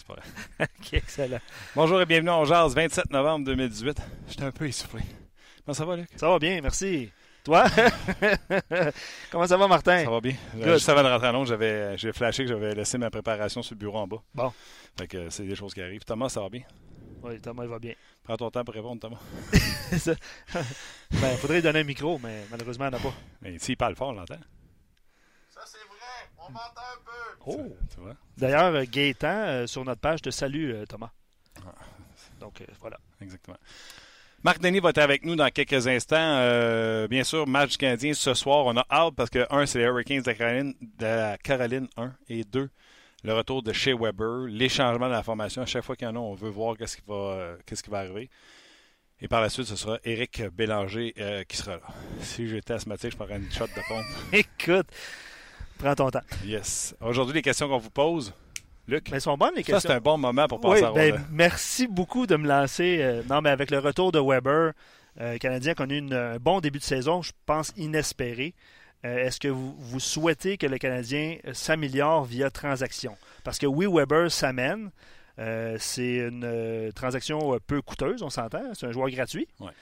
[0.00, 0.06] Jazz!
[0.06, 0.68] Non, c'est pas vrai.
[0.80, 1.40] ok, excellent.
[1.74, 4.00] Bonjour et bienvenue au Jazz, 27 novembre 2018.
[4.28, 5.02] J'étais un peu essoufflé.
[5.64, 6.08] Comment ça va, Luc?
[6.16, 7.10] Ça va bien, merci.
[7.44, 7.64] Toi?
[9.30, 10.04] Comment ça va, Martin?
[10.04, 10.34] Ça va bien.
[10.56, 13.62] Euh, juste avant de rentrer à Londres, j'avais, j'ai flashé que j'avais laissé ma préparation
[13.62, 14.22] sur le bureau en bas.
[14.34, 14.52] Bon.
[14.98, 16.04] Fait que euh, c'est des choses qui arrivent.
[16.04, 16.62] Thomas, ça va bien?
[17.22, 17.94] Oui, Thomas, il va bien.
[18.24, 19.20] Prends ton temps pour répondre, Thomas.
[19.98, 20.14] ça.
[21.10, 23.14] ben, faudrait lui donner un micro, mais malheureusement, il n'en a pas.
[23.42, 24.38] Mais s'il parle fort, on l'entend.
[26.54, 27.42] Un peu.
[27.46, 27.56] Oh!
[27.56, 28.16] Tu, tu vois?
[28.36, 31.10] D'ailleurs, euh, Gaétan, euh, sur notre page, te salue, euh, Thomas.
[31.64, 31.72] Ah.
[32.40, 32.98] Donc, euh, voilà.
[33.20, 33.56] Exactement.
[34.42, 36.16] Marc Denis va être avec nous dans quelques instants.
[36.18, 38.64] Euh, bien sûr, match du Canadien ce soir.
[38.64, 41.88] On a hâte parce que, un, c'est les Hurricanes de la Caroline, de la Caroline
[41.98, 42.70] 1 et 2.
[43.22, 45.60] Le retour de Shea Weber, les changements de la formation.
[45.60, 47.82] À chaque fois qu'il y en a, on veut voir qu'est-ce qui va, euh, qu'est-ce
[47.82, 48.30] qui va arriver.
[49.20, 51.82] Et par la suite, ce sera Éric Bélanger euh, qui sera là.
[52.20, 54.06] Si j'étais asthmatique, je prendrais une shot de pompe.
[54.32, 54.86] Écoute,
[55.80, 56.20] prends ton temps.
[56.44, 56.94] Yes.
[57.00, 58.32] Aujourd'hui, les questions qu'on vous pose.
[58.88, 59.90] Luc, Mais elles sont bonnes, les ça, questions.
[59.90, 62.98] c'est un bon moment pour passer Oui, à ben, merci beaucoup de me lancer.
[63.00, 64.72] euh, non, mais avec le retour de Weber,
[65.20, 68.54] euh, Canadien a connu une- un bon début de saison, je pense inespéré.
[69.04, 73.16] Euh, Est-ce que vous, vous souhaitez que le Canadien s'améliore via transaction?
[73.44, 74.90] Parce que oui, Weber s'amène.
[75.78, 78.74] C'est une transaction peu coûteuse, on s'entend.
[78.74, 79.48] C'est un joueur gratuit.
[79.58, 79.72] Ouais.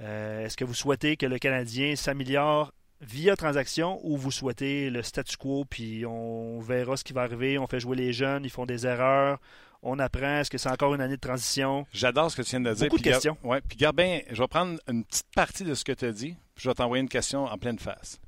[0.00, 2.72] Est-ce que vous souhaitez que le Canadien s'améliore
[3.02, 7.58] via transaction ou vous souhaitez le statu quo, puis on verra ce qui va arriver,
[7.58, 9.38] on fait jouer les jeunes, ils font des erreurs,
[9.82, 11.84] on apprend, est-ce que c'est encore une année de transition?
[11.92, 12.84] J'adore ce que tu viens de dire.
[12.86, 13.36] Beaucoup de Puis gar- questions.
[13.42, 16.12] Ouais, puis garde bien, je vais prendre une petite partie de ce que tu as
[16.12, 18.20] dit, puis je vais t'envoyer une question en pleine face.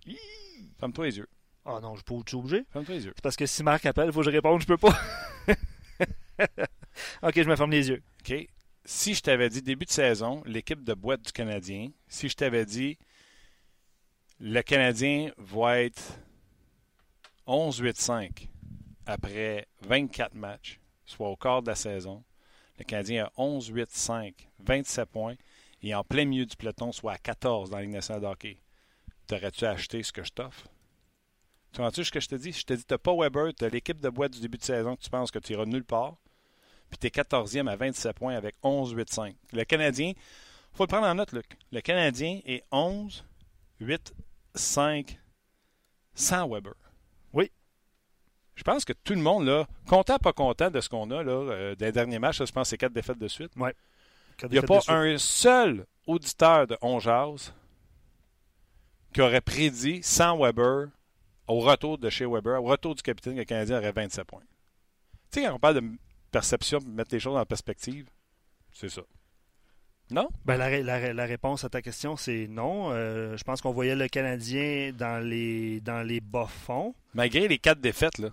[0.81, 1.29] Ferme-toi les yeux.
[1.65, 2.65] Ah non, je peux être obligé.
[2.73, 3.13] Ferme-toi les yeux.
[3.15, 4.99] C'est parce que si Marc appelle, il faut que je réponde, je peux pas.
[7.23, 8.03] ok, je me ferme les yeux.
[8.21, 8.49] OK?
[8.85, 12.67] Si je t'avais dit début de saison, l'équipe de boîte du Canadien, si je t'avais
[12.67, 12.99] dit
[14.41, 16.19] le Canadien va être
[17.47, 18.49] 11-8-5
[19.07, 22.25] après 24 matchs, soit au quart de la saison,
[22.79, 25.35] le Canadien a 11-8-5, 27 points,
[25.83, 28.57] et en plein milieu du peloton, soit à 14 dans la Ligue de
[29.27, 30.67] t'aurais-tu acheté ce que je t'offre?
[31.73, 32.53] Tu entends ce que je te dis?
[32.53, 35.03] Je te dis, t'as pas Weber, t'as l'équipe de boîte du début de saison que
[35.03, 36.17] tu penses que tu iras nulle part
[36.91, 39.35] puis tu es 14e à 27 points avec 11-8-5.
[39.53, 40.13] Le Canadien,
[40.73, 41.47] faut le prendre en note, Luc.
[41.73, 42.65] Le Canadien est
[43.81, 45.19] 11-8-5
[46.15, 46.75] sans Weber.
[47.33, 47.51] Oui.
[48.55, 51.33] Je pense que tout le monde, là, content, pas content de ce qu'on a là,
[51.33, 53.53] euh, des derniers matchs, là, je pense que c'est quatre défaites de suite.
[54.43, 57.53] Il n'y a pas un seul auditeur de On Jazz
[59.13, 60.89] qui aurait prédit sans Weber
[61.47, 64.43] au retour de chez Weber, au retour du capitaine, que le Canadien aurait 27 points.
[65.31, 65.91] Tu sais, quand on parle de
[66.31, 68.09] perception, mettre les choses en perspective,
[68.73, 69.03] c'est ça.
[70.15, 70.29] Non?
[70.45, 72.93] Ben, la, ré- la ré- la réponse à ta question, c'est non.
[72.93, 76.95] Euh, je pense qu'on voyait le Canadien dans les, dans les bas-fonds.
[77.15, 78.29] Malgré les quatre défaites, là.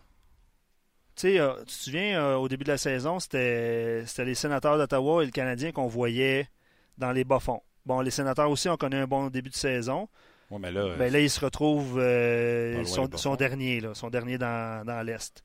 [1.16, 4.78] Tu sais, euh, tu te souviens, euh, au début de la saison, c'était les sénateurs
[4.78, 6.48] d'Ottawa et le Canadien qu'on voyait
[7.00, 7.64] dans les bas-fonds.
[7.84, 10.08] Bon, les sénateurs aussi ont connu un bon début de saison.
[10.52, 14.12] Ouais, mais là, Ben là, il se retrouve euh, Pas loin son, dernier, là, son
[14.12, 15.44] dernier dans, dans l'Est.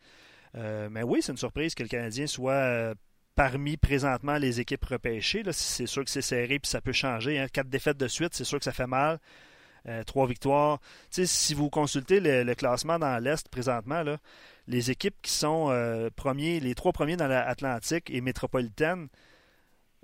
[0.55, 2.95] Euh, mais oui, c'est une surprise que le Canadien soit
[3.37, 5.45] parmi présentement les équipes repêchées.
[5.53, 7.39] C'est sûr que c'est serré puis ça peut changer.
[7.39, 7.47] hein.
[7.53, 9.21] Quatre défaites de suite, c'est sûr que ça fait mal.
[9.89, 10.81] Euh, trois victoires.
[11.11, 14.03] Si vous consultez le, classement dans l'Est présentement,
[14.67, 19.07] les équipes qui sont euh, les trois premiers dans l'Atlantique et métropolitaine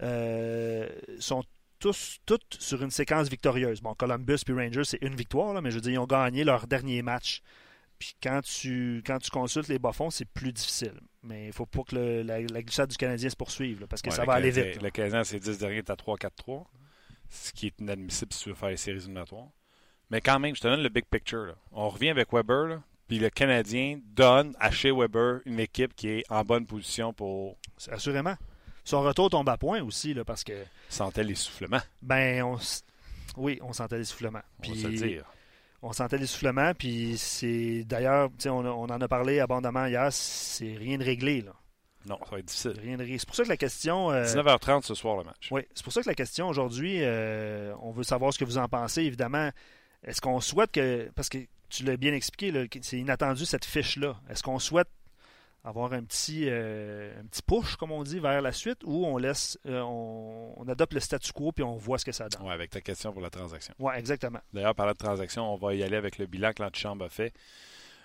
[0.03, 0.89] euh,
[1.19, 1.43] sont
[1.81, 3.81] tous, toutes sur une séquence victorieuse.
[3.81, 6.69] Bon, Columbus puis Rangers, c'est une victoire, mais je veux dire, ils ont gagné leur
[6.69, 7.43] dernier match.
[8.03, 10.95] Puis quand tu, quand tu consultes les bas-fonds, c'est plus difficile.
[11.23, 14.03] Mais il faut pas que le- la, la glissade du Canadien se poursuive, là, parce
[14.03, 14.83] que ouais, ça va aller vite.
[14.83, 16.65] Le Canadien, c'est 10 derniers, t'as 3-4-3,
[17.31, 19.47] ce qui est inadmissible si tu veux faire les séries éliminatoires.
[20.11, 21.45] Mais quand même, je te donne le big picture.
[21.47, 21.55] là.
[21.71, 26.09] On revient avec Weber, là, puis le Canadien donne à chez Weber une équipe qui
[26.09, 27.57] est en bonne position pour
[27.89, 28.35] Assurément.
[28.85, 32.59] Son retour tombe à point aussi, là, parce que, sentir l'essoufflement, ben, on,
[33.37, 34.41] oui, on sentait l'essoufflement.
[34.59, 35.25] on va se le dire.
[35.83, 40.97] On sentait l'essoufflement, puis c'est d'ailleurs, on, on en a parlé abondamment hier, c'est rien
[40.99, 41.53] de réglé, là.
[42.07, 42.75] Non, ça va être difficile.
[42.83, 43.19] Rien de réglé.
[43.19, 44.11] C'est pour ça que la question.
[44.11, 45.49] euh, 19h30 ce soir, le match.
[45.53, 48.59] Oui, c'est pour ça que la question aujourd'hui, euh, on veut savoir ce que vous
[48.59, 49.51] en pensez, évidemment.
[50.05, 51.11] Est-ce qu'on souhaite que.
[51.15, 51.39] Parce que
[51.69, 54.17] tu l'as bien expliqué, c'est inattendu cette fiche-là.
[54.29, 54.89] Est-ce qu'on souhaite
[55.65, 59.17] avoir un petit, euh, un petit push, comme on dit, vers la suite, ou on
[59.17, 59.59] laisse.
[59.67, 62.43] euh, on, on adopte le statu quo puis on voit ce que ça donne?
[62.47, 63.73] Ouais, avec ta question pour la transaction.
[63.79, 64.41] Oui, exactement.
[64.53, 67.33] D'ailleurs, parlant de transaction, on va y aller avec le bilan que l'antichambre a fait.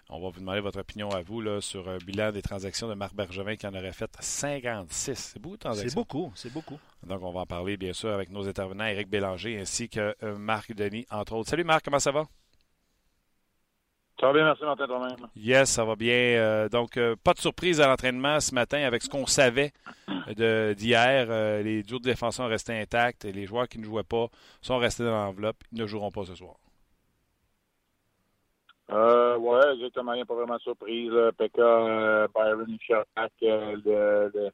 [0.09, 2.93] On va vous demander votre opinion à vous là, sur un bilan des transactions de
[2.93, 5.15] Marc Bergevin qui en aurait fait 56.
[5.33, 5.89] C'est beaucoup de transactions.
[5.89, 6.79] C'est beaucoup, c'est beaucoup.
[7.05, 10.37] Donc, on va en parler, bien sûr, avec nos intervenants, Éric Bélanger ainsi que euh,
[10.37, 11.49] Marc Denis, entre autres.
[11.49, 12.23] Salut Marc, comment ça va?
[14.19, 15.27] Ça va bien, merci Martin toi-même.
[15.35, 16.11] Yes, ça va bien.
[16.13, 19.73] Euh, donc, euh, pas de surprise à l'entraînement ce matin avec ce qu'on savait
[20.27, 21.27] d'hier.
[21.29, 24.27] Euh, les duos de défenseurs restaient intacts et les joueurs qui ne jouaient pas
[24.59, 25.57] sont restés dans l'enveloppe.
[25.71, 26.55] Ils ne joueront pas ce soir.
[28.91, 30.13] Euh, ouais, exactement.
[30.13, 31.11] Il n'y a pas vraiment de surprise.
[31.37, 34.49] Pekka, Byron et Sherpack, le, le,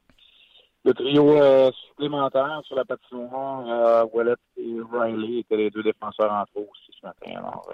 [0.84, 6.68] le, trio supplémentaire sur la patinoire, Wallet et Riley étaient les deux défenseurs en trop
[6.70, 7.38] aussi ce matin.
[7.38, 7.66] Alors,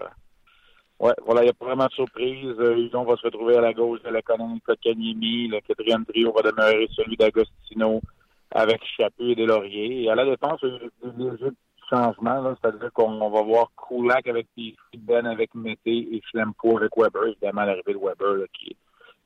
[1.01, 2.55] Ouais, voilà, il n'y a pas vraiment de surprise.
[2.59, 5.49] Euh, on va se retrouver à la gauche de l'économie Kotkaniemi.
[5.49, 8.03] Le quatrième trio va demeurer celui d'Agostino
[8.51, 10.03] avec Chaput et Delaurier.
[10.03, 11.57] Et à la défense, il y a des
[11.89, 12.55] changements.
[12.61, 14.49] C'est-à-dire qu'on va voir Kulak avec
[14.99, 17.29] Ben avec Mété et Flempo avec Weber.
[17.29, 18.77] Évidemment, l'arrivée de Weber qui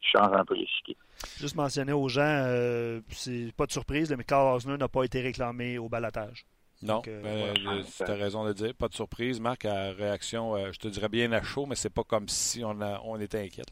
[0.01, 0.97] change un peu l'échiquier.
[1.39, 5.21] Juste mentionner aux gens, euh, c'est pas de surprise, mais Carl Osner n'a pas été
[5.21, 6.45] réclamé au balatage.
[6.83, 8.75] Non, euh, ben, tu as raison de dire.
[8.75, 9.41] Pas de surprise.
[9.41, 12.65] Marc, à réaction, euh, je te dirais bien à chaud, mais c'est pas comme si
[12.65, 13.71] on, on était inquiète.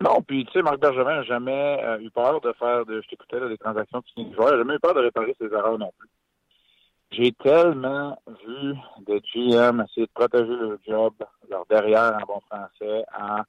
[0.00, 3.08] Non, puis tu sais, Marc Bergevin n'a jamais euh, eu peur de faire, de, je
[3.08, 4.50] t'écoutais, des transactions de joueurs.
[4.50, 6.08] Il n'a jamais eu peur de réparer ses erreurs non plus.
[7.10, 8.74] J'ai tellement vu
[9.06, 11.14] de GM essayer de protéger leur job,
[11.48, 13.42] leur derrière en bon français, en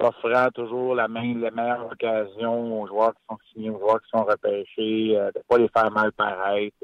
[0.00, 4.10] offrant toujours la, main, la meilleure occasion aux joueurs qui sont signés, aux joueurs qui
[4.10, 6.76] sont repêchés, euh, de ne pas les faire mal paraître.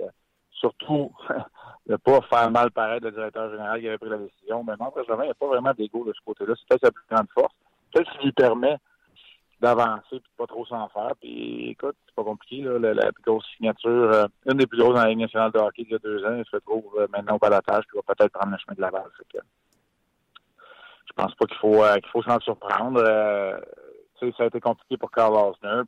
[0.50, 1.12] surtout,
[1.86, 4.64] de ne pas faire mal paraître le directeur général qui avait pris la décision.
[4.64, 6.54] Mais non, il n'y a pas vraiment d'égo de ce côté-là.
[6.56, 7.54] C'est peut-être sa plus grande force.
[7.92, 8.76] Peut-être qu'il lui permet
[9.60, 11.12] d'avancer et de pas trop s'en faire.
[11.20, 12.62] Puis écoute, c'est pas compliqué.
[12.62, 15.58] Là, la, plus grosse signature, euh, une des plus grosses dans la Ligue nationale de
[15.58, 18.14] hockey il y a deux ans, il se retrouve euh, maintenant au balatage, puis va
[18.14, 19.10] peut-être prendre le chemin de la base
[21.16, 23.02] je pense pas qu'il faut euh, qu'il faut s'en surprendre.
[23.04, 23.58] Euh,
[24.20, 25.82] ça a été compliqué pour Carl Osner.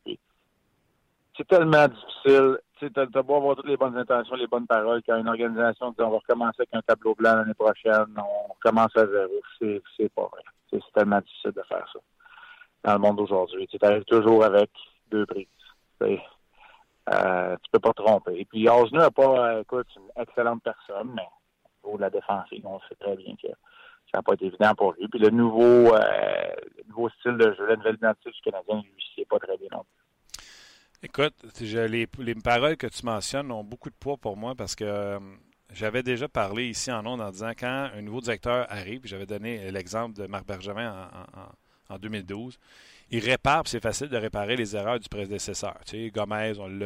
[1.36, 2.58] C'est tellement difficile.
[2.78, 6.02] Tu as, beau avoir toutes les bonnes intentions, les bonnes paroles, quand une organisation dit
[6.02, 9.32] on va recommencer avec un tableau blanc l'année prochaine, on recommence à zéro.
[9.60, 10.42] C'est pas vrai.
[10.70, 12.00] C'est tellement difficile de faire ça
[12.82, 13.66] dans le monde d'aujourd'hui.
[13.68, 14.70] Tu arrives toujours avec
[15.10, 15.46] deux prises.
[16.02, 18.38] Euh, tu peux pas te tromper.
[18.40, 21.28] Et puis Osner n'a pas, euh, écoute, une excellente personne, mais
[21.82, 23.48] pour la défensive, on sait très bien que
[24.14, 25.08] ça n'a pas été évident pour lui.
[25.08, 26.00] Puis le nouveau, euh,
[26.88, 29.84] nouveau style de jeu, la nouvelle identité du Canadien, lui, c'est pas très bien non
[31.02, 34.84] Écoute, les, les, paroles que tu mentionnes ont beaucoup de poids pour moi parce que
[34.84, 35.18] euh,
[35.72, 39.70] j'avais déjà parlé ici en ondes en disant quand un nouveau directeur arrive, j'avais donné
[39.72, 41.10] l'exemple de Marc Bergevin
[41.90, 42.58] en, 2012,
[43.10, 45.76] il répare, c'est facile de réparer les erreurs du prédécesseur.
[45.84, 46.84] Tu sais, Gomez, on l'a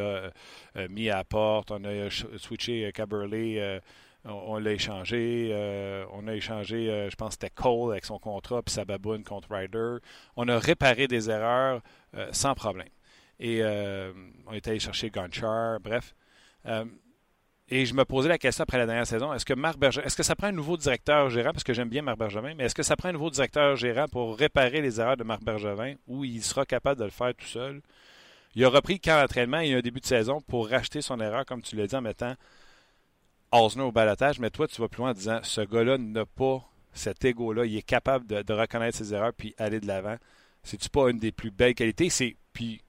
[0.77, 3.81] euh, mis à la porte, on a switché Caberlet
[4.25, 5.50] on, l'a échangé.
[5.53, 8.85] Euh, on a échangé, euh, je pense que c'était Cole avec son contrat, puis sa
[8.85, 9.97] contre Ryder.
[10.37, 11.81] On a réparé des erreurs
[12.17, 12.88] euh, sans problème.
[13.41, 16.12] Et on est allé chercher Gonchar, bref.
[17.69, 20.35] et je me posais la question après la dernière saison, est-ce que Marc est-ce ça
[20.35, 22.97] prend un nouveau directeur gérant, parce que j'aime bien Marc Bergevin, mais est-ce que ça
[22.97, 26.67] prend un nouveau directeur gérant pour réparer les erreurs de Marc Bergevin ou il sera
[26.67, 27.81] capable de le faire tout seul?
[28.56, 31.44] Il a repris le camp d'entraînement et un début de saison pour racheter son erreur,
[31.44, 32.34] comme tu l'as dit, en mettant
[33.50, 36.62] Osner au balotage, mais toi, tu vas plus loin en disant ce gars-là n'a pas
[36.93, 37.64] cet ego-là.
[37.64, 40.17] Il est capable de, reconnaître ses erreurs puis aller de l'avant.
[40.62, 42.10] C'est-tu pas une des plus belles qualités?
[42.10, 42.82] C'est puis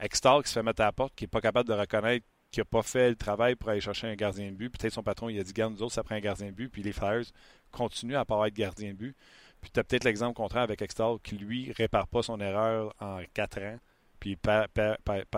[0.00, 2.60] Extall qui se fait mettre à la porte, qui n'est pas capable de reconnaître qui
[2.60, 4.70] n'a pas fait le travail pour aller chercher un gardien de but.
[4.70, 6.68] Peut-être son patron, il a dit Garde, nous autres, ça prend un gardien de but.
[6.68, 7.26] Puis les Flyers
[7.70, 9.16] continuent à pas être gardien de but.
[9.60, 13.20] Puis tu as peut-être l'exemple contraire avec Extall qui, lui, répare pas son erreur en
[13.34, 13.78] quatre ans,
[14.18, 14.68] puis il perd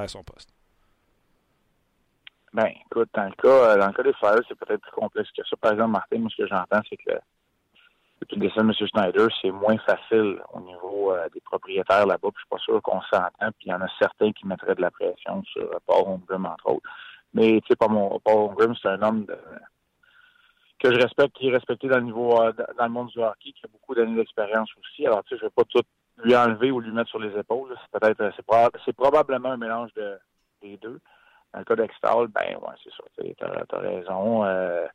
[0.09, 0.49] son poste.
[2.53, 5.31] Ben, écoute, dans le cas, euh, dans le cas des Flyers, c'est peut-être plus complexe
[5.31, 5.57] que ça.
[5.57, 7.19] Par exemple, Martin, moi, ce que j'entends, c'est que
[8.21, 8.73] depuis le décès de M.
[8.75, 12.29] Schneider, c'est moins facile au niveau euh, des propriétaires là-bas.
[12.31, 13.51] Puis je suis pas sûr qu'on s'entend.
[13.59, 16.47] Puis il y en a certains qui mettraient de la pression sur euh, Paul Holmgren,
[16.47, 16.91] entre autres.
[17.33, 19.27] Mais tu sais, Paul Holmgren, c'est un homme
[20.79, 23.65] que je respecte, qui est respecté dans le niveau dans le monde du hockey, qui
[23.65, 25.07] a beaucoup d'années d'expérience aussi.
[25.07, 25.81] Alors, tu sais, je vais pas tout
[26.23, 27.75] lui enlever ou lui mettre sur les épaules.
[27.81, 30.19] C'est peut-être c'est, probablement un mélange de,
[30.61, 31.01] des deux.
[31.53, 33.05] Dans le cas d'Extal, ben ouais, c'est ça.
[33.19, 34.45] Tu as, raison.
[34.45, 34.87] Euh,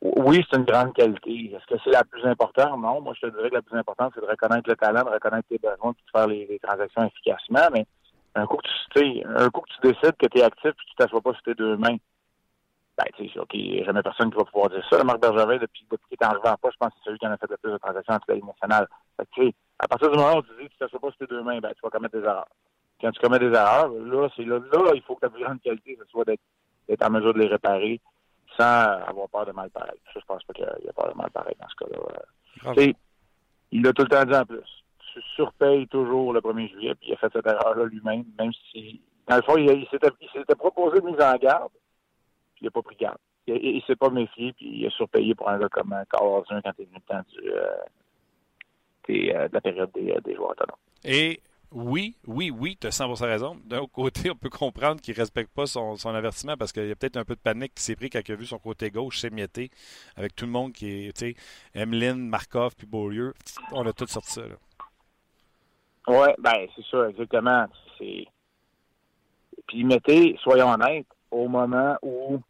[0.00, 1.52] oui, c'est une grande qualité.
[1.54, 2.80] Est-ce que c'est la plus importante?
[2.80, 3.00] Non.
[3.00, 5.48] Moi, je te dirais que la plus importante, c'est de reconnaître le talent, de reconnaître
[5.48, 7.68] tes besoins, puis de faire les, transactions efficacement.
[7.72, 7.86] Mais
[8.34, 10.88] un coup que tu, un coup que tu décides que tu es actif et que
[10.88, 11.96] tu t'assois pas sur tes deux mains,
[12.96, 15.02] ben, tu sais, OK, jamais personne qui va pouvoir dire ça.
[15.04, 17.32] Marc Bergevin, depuis, depuis qu'il est en pas, je pense que c'est celui qui en
[17.32, 18.44] a fait le plus de transactions entre la Ligue.
[19.16, 19.50] Fait que,
[19.80, 21.58] à partir du moment où tu dis que tu t'assois pas sur tes deux mains,
[21.58, 22.46] ben, tu vas commettre des erreurs
[23.00, 25.60] quand tu commets des erreurs, là, c'est là, là, il faut que ta plus grande
[25.60, 28.00] qualité, ce soit d'être en mesure de les réparer
[28.56, 29.98] sans avoir peur de mal pareil.
[30.14, 32.94] Je je pense pas qu'il y a peur de mal pareil dans ce cas-là.
[33.72, 34.84] Il a tout le temps dit en plus.
[35.12, 39.00] Tu surpayes toujours le 1er juillet, puis il a fait cette erreur-là lui-même, même si,
[39.28, 41.72] dans le fond, il, s'était proposé de mise en garde,
[42.54, 43.18] puis il n'a pas pris garde.
[43.46, 46.60] Il, ne s'est pas méfié, puis il a surpayé pour un gars comme Carl Hauser
[46.64, 50.76] quand il est venu le temps du, euh, de la période des, des joueurs autonomes.
[51.04, 51.40] Et
[51.74, 53.56] oui, oui, oui, tu as 100% raison.
[53.64, 56.90] D'un autre côté, on peut comprendre qu'il ne respecte pas son, avertissement parce qu'il y
[56.92, 58.90] a peut-être un peu de panique qui s'est pris quand il a vu son côté
[58.90, 59.70] gauche s'émietter
[60.16, 61.36] avec tout le monde qui est, tu sais,
[61.74, 63.34] Emeline, Markov puis Beaulieu.
[63.72, 64.42] On a tout sorti ça.
[66.06, 67.66] Oui, ben c'est ça, exactement.
[67.98, 72.40] Puis mettez, soyons honnêtes, au moment où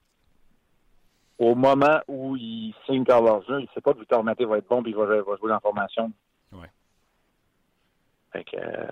[1.39, 4.59] au moment où il signe Carl Larson, il ne sait pas que Victor Maté va
[4.59, 6.13] être bon et il va, va jouer dans la formation.
[8.37, 8.87] Euh,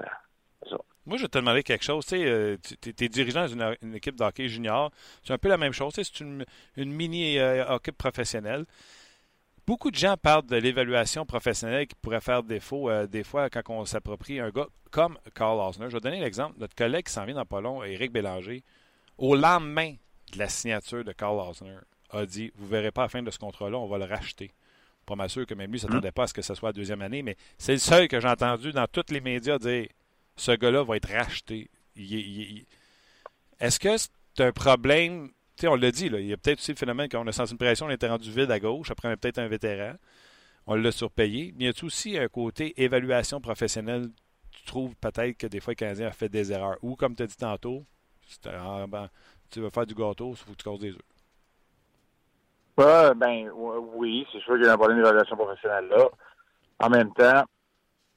[1.05, 2.07] moi, je vais te demander quelque chose.
[2.07, 2.57] Tu euh,
[2.87, 4.91] es, dirigeant d'une équipe de hockey junior.
[5.25, 5.95] C'est un peu la même chose.
[5.95, 6.45] C'est une,
[6.77, 8.65] mini-équipe euh, professionnelle.
[9.67, 13.85] Beaucoup de gens parlent de l'évaluation professionnelle qui pourrait faire défaut des fois quand on
[13.85, 15.87] s'approprie un gars comme Carl Osner.
[15.89, 16.57] Je vais donner l'exemple.
[16.59, 18.65] Notre collègue qui s'en vient dans pas long, Éric Bélanger,
[19.19, 19.95] au lendemain
[20.33, 21.79] de la signature de Carl Osner,
[22.11, 24.05] a dit Vous ne verrez pas à la fin de ce contrat-là, on va le
[24.05, 24.51] racheter.
[25.07, 26.73] Pas mal sûr que même lui ne s'attendait pas à ce que ce soit la
[26.75, 29.87] deuxième année, mais c'est le seul que j'ai entendu dans tous les médias dire
[30.37, 31.71] ce gars-là va être racheté.
[33.59, 35.31] Est-ce que c'est un problème?
[35.63, 37.53] sais, on l'a dit, là, il y a peut-être aussi le phénomène qu'on a senti
[37.53, 39.95] une pression, on était rendu vide à gauche, après peut-être un vétéran.
[40.67, 41.53] On l'a surpayé.
[41.57, 44.11] Mais y a aussi un côté évaluation professionnelle?
[44.51, 46.79] Tu trouves peut-être que des fois, le Canadien a fait des erreurs.
[46.83, 47.85] Ou, comme tu as dit tantôt,
[48.45, 49.11] ben,
[49.51, 51.12] tu veux faire du gâteau, il faut que tu causes des œufs.
[53.17, 56.09] Ben oui, c'est sûr qu'il y a un problème d'évaluation professionnelle là.
[56.81, 57.45] En même temps,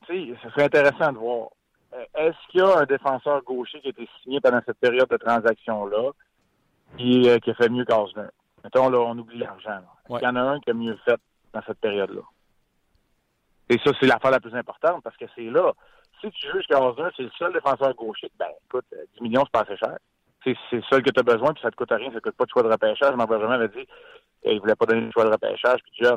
[0.08, 1.50] tu sais, ce serait intéressant de voir.
[1.94, 5.10] Euh, est-ce qu'il y a un défenseur gaucher qui a été signé pendant cette période
[5.10, 6.12] de transaction-là
[6.98, 8.30] qui, euh, qui a fait mieux qu'Osner?
[8.64, 9.82] Mettons, là, on oublie l'argent.
[10.08, 11.20] Qu'il y en a un qui a mieux fait
[11.54, 12.22] dans cette période-là?
[13.70, 15.72] Et ça, c'est l'affaire la plus importante parce que c'est là.
[16.22, 19.52] Si tu juges qu'Osner, c'est le seul défenseur gaucher, ben écoute, 10 euh, millions, c'est
[19.52, 19.98] pas assez cher.
[20.44, 22.36] C'est le seul que tu as besoin, puis ça te coûte rien, ça te coûte
[22.36, 23.16] pas de choix de repêchage.
[23.16, 23.88] M'en vraiment avait dit
[24.54, 25.94] il voulait pas donner le choix de repêchage, puis.
[25.98, 26.14] Tu sais,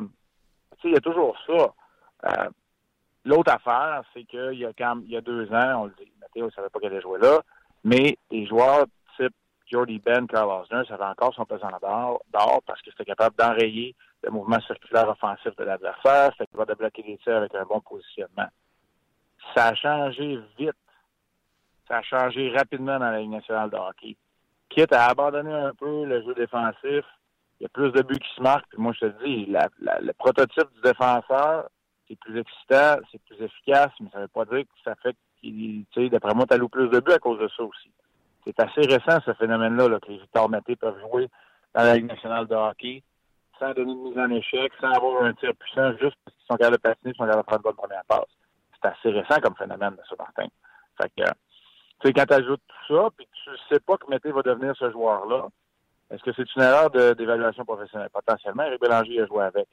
[0.83, 1.73] il y a toujours ça.
[2.25, 2.49] Euh,
[3.25, 6.11] l'autre affaire, c'est qu'il y a quand il y a deux ans, on le dit,
[6.21, 7.41] Mathéo ne savait pas qu'elle allait jouer là,
[7.83, 8.85] mais les joueurs
[9.17, 9.33] type
[9.69, 13.95] Jordy Ben, Carl Osner, ça avait encore son pesant d'or parce que c'était capable d'enrayer
[14.23, 17.79] le mouvement circulaire offensif de l'adversaire, c'était capable de bloquer les tirs avec un bon
[17.81, 18.47] positionnement.
[19.55, 20.73] Ça a changé vite.
[21.87, 24.15] Ça a changé rapidement dans la Ligue nationale de hockey.
[24.69, 27.05] Quitte à abandonner un peu le jeu défensif,
[27.59, 28.69] il y a plus de buts qui se marquent.
[28.69, 31.69] Puis moi, je te dis, le prototype du défenseur,
[32.07, 35.85] c'est plus excitant, c'est plus efficace, mais ça veut pas dire que ça fait qu'il,
[35.91, 37.91] tu sais, d'après moi, tu plus de buts à cause de ça aussi.
[38.45, 41.29] C'est assez récent, ce phénomène-là, là, que les Victor Maté peuvent jouer
[41.75, 43.03] dans la Ligue nationale de hockey
[43.59, 46.55] sans donner une mise en échec, sans avoir un tir puissant, juste parce qu'ils sont
[46.55, 48.29] capables de patiner, ils sont capables de prendre bonne première passe.
[48.81, 50.47] C'est assez récent comme phénomène, ça, Martin.
[50.99, 54.31] Fait que, tu sais, quand tu ajoutes tout ça, puis tu sais pas que Mété
[54.31, 55.47] va devenir ce joueur-là,
[56.11, 58.09] est-ce que c'est une erreur d'évaluation professionnelle?
[58.11, 59.67] Potentiellement, Eric Bélanger a joué avec.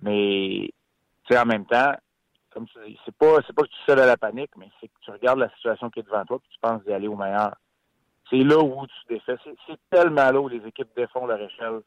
[0.00, 0.70] Mais,
[1.24, 1.94] tu sais, en même temps,
[2.52, 5.00] comme tu dis, c'est pas, pas que tu cèdes à la panique, mais c'est que
[5.00, 7.54] tu regardes la situation qui est devant toi et tu penses d'y aller au meilleur.
[8.28, 9.36] C'est là où tu défais.
[9.44, 11.80] C'est, tellement là où les équipes défont leur échelle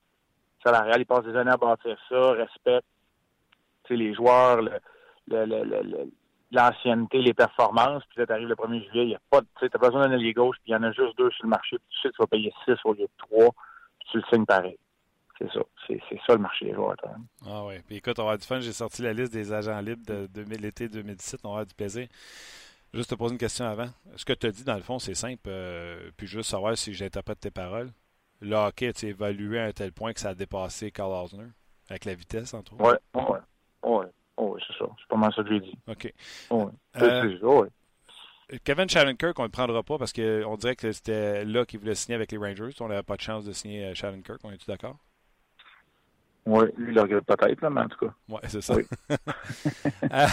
[0.64, 1.02] salariale.
[1.02, 2.88] Ils passent des années à bâtir ça, respectent,
[3.84, 4.62] tu les joueurs,
[6.52, 9.78] l'ancienneté, les performances, puis là, t'arrives le 1er juillet, il y a pas, tu t'as
[9.78, 11.88] besoin d'un allié gauche, puis il y en a juste deux sur le marché, puis
[11.90, 13.54] tu sais que tu vas payer six au lieu de trois
[14.12, 14.78] tu le signes pareil.
[15.38, 15.62] C'est ça.
[15.88, 16.96] C'est, ça le marché des joueurs.
[17.46, 17.76] Ah oui.
[17.86, 18.60] Puis écoute, on va avoir du fun.
[18.60, 21.42] J'ai sorti la liste des agents libres de, l'été 2017.
[21.44, 22.08] On va avoir du plaisir.
[22.94, 23.90] Juste te poser une question avant.
[24.16, 25.42] Ce que tu as dit, dans le fond, c'est simple.
[25.48, 27.90] Euh, puis juste savoir si j'interprète tes paroles.
[28.40, 31.48] Le hockey a évalué à un tel point que ça a dépassé Carl Osner
[31.90, 33.00] avec la vitesse, entre autres?
[33.14, 33.40] Oui, oui.
[33.84, 34.06] Oui,
[34.38, 34.86] ouais, c'est ça.
[35.00, 35.78] C'est pas mal ça que j'ai dit.
[35.88, 36.14] OK.
[36.52, 36.64] Oui.
[37.02, 37.68] Euh,
[38.64, 41.96] Kevin Shattenkirk, on ne le prendra pas parce qu'on dirait que c'était là qu'il voulait
[41.96, 42.76] signer avec les Rangers.
[42.80, 44.40] On n'avait pas de chance de signer euh, Shattenkirk.
[44.44, 44.98] On est-tu d'accord?
[46.46, 48.14] Oui, lui, il le regrette peut-être, mais en tout cas.
[48.30, 48.76] Oui, c'est ça.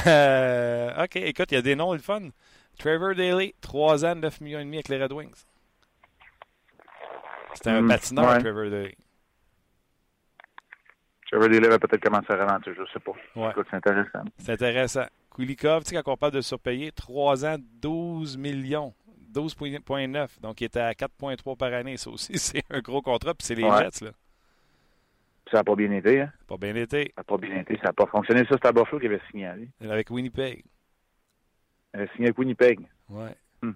[0.06, 2.28] Euh, OK, écoute, il y a des noms, le fun.
[2.78, 5.44] Trevor Daly, 3 ans, 9 millions et demi avec les Red Wings.
[7.54, 8.94] C'était un patineur, Trevor Daly.
[11.30, 13.12] Trevor Daly va peut-être commencer à ralentir, je ne sais pas.
[13.36, 13.52] Ouais.
[13.70, 14.24] c'est intéressant.
[14.38, 15.06] C'est intéressant.
[15.40, 18.94] Kulikov, tu sais, quand on parle de surpayer, 3 ans, 12 millions.
[19.32, 20.40] 12,9.
[20.40, 21.96] Donc, il était à 4,3 par année.
[21.96, 23.32] Ça aussi, c'est un gros contrat.
[23.34, 24.10] Puis c'est les Jets, là.
[25.50, 26.32] Ça n'a pas bien été, hein?
[26.46, 27.12] Pas bien été.
[27.16, 27.74] Ça n'a pas bien été.
[27.76, 28.42] Ça n'a pas fonctionné.
[28.44, 29.70] Ça, c'était à Buffalo qui avait signé à lui.
[29.80, 30.62] Avec Winnipeg.
[31.94, 32.80] Il avait signé avec Winnipeg.
[33.08, 33.30] Oui.
[33.62, 33.72] Hmm.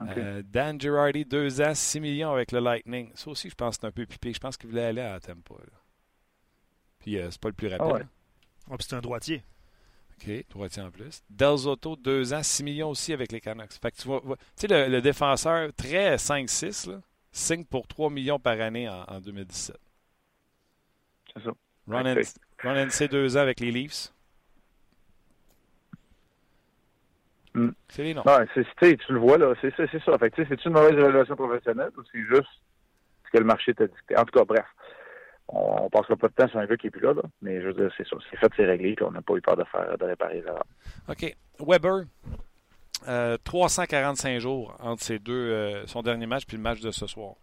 [0.00, 3.10] Euh, Dan Girardi, 2 ans, 6 millions avec le Lightning.
[3.14, 4.32] Ça aussi, je pense que c'est un peu pipé.
[4.32, 5.54] Je pense qu'il voulait aller à Tampa.
[5.54, 5.78] Là.
[6.98, 7.86] Puis, euh, c'est pas le plus rapide.
[7.88, 8.06] Ah ouais.
[8.70, 9.42] ouais c'est un droitier.
[10.20, 11.22] OK, droitier en plus.
[11.30, 13.72] Delzotto, 2 ans, 6 millions aussi avec les Canucks.
[13.80, 18.60] Fait que tu vois, tu sais, le, défenseur très 5-6, signe pour 3 millions par
[18.60, 19.76] année en, 2017.
[21.34, 21.50] C'est ça.
[21.86, 22.04] Ron,
[22.74, 24.12] NC, 2 ans avec les Leafs.
[27.54, 27.68] Mm.
[27.88, 28.22] C'est les noms.
[28.26, 30.18] Non, c'est, tu le vois, là, c'est, ça.
[30.18, 32.48] Fait que, c'est une mauvaise relation professionnelle ou c'est juste
[33.26, 34.16] ce que le marché t'a dicté?
[34.16, 34.66] En tout cas, bref.
[35.48, 37.22] On, on passera pas de temps sur un gars qui est plus là, là.
[37.42, 38.16] mais je veux dire, c'est ça.
[38.30, 40.46] C'est fait, c'est réglé, puis on n'a pas eu peur de faire de réparer les
[40.46, 40.66] erreurs.
[41.08, 41.36] OK.
[41.60, 42.04] Weber,
[43.06, 47.06] euh, 345 jours entre ces deux, euh, son dernier match puis le match de ce
[47.06, 47.34] soir.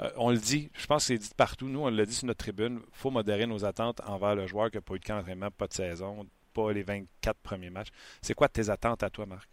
[0.00, 1.68] Euh, on le dit, je pense que c'est dit partout.
[1.68, 2.80] Nous, on l'a dit sur notre tribune.
[2.82, 5.50] Il faut modérer nos attentes envers le joueur qui n'a pas eu de camp d'entraînement,
[5.50, 7.90] pas de saison, pas les 24 premiers matchs.
[8.20, 9.48] C'est quoi tes attentes à toi, Marc?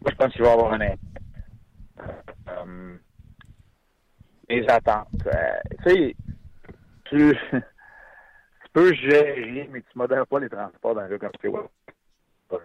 [0.00, 1.02] Moi, je pense qu'il va y avoir un impact.
[2.48, 2.96] Euh,
[4.48, 5.08] les attentes.
[5.26, 6.16] Euh, tu sais,
[7.04, 7.38] tu,
[8.72, 12.58] peux gérer, mais tu ne modères pas les transports d'un jeu comme ça.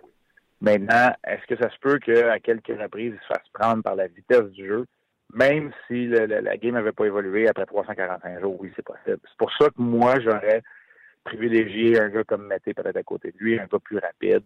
[0.61, 4.07] Maintenant, est-ce que ça se peut qu'à quelques reprises, il se fasse prendre par la
[4.07, 4.85] vitesse du jeu,
[5.33, 8.55] même si le, le, la game n'avait pas évolué après 345 jours?
[8.61, 9.19] Oui, c'est possible.
[9.27, 10.63] C'est pour ça que moi, j'aurais
[11.25, 14.43] privilégié un gars comme Mété peut-être à côté de lui, un gars plus rapide.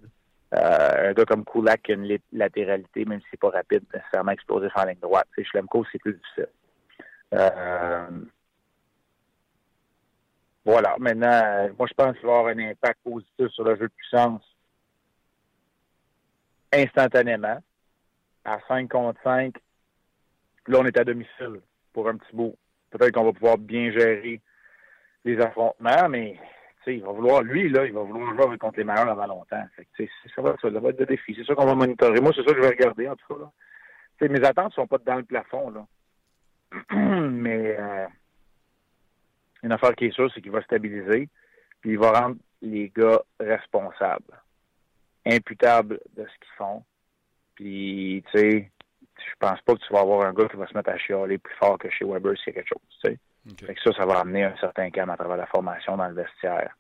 [0.54, 4.32] Euh, un gars comme Kulak qui a une latéralité, même si c'est pas rapide, nécessairement
[4.32, 5.28] explosif en ligne droite.
[5.38, 6.48] Schlemko, c'est plus difficile.
[7.34, 8.08] Euh,
[10.66, 10.96] voilà.
[11.00, 14.44] Maintenant, moi, je pense qu'il va avoir un impact positif sur le jeu de puissance
[16.74, 17.62] instantanément.
[18.46, 19.56] À 5 contre 5,
[20.68, 22.56] là, on est à domicile pour un petit bout.
[22.92, 24.42] Peut-être qu'on va pouvoir bien gérer
[25.26, 26.40] les affrontements, mais
[26.94, 29.64] il va vouloir, lui, là, il va vouloir jouer contre les meilleurs avant longtemps.
[30.36, 31.36] Ça, va, être le défi.
[31.36, 32.22] C'est ça qu'on va monitorer.
[32.22, 34.28] Moi, c'est ça que je vais regarder, en tout cas.
[34.28, 35.86] Mes attentes ne sont pas dans le plafond, là.
[36.92, 38.08] Mais euh,
[39.64, 41.30] une affaire qui est sûre, c'est qu'il va stabiliser,
[41.82, 44.42] puis il va rendre les gars responsables,
[45.26, 46.84] imputables de ce qu'ils font.
[47.56, 48.72] Puis, tu sais,
[49.18, 51.38] je pense pas que tu vas avoir un gars qui va se mettre à chialer
[51.38, 53.20] plus fort que chez Weber s'il y a quelque chose, tu sais.
[53.52, 53.66] Okay.
[53.66, 56.14] Fait que ça, ça va amener un certain calme à travers la formation dans le
[56.14, 56.76] vestiaire.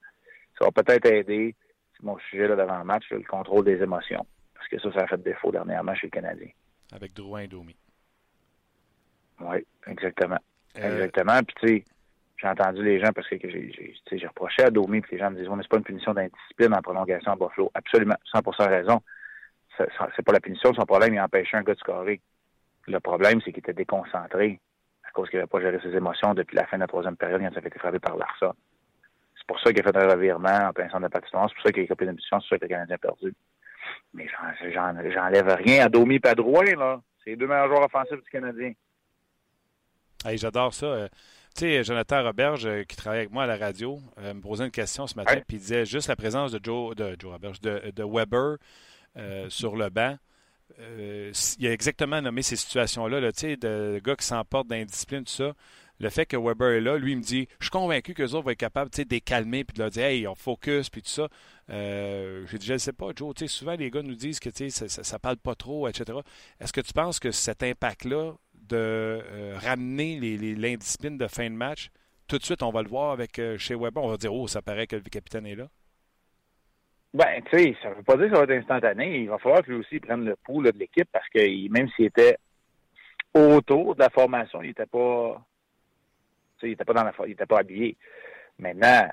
[0.59, 1.55] Ça va peut-être aider,
[1.95, 4.25] c'est mon sujet là, devant le match, le contrôle des émotions.
[4.53, 6.49] Parce que ça, ça a fait défaut dernièrement chez le Canadien.
[6.91, 7.75] Avec Drouin et Domi.
[9.41, 10.39] Oui, exactement.
[10.77, 10.93] Euh...
[10.93, 11.41] Exactement.
[11.43, 11.85] Puis, tu sais,
[12.37, 15.47] j'ai entendu les gens parce que j'ai reproché à Domi, puis les gens me disent,
[15.49, 17.71] on n'est pas une punition d'indiscipline en prolongation à Buffalo.
[17.73, 19.01] Absolument, 100% raison.
[19.77, 22.19] C'est pas la punition, son problème, il a empêché un gars de scorer.
[22.87, 24.59] Le problème, c'est qu'il était déconcentré
[25.03, 27.41] à cause qu'il n'avait pas géré ses émotions depuis la fin de la troisième période
[27.41, 28.53] quand il avait été frappé par Larson.
[29.35, 31.47] C'est pour ça qu'il a fait un revirement en plein centre de patinoire.
[31.49, 32.39] C'est pour ça qu'il a écopé une mission.
[32.39, 33.33] C'est pour ça que le Canadien a perdu.
[34.13, 34.27] Mais
[34.73, 37.01] j'enlève rien à Domi et à Drouin, là.
[37.23, 38.73] C'est les deux meilleurs joueurs offensifs du Canadien.
[40.25, 40.85] Hey, J'adore ça.
[40.85, 41.07] Euh,
[41.55, 44.65] tu sais, Jonathan Roberge, euh, qui travaille avec moi à la radio, euh, me posait
[44.65, 45.43] une question ce matin, Ouais.
[45.47, 48.57] puis il disait juste la présence de Joe, de Joe Roberge, de, de Weber
[49.17, 50.17] euh, sur le banc.
[50.79, 55.23] Euh, il a exactement nommé ces situations-là, là, tu sais, de gars qui s'emportent d'indiscipline,
[55.23, 55.53] tout ça.
[55.99, 58.43] Le fait que Weber est là, lui, il me dit Je suis convaincu qu'eux autres
[58.43, 60.91] vont être capables tu sais, de les calmer puis de leur dire Hey, on focus,
[60.91, 61.27] puis tout ça.
[61.71, 63.33] Euh, J'ai dit Je ne sais pas, Joe.
[63.33, 65.87] Tu sais, souvent, les gars nous disent que tu sais, ça, ça parle pas trop,
[65.87, 66.19] etc.
[66.59, 68.33] Est-ce que tu penses que cet impact-là
[68.67, 70.19] de euh, ramener
[70.55, 71.89] l'indiscipline de fin de match,
[72.27, 74.47] tout de suite, on va le voir avec euh, chez Weber On va dire Oh,
[74.47, 75.67] ça paraît que le capitaine est là.
[77.13, 79.19] Ben, tu sais, ça veut pas dire que ça va être instantané.
[79.21, 82.05] Il va falloir que lui aussi prenne le pouls de l'équipe parce que même s'il
[82.05, 82.37] était
[83.33, 85.41] autour de la formation, il était pas.
[86.63, 87.95] il était pas dans la il était pas habillé.
[88.59, 89.07] Maintenant,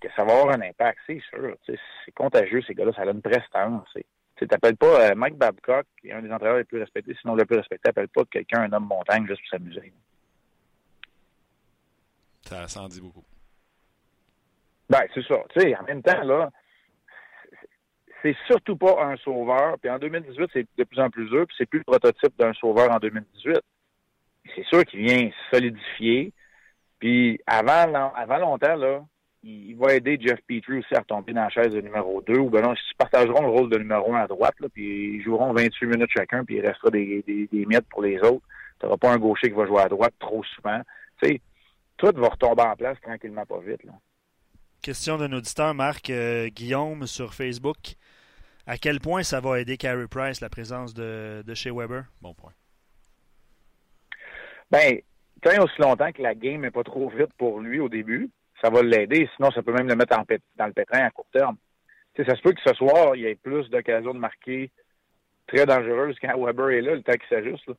[0.00, 1.56] que ça va avoir un impact, c'est sûr.
[1.66, 3.88] C'est contagieux, ces gars-là, ça a une prestance.
[4.36, 7.34] Tu t'appelles pas euh, Mike Babcock, qui est un des entraîneurs les plus respectés, sinon
[7.34, 9.92] le plus respecté, t'appelles pas quelqu'un un homme montagne juste pour s'amuser.
[12.42, 13.24] Ça, ça en dit beaucoup.
[14.88, 15.36] Ben, c'est ça.
[15.50, 16.50] Tu sais, en même temps, là,
[18.22, 19.78] c'est surtout pas un sauveur.
[19.80, 21.46] Puis en 2018, c'est de plus en plus dur.
[21.46, 23.60] Puis c'est plus le prototype d'un sauveur en 2018.
[24.54, 26.32] C'est sûr qu'il vient solidifier.
[26.98, 29.04] Puis avant, avant longtemps, là,
[29.46, 32.36] il va aider Jeff Petrie aussi à retomber dans la chaise de numéro 2.
[32.38, 34.54] Ou ben non, ils se partageront le rôle de numéro 1 à droite.
[34.60, 36.44] Là, puis ils joueront 28 minutes chacun.
[36.44, 38.44] Puis il restera des, des, des miettes pour les autres.
[38.80, 40.80] Tu n'auras pas un gaucher qui va jouer à droite trop souvent.
[41.22, 41.40] Tu sais,
[41.96, 43.84] tout va retomber en place tranquillement, pas vite.
[43.84, 43.92] Là.
[44.82, 47.94] Question d'un auditeur, Marc euh, Guillaume, sur Facebook.
[48.66, 52.04] À quel point ça va aider Carey Price, la présence de, de chez Weber?
[52.20, 52.52] Bon point.
[54.70, 55.00] Ben,
[55.40, 58.30] tant aussi longtemps que la game n'est pas trop vite pour lui au début,
[58.60, 59.28] ça va l'aider.
[59.36, 60.24] Sinon, ça peut même le mettre en
[60.56, 61.56] dans le pétrin à court terme.
[62.16, 64.70] Ça se peut que ce soir, il y ait plus d'occasions de marquer
[65.46, 67.70] très dangereuses quand Weber est là, le temps qu'il s'ajuste.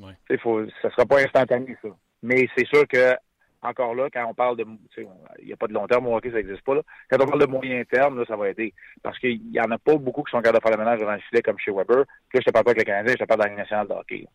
[0.00, 0.38] Ouais.
[0.38, 1.88] Faut, ça sera pas instantané, ça.
[2.22, 3.14] Mais c'est sûr que,
[3.60, 4.66] encore là, quand on parle de,
[4.96, 6.82] il n'y a pas de long terme au hockey, ça n'existe pas, là.
[7.10, 8.72] Quand on parle de moyen terme, là, ça va aider.
[9.02, 11.12] Parce qu'il y en a pas beaucoup qui sont capables de faire le ménage devant
[11.12, 12.04] le filet comme chez Weber.
[12.28, 13.58] Puis là, je te parle pas avec le Canadien, je te parle de la Ligue
[13.58, 14.26] nationale de hockey.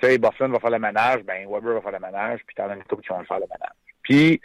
[0.00, 2.68] Tu sais, Bufflin va faire le ménage, ben, Weber va faire le ménage, puis t'en
[2.68, 3.76] as une couple qui vont le faire le ménage.
[4.02, 4.40] Puis,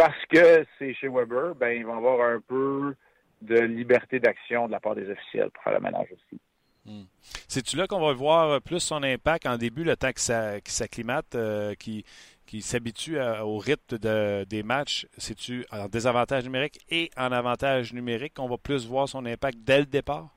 [0.00, 2.94] parce que c'est chez Weber, ben, ils vont avoir un peu
[3.42, 6.40] de liberté d'action de la part des officiels pour faire le ménage aussi.
[6.86, 7.04] Hmm.
[7.20, 11.74] C'est-tu là qu'on va voir plus son impact en début, le temps qu'il s'acclimate, euh,
[11.74, 12.06] qui,
[12.46, 15.06] qui s'habitue au rythme de, des matchs?
[15.18, 19.80] C'est-tu en désavantage numérique et en avantage numérique qu'on va plus voir son impact dès
[19.80, 20.30] le départ?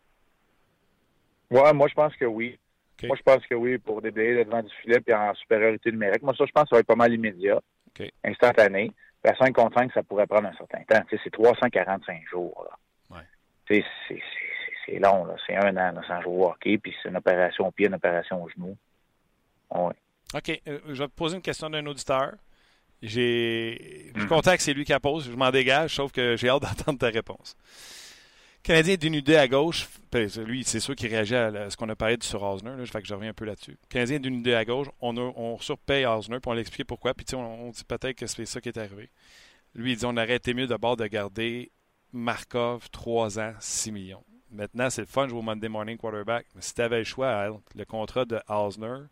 [1.51, 2.59] Ouais, moi je pense que oui.
[3.03, 6.21] Moi je pense que oui, pour déblayer devant du filet et en supériorité numérique.
[6.21, 7.61] Moi ça, je pense que ça va être pas mal immédiat,
[8.25, 8.91] instantané.
[9.23, 11.01] La 5 contre 5, ça pourrait prendre un certain temps.
[11.09, 12.67] c'est 345 jours.
[12.69, 13.17] Là.
[13.17, 13.83] Ouais.
[14.85, 15.35] C'est long, là.
[15.47, 18.43] C'est un an sans jouer au hockey, puis c'est une opération au pied, une opération
[18.43, 18.75] au genou.
[19.71, 19.93] Ouais.
[20.35, 20.61] OK.
[20.67, 22.33] Euh, je vais te poser une question d'un auditeur.
[23.01, 24.11] J'ai.
[24.13, 25.29] Je suis content que c'est lui qui la pose.
[25.29, 27.55] Je m'en dégage, sauf que j'ai hâte d'entendre ta réponse.
[28.63, 29.89] Canadien dénudé à gauche.
[30.09, 32.77] Ben, lui, c'est sûr qu'il réagit à ce qu'on a parlé sur Osner.
[32.77, 33.77] Là, fait que je reviens un peu là-dessus.
[33.89, 34.87] Canadien dénudé à gauche.
[35.01, 37.13] On, surpaye Osner, puis on l'explique pourquoi.
[37.13, 39.09] Puis on, on dit peut-être que c'est ça qui est arrivé.
[39.75, 41.71] Lui, il dit on aurait été mieux de bord de garder
[42.13, 44.23] Markov 3 ans, 6 millions.
[44.49, 46.45] Maintenant, c'est le fun de jouer au Monday Morning Quarterback.
[46.55, 49.07] Mais si tu avais le choix, le contrat de Osner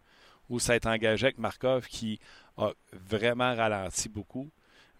[0.49, 2.19] ou s'être engagé avec Markov qui
[2.57, 4.49] a vraiment ralenti beaucoup,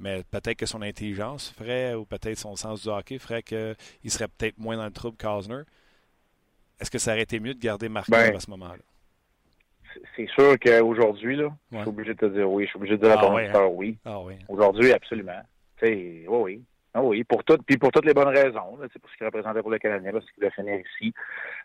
[0.01, 3.75] mais peut-être que son intelligence ferait, ou peut-être son sens du hockey ferait qu'il
[4.07, 5.61] serait peut-être moins dans le trouble qu'Osner.
[6.79, 8.81] Est-ce que ça aurait été mieux de garder Markov ben, à ce moment-là?
[10.15, 12.63] C'est sûr qu'aujourd'hui, là, je suis obligé de te dire oui.
[12.63, 13.97] Je suis obligé de dire à ton ah, oui.
[14.03, 14.35] Ah, oui.
[14.47, 15.41] Aujourd'hui, absolument.
[15.81, 16.61] oui, oui.
[16.93, 18.77] Ah oui, pour toutes, puis pour toutes les bonnes raisons.
[18.91, 21.13] C'est pour ce qu'il représentait pour le Canadien, parce qu'il veut finir ici,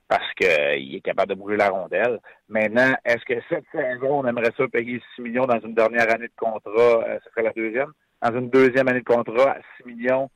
[0.07, 2.21] parce qu'il est capable de bouger la rondelle.
[2.49, 6.29] Maintenant, est-ce que cette saison, on aimerait ça payer 6 millions dans une dernière année
[6.29, 7.93] de contrat, euh, ce serait la deuxième,
[8.31, 10.31] dans une deuxième année de contrat à 6 millions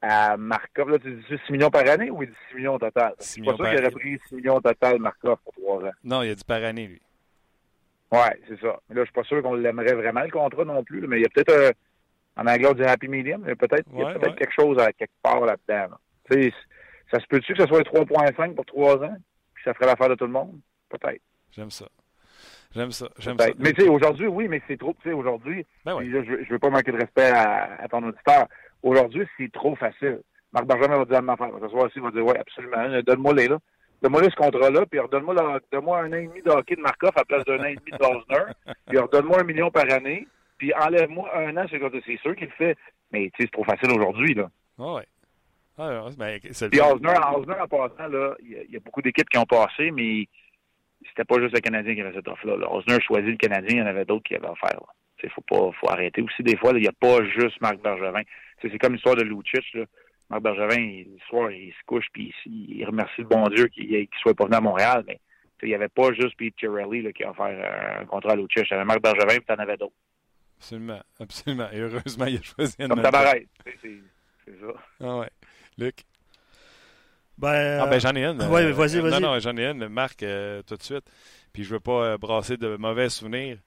[0.00, 0.90] à Markov.
[0.90, 3.14] Là, tu dis 6 millions par année ou il dit 6 millions au total?
[3.18, 5.92] C'est pas sûr qu'il aurait pris 6 millions au total, Markov, pour 3 ans.
[6.04, 7.02] Non, il a dit par année, lui.
[8.10, 8.78] Ouais, c'est ça.
[8.88, 11.22] Mais là, je suis pas sûr qu'on l'aimerait vraiment, le contrat non plus, mais il
[11.22, 11.72] y a peut-être un
[12.38, 14.92] en anglais, on dit happy medium, mais peut-être qu'il y a peut-être quelque chose à
[14.92, 15.96] quelque part là-dedans.
[17.10, 19.16] Ça se peut-tu que ce soit 3.5 pour 3 ans,
[19.54, 20.60] puis ça ferait l'affaire de tout le monde?
[20.88, 21.20] Peut-être.
[21.50, 21.86] J'aime ça.
[22.74, 23.08] J'aime ça.
[23.18, 23.48] J'aime ça.
[23.58, 26.58] Mais tu sais, aujourd'hui, oui, mais c'est trop, tu sais, aujourd'hui, ben je, ne veux
[26.58, 28.46] pas manquer de respect à, ton auditeur.
[28.82, 30.20] Aujourd'hui, c'est trop facile.
[30.52, 33.48] Marc Benjamin va dire à ma femme, ce soir il va dire, oui, absolument, donne-moi-les,
[33.48, 33.58] là.
[34.00, 37.20] Donne-moi ce contrat-là, puis redonne-moi donne un an et demi de hockey de Markov à
[37.20, 41.28] la place d'un an et demi de puis redonne-moi un million par année, puis enlève-moi
[41.36, 42.76] un an, c'est sûr qu'il le fait.
[43.10, 44.48] Mais tu sais, c'est trop facile aujourd'hui, là.
[44.78, 45.06] Ah ouais.
[45.78, 47.14] Ah, ben, Puis Osner,
[47.60, 50.26] en passant, là, il y, a beaucoup d'équipes qui ont passé, mais
[51.08, 52.56] c'était pas juste le Canadien qui avait cette offre-là.
[52.56, 52.72] Là.
[52.72, 54.80] Osner choisit le Canadien, il y en avait d'autres qui avaient offert.
[55.22, 56.72] Il faut pas faut arrêter aussi des fois.
[56.74, 58.22] Il n'y a pas juste Marc Bergevin.
[58.62, 59.74] c'est comme l'histoire de Lucic.
[59.74, 59.84] Là.
[60.30, 64.06] Marc Bergevin, le soir, il se couche puis il, remercie le bon Dieu qu'il ne
[64.20, 65.04] soit pas venu à Montréal.
[65.08, 65.18] Mais
[65.62, 68.58] il n'y avait pas juste Pete Chirelli qui a offert un contrat à Lucic.
[68.58, 69.94] Il y avait Marc Bergevin puis tu en avais d'autres.
[70.58, 71.68] Absolument, absolument.
[71.72, 73.46] Et heureusement, il a choisi un Comme Tabaret,
[73.80, 74.72] c'est ça.
[75.00, 75.30] Ah ouais.
[75.78, 76.04] Luc?
[77.38, 78.42] Ben, ah ben j'en ai une.
[78.42, 79.12] Oui, euh, vas-y, vas-y.
[79.12, 81.04] Non, non, j'en ai une, Marc, euh, tout de suite.
[81.52, 83.58] Puis je veux pas euh, brasser de mauvais souvenirs,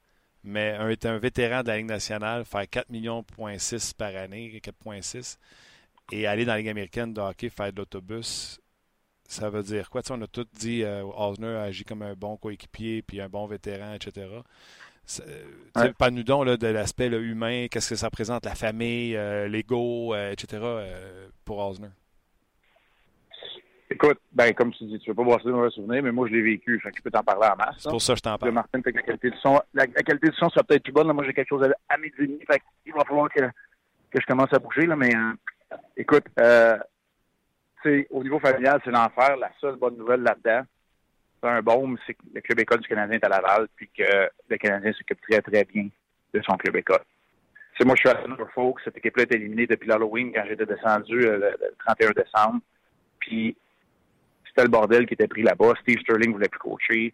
[0.43, 5.37] mais un, un vétéran de la Ligue nationale, faire 4 millions par année, 4,6,
[6.11, 8.59] et aller dans la Ligue américaine de hockey, faire de l'autobus,
[9.31, 10.01] ça veut dire quoi?
[10.09, 13.93] on a tout dit, euh, Osner agit comme un bon coéquipier, puis un bon vétéran,
[13.93, 14.27] etc.
[15.75, 15.93] Ouais.
[16.45, 20.61] Là, de l'aspect humain, qu'est-ce que ça représente, la famille, euh, l'ego, euh, etc.
[20.61, 21.87] Euh, pour Osner.
[23.91, 26.27] Écoute, ben, comme tu dis, tu ne veux pas brasser de mauvais souvenirs, mais moi,
[26.27, 26.79] je l'ai vécu.
[26.79, 27.75] Fait que je peux t'en parler en masse.
[27.79, 28.53] C'est pour ça que je t'en parle.
[28.53, 31.11] Martin fait que la qualité du son, la, qualité du son sera peut-être plus bonne.
[31.11, 34.59] moi, j'ai quelque chose à, à Fait il va falloir que, que je commence à
[34.59, 34.85] bouger.
[34.85, 35.11] Là, mais
[35.97, 36.25] écoute,
[38.09, 39.35] au niveau familial, c'est l'enfer.
[39.37, 40.63] La seule bonne nouvelle là-dedans,
[41.43, 44.57] un baume, c'est que le club école du Canadien est à Laval, puis que le
[44.57, 45.89] Canadien s'occupe très, très bien
[46.33, 47.01] de son club école.
[47.77, 48.79] C'est moi, je suis à Norfolk.
[48.83, 52.59] Cette équipe-là est éliminée depuis l'Halloween quand j'étais descendu euh, le, 31 décembre.
[53.19, 53.55] Puis
[54.51, 55.73] c'était le bordel qui était pris là-bas.
[55.81, 57.13] Steve Sterling voulait plus coacher.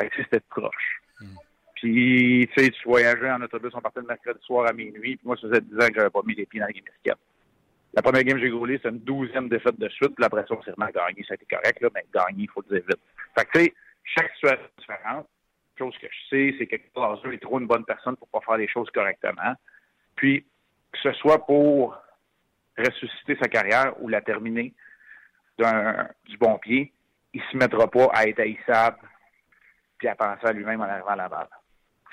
[0.00, 1.02] Fait que c'était proche.
[1.20, 1.36] Hmm.
[1.74, 5.16] Puis, tu sais, tu voyageais en autobus, on partait le mercredi soir à minuit.
[5.16, 7.16] Puis moi, ça faisait 10 ans que j'avais pas mis les pieds dans la game
[7.94, 10.14] La première game que j'ai goulé, c'est une douzième défaite de suite.
[10.16, 11.24] Puis après ça, on s'est vraiment gagné.
[11.26, 13.00] Ça a été correct, là, mais gagné, il faut le dire vite.
[13.38, 13.74] Fait que, tu sais,
[14.04, 15.28] chaque situation est différente.
[15.78, 18.56] Chose que je sais, c'est que Glasgow est trop une bonne personne pour pas faire
[18.56, 19.54] les choses correctement.
[20.16, 20.44] Puis,
[20.92, 21.96] que ce soit pour
[22.76, 24.74] ressusciter sa carrière ou la terminer
[25.58, 26.92] du bon pied,
[27.34, 28.98] il se mettra pas à être haïssable
[29.98, 31.48] puis à penser à lui-même en arrivant à la balle.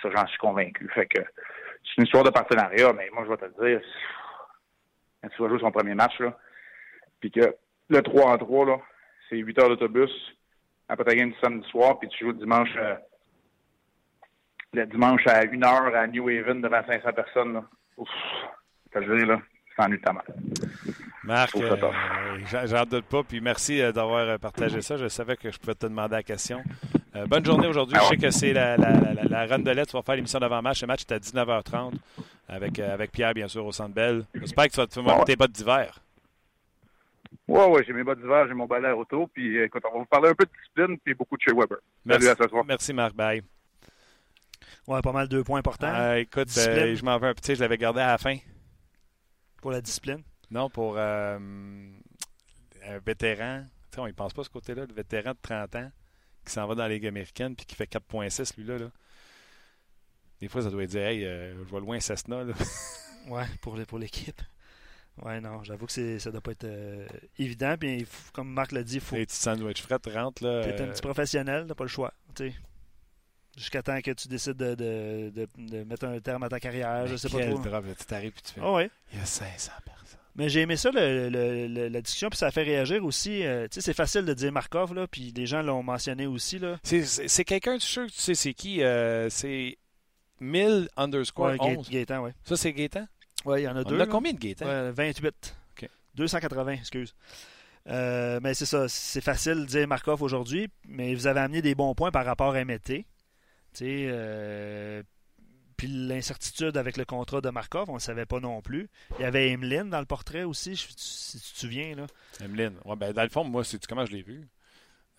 [0.01, 0.89] Ça, j'en suis convaincu.
[0.93, 3.81] Fait que c'est une histoire de partenariat, mais moi, je vais te le dire,
[5.35, 6.37] tu vas jouer son premier match, là,
[7.19, 7.55] puis que
[7.89, 8.77] le 3 en 3, là,
[9.29, 10.11] c'est 8 heures d'autobus,
[10.89, 12.95] après ta game du samedi soir, puis tu joues le dimanche, euh,
[14.73, 17.53] le dimanche à 1h à New Haven devant 500 personnes.
[17.53, 17.63] Là.
[17.97, 18.09] Ouf,
[18.93, 19.41] je dire, là,
[19.75, 20.13] c'est ennuyeux ta
[21.25, 21.75] Marc, euh,
[22.65, 23.23] j'en doute pas.
[23.23, 24.97] Puis merci euh, d'avoir euh, partagé ça.
[24.97, 26.63] Je savais que je pouvais te demander la question.
[27.15, 27.95] Euh, bonne journée aujourd'hui.
[27.97, 28.09] Ah Je ouais.
[28.11, 29.87] sais que c'est la, la, la, la rondelette.
[29.89, 30.81] Tu vas faire l'émission d'avant-match.
[30.81, 31.93] Le match est à 19h30
[32.47, 34.25] avec, avec Pierre, bien sûr, au Centre Bell.
[34.35, 35.25] J'espère que tu vas te mettre Ouais.
[35.25, 35.99] tes bottes d'hiver.
[37.47, 40.05] Ouais, ouais, j'ai mes bottes d'hiver, j'ai mon balai auto, puis écoute, on va vous
[40.05, 41.77] parler un peu de discipline, puis beaucoup de chez Weber.
[42.03, 42.63] Merci, Salut à ce soir.
[42.67, 43.13] merci Marc.
[43.13, 43.43] Bye.
[44.87, 47.55] Ouais, pas mal deux points importants Euh, écoute, euh, je m'en veux un petit.
[47.55, 48.37] Je l'avais gardé à la fin.
[49.61, 50.21] pour la discipline.
[50.51, 51.37] Non, pour euh,
[52.87, 53.65] un vétéran.
[53.91, 54.85] Tu sais, on y pense pas ce côté-là.
[54.85, 55.91] Le vétéran de 30 ans
[56.45, 58.77] qui s'en va dans la Ligue américaine puis qui fait 4.6, lui-là.
[58.77, 58.91] Là.
[60.41, 62.43] Des fois, ça doit dire Hey, euh, je vois loin Cessna.
[62.43, 62.53] Là.
[63.27, 64.39] Ouais, pour, pour l'équipe.
[65.23, 67.07] Ouais, non, j'avoue que ça doit pas être euh,
[67.39, 67.75] évident.
[67.79, 70.43] Puis, faut- comme Marc l'a dit, il faut Les petits sandwichs frais rentrent.
[70.43, 72.13] Là, T'es un petit professionnel, t'as pas le choix.
[73.57, 77.07] Jusqu'à temps que tu décides de, de, de- de mettre un terme à ta carrière,
[77.07, 77.57] je mais sais pas trop.
[77.57, 78.91] drop, là, tu t'arrives puis tu fais ouais.
[79.13, 80.04] Il y a 500 personnes.
[80.37, 83.43] Mais j'ai aimé ça, le- le- le- la discussion, puis ça a fait réagir aussi.
[83.45, 86.59] euh, tu sais, c'est facile de dire Markov, là, puis les gens l'ont mentionné aussi.
[86.59, 86.77] Là.
[86.83, 89.77] C'est, quelqu'un, tu es sûr que tu sais c'est qui euh, C'est
[90.41, 91.89] 1000 underscore Ouais, Ga- 11.
[91.89, 92.33] Gaétan, ouais.
[92.43, 93.07] Ça, c'est Gaétan?
[93.45, 93.95] Ouais, il y en a On deux.
[93.95, 94.05] a là.
[94.07, 95.55] combien de Gaétan Ouais, 28.
[95.81, 95.89] Ok.
[96.15, 97.15] 280, excuse.
[97.87, 101.75] Euh, mais c'est ça, c'est facile de dire Markov aujourd'hui, mais vous avez amené des
[101.75, 103.05] bons points par rapport à Mété.
[103.73, 104.07] Tu sais,
[105.77, 108.89] puis l'incertitude avec le contrat de Markov, on ne le savait pas non plus.
[109.19, 111.95] Il y avait Emeline dans le portrait aussi, si tu te souviens.
[111.95, 112.07] Là.
[112.41, 112.77] Emeline.
[112.85, 114.47] Ouais, ben, dans le fond, moi, c'est comment je l'ai vu?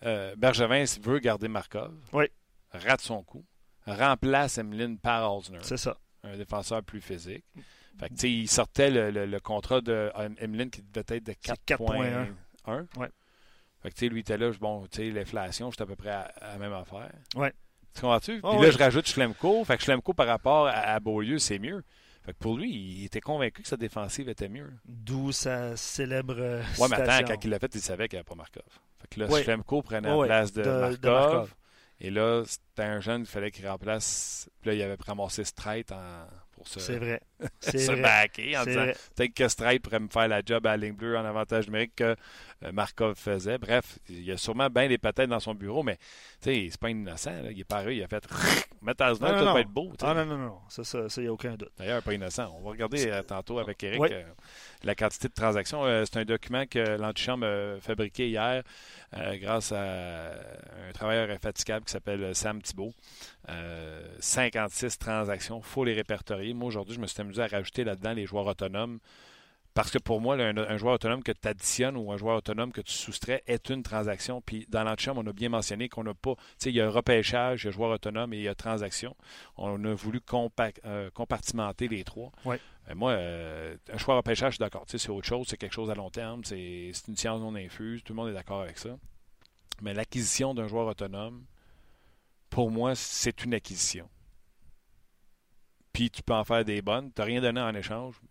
[0.03, 1.93] Euh, Bergevin veut garder Markov.
[2.13, 2.25] Oui.
[2.71, 3.45] Rate son coup.
[3.85, 5.97] Remplace Emeline par Osner, C'est ça.
[6.23, 7.45] un défenseur plus physique.
[7.99, 11.03] Fait que, tu sais, il sortait le, le- le contrat de euh, Emeline qui devait
[11.17, 12.27] être de C'est 4.1.
[12.67, 12.85] 4.1.
[12.97, 13.07] Ouais.
[13.81, 16.09] Fait que, tu sais, lui, était là, bon, tu sais, l'inflation, j'étais à peu près
[16.11, 17.09] à, à la même affaire.
[17.35, 17.53] Ouais.
[17.97, 18.33] Tu comprends-tu?
[18.33, 19.63] Puis Oh, là, je rajoute Schlemko.
[19.65, 21.83] Fait que Schlemko, par rapport à, à Beaulieu, c'est mieux.
[22.23, 24.71] Fait que pour lui, il était convaincu que sa défensive était mieux.
[24.85, 28.19] D'où sa célèbre euh, Ouais, mais attends, quand il l'a fait, il savait qu'il n'y
[28.19, 28.63] avait pas Markov.
[28.99, 29.41] Fait que là.
[29.43, 31.55] Schlemko prenait la place de, de- de Markov.
[31.99, 34.49] Et là, c'était un jeune, il fallait qu'il remplace.
[34.61, 37.21] Puis là, il avait ramassé Streit en, pour se, C'est vrai.
[37.59, 40.95] Se backer en disant peut-être que Streit pourrait me faire la job à la ligne
[40.95, 42.15] bleue en avantage numérique que
[42.63, 43.57] euh, Markov faisait.
[43.59, 45.97] Bref, il y a sûrement bien des patates dans son bureau, mais
[46.41, 47.29] tu sais, c'est pas innocent.
[47.43, 47.51] là.
[47.51, 48.23] Il est paru, il a fait
[48.81, 49.53] mettre à Non, tout non, non.
[49.53, 49.93] va être beau.
[50.01, 50.57] Ah non, non, non.
[50.69, 51.71] Ça, ça, ça, y a aucun doute.
[51.77, 52.51] D'ailleurs, pas innocent.
[52.59, 54.09] On va regarder euh, tantôt avec Eric Oui.
[54.11, 54.23] euh,
[54.83, 55.85] la quantité de transactions.
[55.85, 58.63] Euh, c'est un document que l'antichambre a fabriqué hier
[59.39, 62.93] grâce à un travailleur infatigable qui s'appelle Sam Thibault.
[63.49, 66.53] Euh, 56 transactions, il faut les répertorier.
[66.53, 68.99] Moi, aujourd'hui, je me suis amusé à rajouter là-dedans les joueurs autonomes.
[69.73, 72.37] Parce que pour moi, là, un, un joueur autonome que tu additionnes ou un joueur
[72.37, 74.41] autonome que tu soustrais est une transaction.
[74.41, 76.33] Puis dans l'antichambre, on a bien mentionné qu'on n'a pas.
[76.33, 78.47] Tu sais, il y a un repêchage, il y a joueur autonome et il y
[78.47, 79.15] a transaction.
[79.55, 82.31] On a voulu compa- euh, compartimenter les trois.
[82.43, 82.59] Ouais.
[82.89, 84.87] Euh, moi, euh, un choix repêchage, je suis d'accord.
[84.87, 87.53] Tu sais, c'est autre chose, c'est quelque chose à long terme, c'est une science non
[87.53, 88.97] infuse, tout le monde est d'accord avec ça.
[89.83, 91.45] Mais l'acquisition d'un joueur autonome,
[92.49, 94.09] pour moi, c'est une acquisition.
[95.97, 98.21] Puis tu peux en faire des bonnes, tu n'as rien donné en échange,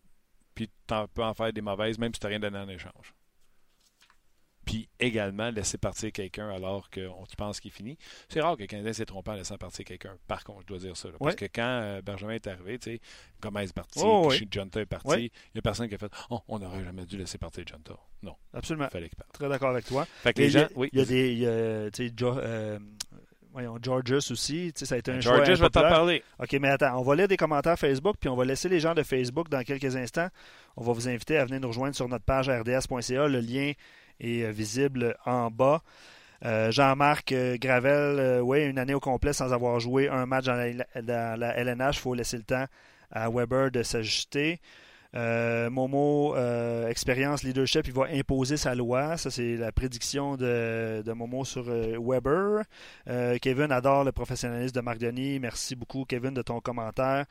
[0.55, 3.13] puis tu peux en faire des mauvaises, même si tu n'as rien donné en échange.
[4.65, 7.99] Puis également, laisser partir quelqu'un alors que on- tu penses qu'il finit.
[8.29, 10.17] C'est rare que le Canadien s'est trompé en laissant partir quelqu'un.
[10.29, 11.09] Par contre, je dois dire ça.
[11.09, 11.15] là.
[11.21, 13.01] Parce que quand euh, Benjamin est arrivé, tu sais,
[13.41, 14.47] Gomez est parti, Oh, oui.
[14.51, 15.23] Junta est parti, Ouais.
[15.25, 17.95] il n'y a personne qui a fait Oh, on n'aurait jamais dû laisser partir Junta.
[18.23, 18.87] Non, Absolument.
[18.87, 19.33] il fallait qu'il parte.
[19.33, 20.05] Très d'accord avec toi.
[20.05, 20.89] Fait que les il y a- gens, oui.
[20.93, 21.33] Il y a des.
[21.33, 22.79] il y a, tu sais, Jo- euh,
[23.57, 24.73] voyons, Georges aussi.
[24.75, 26.23] tu sais, Ça a été un George, choix je vais t'en parler.
[26.39, 28.95] OK, mais attends, on va lire des commentaires Facebook, puis on va laisser les gens
[28.95, 30.29] de Facebook dans quelques instants.
[30.77, 33.29] On va vous inviter à venir nous rejoindre sur notre page rds.ca.
[33.29, 33.73] Le lien
[34.21, 35.83] est euh, visible en bas.
[36.45, 40.45] Euh, Jean-Marc euh, Gravel, euh, oui, une année au complet sans avoir joué un match
[40.45, 41.97] dans la, dans la LNH.
[41.97, 42.67] Il faut laisser le temps
[43.11, 44.61] à Weber de s'ajuster.
[45.17, 49.17] Euh, Momo, euh, expérience, leadership, il va imposer sa loi.
[49.17, 52.65] Ça, c'est la prédiction de, Momo sur euh, Weber.
[53.41, 55.41] Kevin adore le professionnalisme de Marc Denis.
[55.41, 57.25] Merci beaucoup, Kevin, de ton commentaire.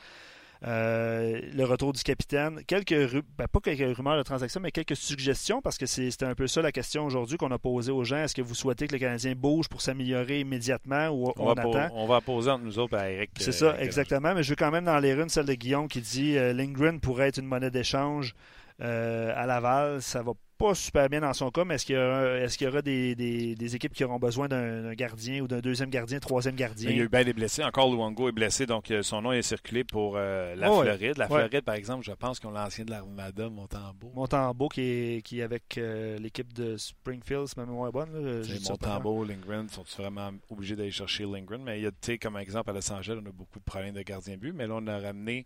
[0.63, 2.61] Euh, le retour du capitaine.
[2.65, 2.93] Quelques
[3.37, 6.47] ben, pas quelques rumeurs de transaction, mais quelques suggestions, parce que c'est- c'était un peu
[6.47, 8.17] ça la question aujourd'hui qu'on a posée aux gens.
[8.17, 11.61] Est-ce que vous souhaitez que le Canadien bouge pour s'améliorer immédiatement ou on, On, va,
[11.61, 11.89] attend?
[11.95, 13.31] on va poser entre nous autres à Eric.
[13.37, 14.33] C'est euh, ça, Eric exactement.
[14.33, 16.99] Mais je veux quand même dans les runes celle de Guillaume qui dit euh, Lindgren
[16.99, 18.33] pourrait être une monnaie d'échange
[18.81, 20.01] euh, à Laval.
[20.01, 22.65] Ça va pas super bien dans son cas, mais est-ce qu'il y aura, est-ce qu'il
[22.65, 25.89] y aura des, des- des équipes qui auront besoin d'un, d'un gardien ou d'un deuxième
[25.89, 26.89] gardien, troisième gardien?
[26.89, 27.63] Il y a eu bien des blessés.
[27.63, 30.81] Encore Luongo est blessé, donc euh, son nom est circulé pour euh, la Oh.
[30.81, 31.17] Floride.
[31.17, 31.39] La Ouais.
[31.47, 34.11] Floride, par exemple, je pense qu'ils ont l'ancien de l'Armada, Montembeau.
[34.13, 38.43] Montembeau qui est, qui est avec euh, l'équipe de Springfield, si ma mémoire est bonne.
[38.43, 38.69] C'est.
[38.69, 41.61] Montembeau, Lindgren, sont vraiment obligés d'aller chercher Lindgren?
[41.63, 43.93] Mais il y a, tu comme exemple, à Los Angeles, on a beaucoup de problèmes
[43.93, 45.43] de gardien but, mais là, on a ramené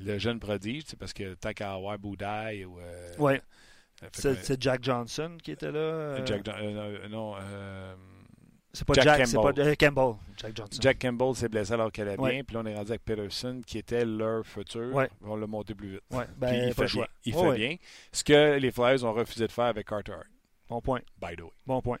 [0.00, 3.40] le jeune prodige, parce que avoir Boudaille ou euh, Ouais.
[4.12, 6.24] C'est Jack Johnson qui était là.
[6.24, 6.46] Jack,
[7.10, 7.34] non.
[8.74, 10.14] C'est pas Jack, c'est pas Campbell.
[10.36, 10.78] Jack Johnson.
[10.80, 12.42] Jack Campbell s'est blessé alors qu'elle allait bien.
[12.42, 15.08] Puis là, on est rendu avec Peterson, qui était leur futur.
[15.22, 16.02] On l'a monté plus vite.
[16.10, 16.24] Ouais.
[16.36, 17.06] Ben, il fait, bien.
[17.24, 17.76] Il fait bien.
[18.10, 20.26] Ce que les Flyers ont refusé de faire avec Carter Hart.
[20.68, 21.00] Bon point.
[21.20, 21.50] By the way.
[21.66, 21.98] Bon point.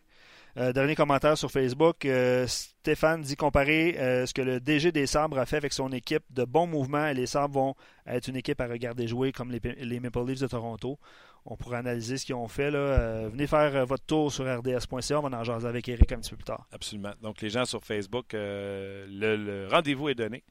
[0.56, 2.04] Euh, dernier commentaire sur Facebook.
[2.04, 5.90] Euh, Stéphane dit comparer euh, ce que le DG des Sabres a fait avec son
[5.92, 7.74] équipe de bons mouvements et les Sabres vont
[8.06, 10.98] être une équipe à regarder jouer comme les, les Maple Leafs de Toronto.
[11.46, 12.70] On pourrait analyser ce qu'ils ont fait.
[12.70, 13.28] Là.
[13.28, 15.18] venez faire votre tour sur rds.ca.
[15.18, 16.66] On va en jaser avec Eric un petit peu plus tard.
[16.72, 17.12] Absolument.
[17.20, 20.42] Donc, les gens sur Facebook, le, rendez-vous est donné.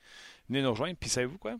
[0.49, 0.95] Venez nous rejoindre.
[0.99, 1.55] Puis, savez-vous quoi?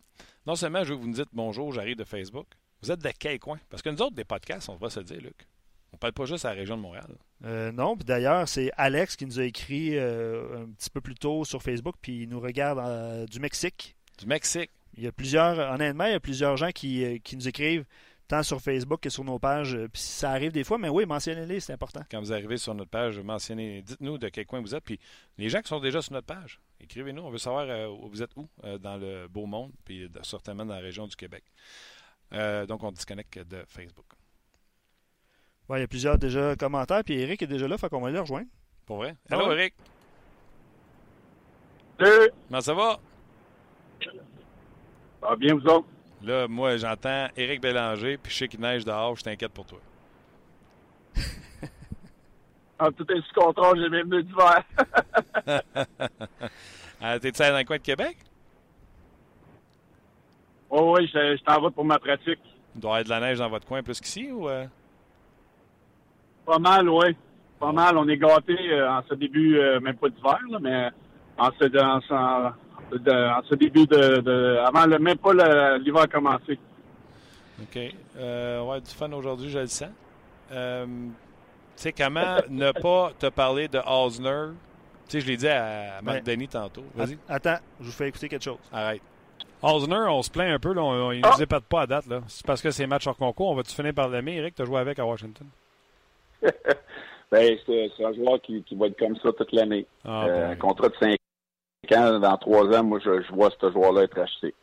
[0.46, 2.48] Non seulement je veux vous dire bonjour, j'arrive de Facebook.
[2.82, 3.60] Vous êtes de quel coin?
[3.70, 5.48] Parce que nous autres, des podcasts, on va se dire, Luc.
[5.94, 7.16] On parle pas juste à la région de Montréal.
[7.46, 11.16] Euh, non, puis d'ailleurs, c'est Alex qui nous a écrit euh, un petit peu plus
[11.16, 13.96] tôt sur Facebook, puis il nous regarde euh, du Mexique.
[14.18, 14.72] Du Mexique.
[14.98, 17.86] Il y a plusieurs, honnêtement, il y a plusieurs gens qui, nous écrivent
[18.28, 19.78] tant sur Facebook que sur nos pages.
[19.92, 22.02] Puis ça arrive des fois, mais oui, mentionnez-les, c'est important.
[22.10, 24.84] Quand vous arrivez sur notre page, mentionnez, dites-nous de quel coin vous êtes.
[24.84, 25.00] Puis
[25.38, 27.22] les gens qui sont déjà sur notre page, écrivez-nous.
[27.22, 28.48] On veut savoir où vous êtes où
[28.80, 31.44] dans le beau monde, puis certainement dans la région du Québec.
[32.68, 34.06] donc on disconnecte de Facebook
[35.78, 38.20] il y a plusieurs déjà commentaires, puis Eric est déjà là, fait qu'on va le
[38.20, 38.48] rejoindre.
[38.86, 39.16] Pour vrai?
[39.30, 39.74] Allô, Eric?
[42.00, 42.32] Salut!
[42.48, 43.00] Comment ça va?
[44.02, 45.88] Ça va bien, vous autres?
[46.24, 49.80] Là, moi, j'entends Eric Bélanger, puis je sais qu'il neige dehors, je t'inquiète pour toi.
[52.80, 54.64] ah, tout est sous contrôle, j'ai même venu d'hiver.
[57.02, 58.18] ah, T'es-tu dans le coin de Québec?
[60.70, 62.40] Oh, oui, je, je t'en vais pour ma pratique.
[62.74, 64.48] Il doit y avoir de la neige dans votre coin plus qu'ici, ou...
[64.48, 64.66] Euh?
[66.46, 67.16] Pas mal, oui.
[67.60, 67.98] Pas mal.
[67.98, 70.90] On est gâtés euh, en ce début, euh, même pas d'hiver, mais
[71.38, 72.54] en ce,
[73.50, 75.34] ce début de, avant le, même pas
[75.78, 76.60] l'hiver a commencé.
[77.62, 77.80] OK.
[78.18, 79.90] Euh, ouais, du fun aujourd'hui, je le sens.
[80.52, 80.92] Euh, tu
[81.76, 84.54] sais, comment ne pas te parler de Osner?
[85.08, 86.84] Tu sais, je l'ai dit à Marc Denis tantôt.
[86.96, 87.18] Vas-y.
[87.28, 88.58] Attends, je vous fais écouter quelque chose.
[88.72, 89.02] Arrête.
[89.62, 90.74] Osner, on se plaint un peu.
[90.74, 92.06] Là, on, il ne nous épate pas à date.
[92.28, 93.50] C'est parce que c'est match hors concours.
[93.50, 94.56] On va-tu finir par l'aimer, Eric?
[94.56, 95.48] Tu as joué avec à Washington?
[97.32, 99.86] ben, c'est un joueur qui, qui, va être comme ça toute l'année.
[100.04, 101.16] Ah, euh, Un contrat de 5
[101.92, 104.54] ans, dans 3 ans, moi, je, je vois ce joueur-là être acheté.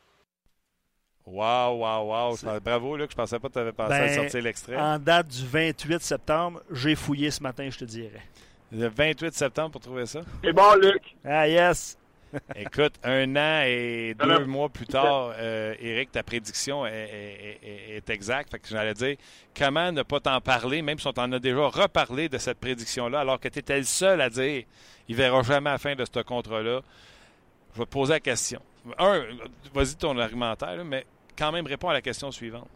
[1.26, 2.60] Wow, wow, wow.
[2.60, 3.10] Bravo, Luc.
[3.10, 4.76] Je pensais pas que tu avais pensé à ben, sortir l'extrait.
[4.76, 8.22] En date du 28 septembre, j'ai fouillé ce matin, je te dirais.
[8.72, 10.20] Le 28 septembre pour trouver ça?
[10.42, 11.02] C'est bon, Luc.
[11.24, 11.96] Ah, yes.
[12.56, 18.52] Écoute, un an et deux mois plus tard, euh, Eric, ta prédiction est, exacte.
[18.52, 19.16] Fait que j'allais dire,
[19.56, 23.20] comment ne pas t'en parler, même si on t'en a déjà reparlé de cette prédiction-là,
[23.20, 24.64] alors que tu étais le seul à dire
[25.08, 26.82] il verra jamais la fin de ce contrat-là.
[27.74, 28.60] Je vais te poser la question.
[28.98, 29.22] Un,
[29.72, 31.06] vas-y ton argumentaire, mais
[31.36, 32.68] quand même réponds à la question suivante.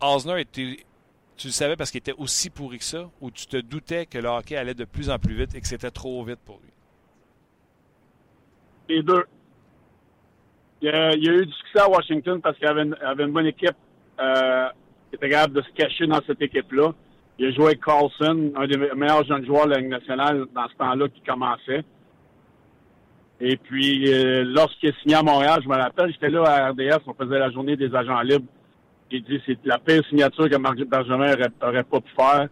[0.00, 0.76] Osner, tu
[1.44, 4.28] le savais parce qu'il était aussi pourri que ça, ou tu te doutais que le
[4.28, 6.70] hockey allait de plus en plus vite et que c'était trop vite pour lui?
[8.90, 9.24] les deux.
[10.82, 13.76] Il y, a, eu du succès à Washington parce qu'il avait, avait une, bonne équipe
[14.18, 14.68] euh,
[15.10, 16.92] qui était capable de se cacher dans cette équipe-là.
[17.38, 20.68] Il a joué avec Carlson, un des meilleurs jeunes joueurs de la Ligue nationale dans
[20.68, 21.84] ce temps-là qui commençait.
[23.40, 27.02] Et puis, euh, lorsqu'il est signé à Montréal, je me rappelle, j'étais là à RDS,
[27.06, 28.46] on faisait la journée des agents libres.
[29.10, 32.48] J'ai dit c'est la pire signature que Marc Bergevin aurait, pas pu faire.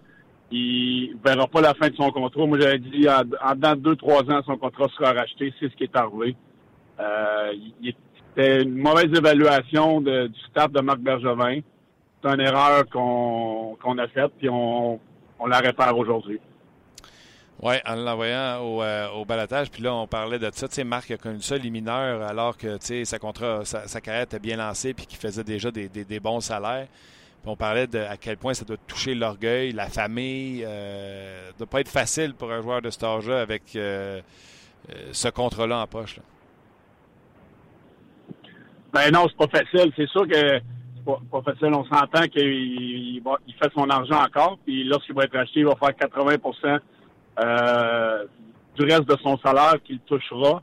[0.51, 2.47] Il verra pas la fin de son contrat.
[2.47, 5.53] Moi, j'avais dit, en, dans deux, trois ans, son contrat sera racheté.
[5.61, 6.35] C'est ce qui est arrivé.
[6.99, 7.53] Euh,
[8.29, 11.61] c'était une mauvaise évaluation du staff de Marc Bergevin.
[12.23, 14.99] C'est une erreur qu'on a faite, puis on,
[15.47, 16.41] la répare aujourd'hui.
[17.61, 19.25] Oui, en l'envoyant au, euh.
[19.73, 20.69] Puis là, on parlait de ça.
[20.69, 24.01] Tu sais, Marc a connu ça, les mineurs, alors que tu sais, sa, contrat, sa,
[24.01, 26.87] carrière était bien lancée puis qu'il faisait déjà des, bons salaires
[27.49, 30.63] on parlait de à quel point ça doit toucher l'orgueil, la famille.
[30.67, 34.21] Euh, doit pas être facile pour un joueur de cet âge-là avec euh,
[34.91, 36.21] euh, ce contrat-là en poche.
[38.93, 39.93] Ben non, c'est pas facile.
[39.97, 40.59] C'est sûr que
[41.05, 41.73] pas, facile.
[41.75, 45.77] On s'entend qu'il il fait son argent encore, puis lorsqu'il va être acheté, il va
[45.77, 46.37] faire 80
[47.41, 48.25] euh,
[48.77, 50.63] du reste de son salaire qu'il touchera.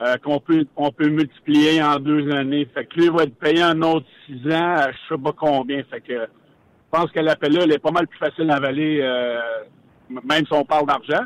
[0.00, 2.68] Euh, qu'on peut on peut multiplier en deux années.
[2.72, 5.82] Fait que lui va être payé un autre six ans, à je sais pas combien.
[5.90, 9.40] Fait que je pense que l'appel-là, elle est pas mal plus facile à avaler, euh,
[10.08, 11.24] même si on parle d'argent.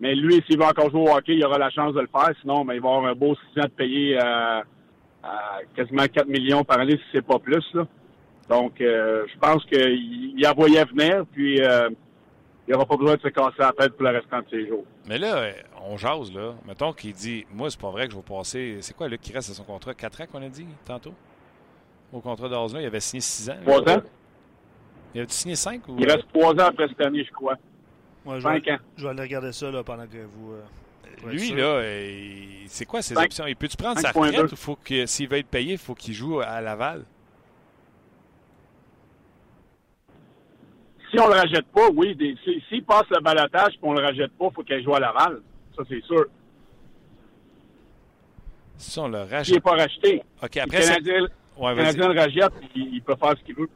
[0.00, 2.30] Mais lui, s'il va encore jouer au hockey, il aura la chance de le faire.
[2.40, 4.62] Sinon, ben, il va avoir un beau six ans de payer à,
[5.74, 7.64] quasiment 4 millions par année, si c'est pas plus.
[7.74, 7.88] Là.
[8.48, 11.60] Donc, euh, je pense qu'il y a voyait venir, puis
[12.68, 14.84] il n'aura pas besoin de se casser la tête pour le restant de ses jours.
[15.06, 15.50] Mais là,
[15.82, 16.54] on jase, là.
[16.66, 18.78] Mettons qu'il dit Moi, c'est pas vrai que je vais passer.
[18.80, 19.94] C'est quoi, Luc, qui reste à son contrat?
[19.94, 21.14] 4 ans qu'on a dit tantôt?
[22.12, 23.56] Au contrat d'Osner, il avait signé 6 ans.
[23.64, 24.02] 3 ans?
[25.14, 25.96] Il a signé 5 ou...
[25.98, 27.54] Il reste 3 ans après cette année, je crois.
[28.24, 28.78] Ouais, je, 5 vais, ans.
[28.96, 30.52] je vais aller regarder ça là, pendant que vous.
[30.52, 30.62] euh,
[31.30, 31.56] Lui, sûr.
[31.56, 33.46] là, euh, c'est quoi ses Cinq- options?
[33.46, 34.26] Il peut-tu prendre sa 5.2?
[34.26, 37.04] retraite ou faut que s'il veut être payé, il faut qu'il joue à Laval?
[41.12, 42.16] Si on le rachète pas, oui.
[42.16, 44.94] des- si- S'il passe le balotage et qu'on le rachète pas, il faut qu'il joue
[44.94, 45.40] à Laval.
[45.76, 46.24] Ça, c'est sûr.
[48.78, 49.62] Si on le S'il n'est rachète.
[49.62, 50.80] pas racheté, OK, le après.
[50.80, 51.96] Canadien, Ouais, le vas-y.
[51.96, 53.68] Canadien le rachète, il, il peut faire ce qu'il veut.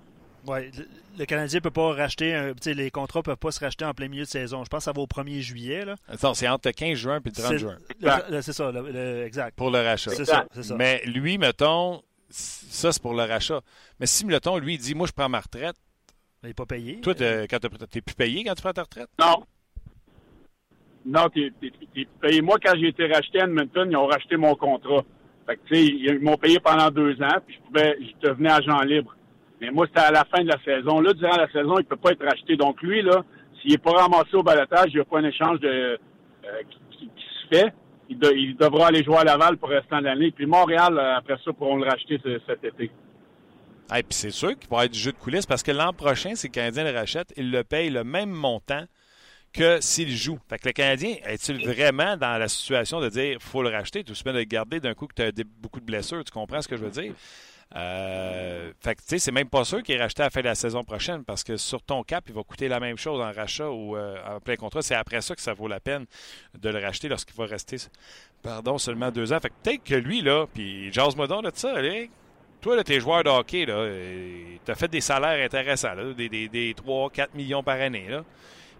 [0.47, 0.87] Ouais, le,
[1.19, 2.35] le Canadien peut pas racheter.
[2.35, 4.65] un- tu sais, les contrats peuvent pas se racheter en plein milieu de saison.
[4.65, 5.85] Je pense que ça va au 1er juillet.
[5.85, 5.97] là.
[6.09, 7.77] Attends, c'est entre le 15 juin et le 30 C'est- juin
[8.41, 9.55] C'est ça, le- le- exact.
[9.57, 10.11] pour le rachat.
[10.13, 10.75] C'est ça, c'est ça.
[10.77, 13.61] Mais lui, mettons, ça, c'est pour le rachat.
[14.01, 15.77] Mais si, mettons, lui, il dit Moi, je prends ma retraite.
[16.43, 17.01] Il n'est pas payé.
[17.01, 19.09] Toi, t'es- quand t'as- t'es plus payé quand tu prends ta retraite?
[19.19, 19.43] Non.
[21.05, 22.43] Non, t'es, t'es- t'es payé.
[22.43, 25.05] Moi, quand j'ai été racheté à Edmonton, ils ont racheté mon contrat.
[25.47, 28.51] Fait que, tu sais, ils m'ont payé pendant deux ans, puis je pouvais, je devenais
[28.51, 29.15] agent libre.
[29.61, 31.01] Mais moi, c'était à la fin de la saison.
[31.01, 32.57] Là, durant la saison, il peut pas être racheté.
[32.57, 33.25] Donc, lui, là,
[33.61, 35.99] s'il n'est pas ramassé au balotage, il n'y a pas un échange de, euh,
[36.69, 37.73] qui, qui- qui se fait.
[38.09, 40.31] Il, de- il devra aller jouer à Laval pour restant de l'année.
[40.33, 42.91] Puis Montréal, euh, après ça, pourront le racheter ce- cet été.
[43.95, 46.35] Et puis c'est sûr qu'il va avoir du jeu de coulisses parce que l'an prochain,
[46.35, 48.85] si le Canadien le rachète, il le paye le même montant
[49.53, 50.39] que s'il joue.
[50.49, 54.15] Fait que le Canadien, est-il vraiment dans la situation de dire faut le racheter, tout
[54.15, 56.23] simplement de le garder d'un coup que tu as beaucoup de blessures?
[56.25, 57.15] Tu comprends ce que je veux dire?
[57.75, 60.41] Euh, fait que tu sais, c'est même pas sûr qu'il est racheté à la fin
[60.41, 63.21] de la saison prochaine parce que sur ton cap, il va coûter la même chose
[63.21, 64.83] en rachat ou euh, en plein contrat.
[64.83, 66.07] C'est après ça que ça vaut la peine
[66.59, 67.79] de le racheter lorsqu'il va rester
[68.43, 69.41] pardon, seulement deux ans.
[69.41, 72.11] Fait que peut-être que lui, là, puis jase-moi de ça, Eric.
[72.61, 73.89] Toi, là, t'es joueur de hockey, là,
[74.65, 78.09] tu as fait des salaires intéressants, là, des, des, des 3-4 millions par année.
[78.09, 78.25] Là.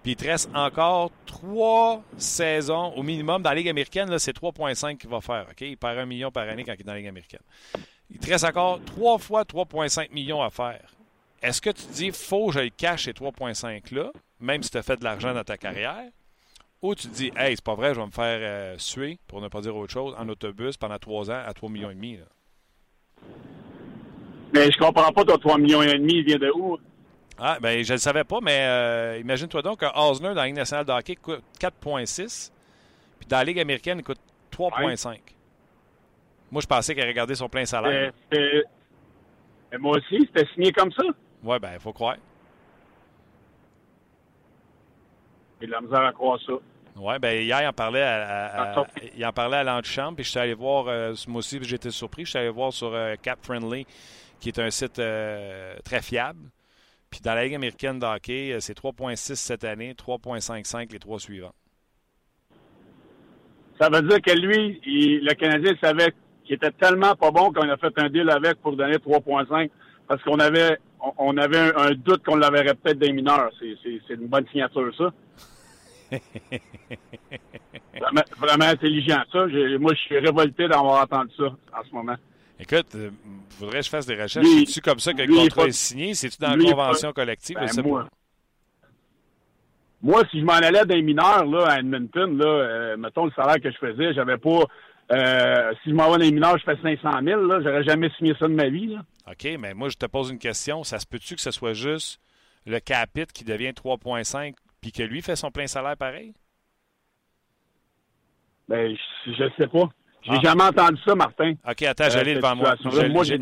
[0.03, 3.43] Puis il te reste encore trois saisons au minimum.
[3.43, 5.47] Dans la Ligue américaine, c'est 3,5 qu'il va faire.
[5.51, 5.61] OK?
[5.63, 7.41] Il perd un million par année quand il est dans la Ligue américaine.
[8.11, 10.95] Il te reste encore trois fois 3,5 millions à faire.
[11.43, 14.83] Est-ce que tu dis, faut que je le cache ces 3,5-là, même si tu as
[14.85, 16.05] fait de l'argent dans ta carrière?
[16.83, 19.41] Ou tu te dis, hey, c'est pas vrai, je vais me faire euh, suer, pour
[19.41, 21.89] ne pas dire autre chose, en autobus pendant trois ans à 3 millions.
[21.89, 22.27] Là?
[24.53, 26.79] Mais je comprends pas, ton 3 millions et demi, il vient de où?
[27.39, 30.47] Ah, ben, je ne le savais pas, mais euh, imagine-toi donc que Osner, dans la
[30.47, 32.51] Ligue nationale de hockey, coûte 4,6.
[33.19, 34.21] Puis dans la Ligue américaine, il coûte
[34.57, 35.19] 3,5.
[36.51, 38.13] Moi, je pensais qu'il avait gardé son plein salaire.
[38.33, 41.03] Mais moi aussi, c'était signé comme ça.
[41.43, 42.17] Ouais, ben, il faut croire.
[45.61, 46.53] J'ai de la misère à croire ça.
[46.97, 48.87] Ouais, ben, hier, il en parlait à, à- à- Ah,
[49.17, 52.25] il en parlait à l'antichambre, puis je suis allé voir, euh, moi aussi, j'étais surpris,
[52.25, 53.87] je suis allé voir sur euh, Cap Friendly,
[54.41, 56.51] qui est un site euh, très fiable.
[57.11, 61.19] Puis dans la Ligue américaine de hockey, euh, c'est 3,6 cette année, 3,55 les trois
[61.19, 61.55] suivants.
[63.81, 66.13] Ça veut dire que lui, il- le Canadien savait
[66.45, 69.71] qu'il était tellement pas bon qu'on a fait un deal avec pour donner 3,5
[70.09, 70.79] parce qu'on avait
[71.19, 73.51] on, avait un, un doute qu'on l'avait peut-être des mineurs.
[73.61, 75.13] C'est, une bonne signature, ça.
[78.01, 79.47] vraiment, vraiment intelligent, ça.
[79.79, 82.17] Moi, je suis révolté d'avoir entendu ça en ce moment.
[82.59, 83.11] Écoute, il
[83.59, 84.47] faudrait que je fasse des recherches.
[84.47, 86.15] C'est-tu comme ça que le contrat est signé?
[86.15, 87.57] C'est-tu dans la convention collective?
[87.57, 88.09] Ben, moi.
[90.03, 93.61] Moi, si je m'en allais d'un mineur là, à Edmonton, là, euh, mettons le salaire
[93.61, 94.61] que je faisais, j'avais pas.
[95.13, 97.43] euh, si je m'en vais dans les mineurs, je fais 500 000.
[97.43, 98.89] Là, j'aurais jamais signé ça de ma vie.
[98.89, 99.01] Là.
[99.31, 100.85] OK, mais moi, je te pose une question.
[100.85, 102.21] Ça se peut-tu que ce soit juste
[102.67, 106.33] le capite qui devient 3,5 puis que lui fait son plein salaire pareil?
[108.69, 108.95] Ben,
[109.27, 109.89] je, je sais pas.
[110.27, 110.41] J'ai Ah.
[110.43, 111.55] jamais entendu ça, Martin.
[111.69, 112.75] OK, attends, Euh, je l'ai cette devant moi.
[112.83, 113.39] Je- Moi, j'ai-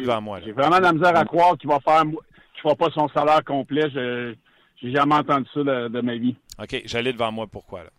[0.00, 0.40] devant moi.
[0.44, 3.42] J'ai vraiment de la misère à croire qu'il va faire, qu'il fera pas son salaire
[3.44, 3.88] complet.
[3.90, 4.34] Je,
[4.82, 6.36] j'ai jamais entendu ça de, de ma vie.
[6.62, 7.46] OK, j'allais devant moi.
[7.46, 7.90] Pourquoi, là?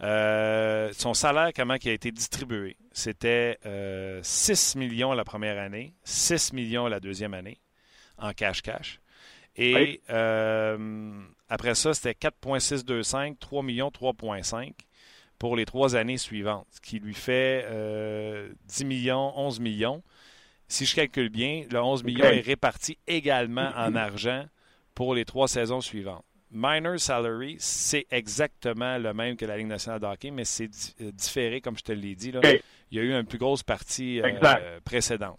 [0.00, 2.76] Euh, son salaire, comment il a été distribué?
[2.92, 7.58] C'était euh, 6 millions la première année, 6 millions la deuxième année,
[8.18, 9.00] en cash-cash.
[9.56, 10.00] Et Oui.
[10.10, 11.10] euh,
[11.48, 14.74] après ça, c'était 4,625, 3 millions, 3,5
[15.38, 20.02] pour les trois années suivantes, ce qui lui fait euh, 10 millions, 11 millions.
[20.66, 24.44] Si je calcule bien, le 11 millions est réparti également en argent
[24.94, 26.24] pour les trois saisons suivantes.
[26.50, 30.70] Minor salary, c'est exactement le même que la Ligue nationale de hockey, mais c'est
[31.00, 32.32] euh, différé, comme je te l'ai dit.
[32.32, 32.40] Là.
[32.90, 35.38] Il y a eu une plus grosse partie euh, précédente.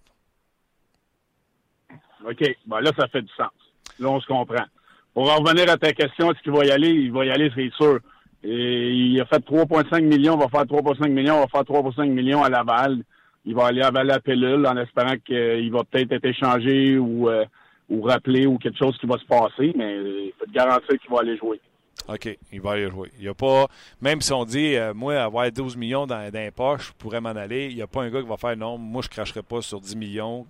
[2.26, 2.44] OK.
[2.68, 3.52] Ben là, ça fait du sens.
[4.00, 4.66] Là, on se comprend.
[5.14, 6.90] Pour en revenir à ta question, est-ce qu'il va y aller?
[6.90, 8.00] Il va y aller, c'est sûr.
[8.44, 12.10] Et il a fait 3,5 millions, il va faire 3,5 millions, il va faire 3,5
[12.10, 13.04] millions à Laval.
[13.46, 17.46] Il va aller à la pilule en espérant qu'il va peut-être être échangé ou, euh,
[17.90, 21.10] ou rappelé ou quelque chose qui va se passer, mais il peut te garantir qu'il
[21.10, 21.60] va aller jouer.
[22.08, 23.12] OK, il va aller jouer.
[23.18, 23.68] Il y a pas,
[24.02, 27.22] même si on dit, euh, moi, avoir 12 millions dans, dans les poches, je pourrais
[27.22, 29.12] m'en aller, il n'y a pas un gars qui va faire non, moi, je ne
[29.12, 30.46] cracherai pas sur 10 millions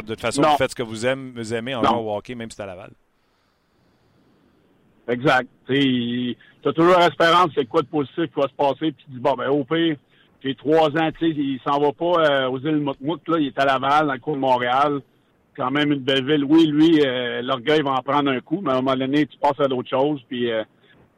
[0.00, 2.34] de toute façon, vous faites ce que vous aimez, vous aimez en jouant au hockey,
[2.34, 2.90] même si c'est à Laval.
[5.12, 5.48] Exact.
[5.68, 9.18] Tu as toujours l'espérance c'est quoi de positif qui va se passer, puis tu dis,
[9.18, 9.96] bon, ben au pire,
[10.42, 13.48] j'ai trois ans, tu sais, il s'en va pas euh, aux îles Moukmouk, là, il
[13.48, 15.00] est à Laval, dans le cours de Montréal.
[15.54, 16.44] Quand même une belle ville.
[16.44, 19.36] Oui, lui, euh, l'orgueil va en prendre un coup, mais à un moment donné, tu
[19.36, 20.64] passes à d'autres choses, puis euh,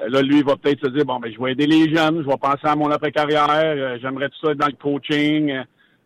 [0.08, 2.26] là, lui, il va peut-être se dire, bon, ben je vais aider les jeunes, je
[2.26, 5.54] vais penser à mon après-carrière, j'aimerais tout ça être dans le coaching.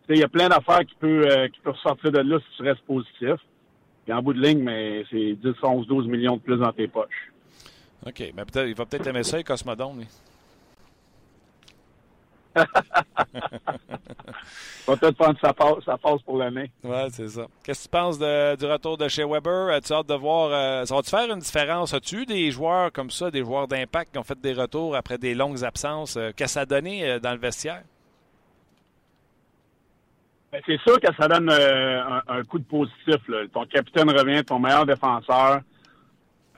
[0.09, 2.85] il y a plein d'affaires qui peuvent qui peuvent sortir de là si tu restes
[2.85, 3.41] positif.
[4.05, 6.87] Puis en bout de ligne, mais c'est 10, 11, 12 millions de plus dans tes
[6.87, 7.31] poches.
[8.05, 8.19] OK.
[8.35, 10.07] Mais peut-être, il va peut-être aimer ça, Cosmodome, lui.
[14.85, 16.71] peut-être prendre sa passe, sa passe pour l'année.
[16.83, 17.45] Oui, c'est ça.
[17.63, 19.69] Qu'est-ce que tu penses du retour de chez Weber?
[19.69, 20.49] As-tu hâte de voir.
[20.51, 21.93] Euh, ça va-tu faire une différence?
[21.93, 25.17] As-tu eu des joueurs comme ça, des joueurs d'impact qui ont fait des retours après
[25.17, 26.17] des longues absences?
[26.17, 27.83] Euh, qu'est-ce que ça a donné euh, dans le vestiaire?
[30.51, 33.17] Ben, c'est sûr que ça donne un, coup de positif.
[33.53, 35.61] Ton capitaine revient, ton meilleur défenseur.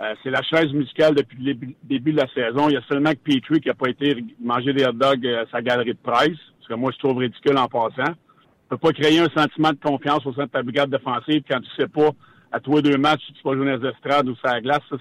[0.01, 2.69] Euh, c'est la chaise musicale depuis le début de la saison.
[2.69, 5.45] Il y a seulement que Petrie qui n'a pas été manger des hot dogs à
[5.51, 8.11] sa galerie de presse, ce que moi je trouve ridicule en passant.
[8.13, 11.59] Tu peux pas créer un sentiment de confiance au sein de ta brigade défensive quand
[11.59, 12.09] tu sais pas
[12.51, 14.81] à toi deux matchs si tu vas jouer dans les ou sur la glace.
[14.89, 14.97] Ça,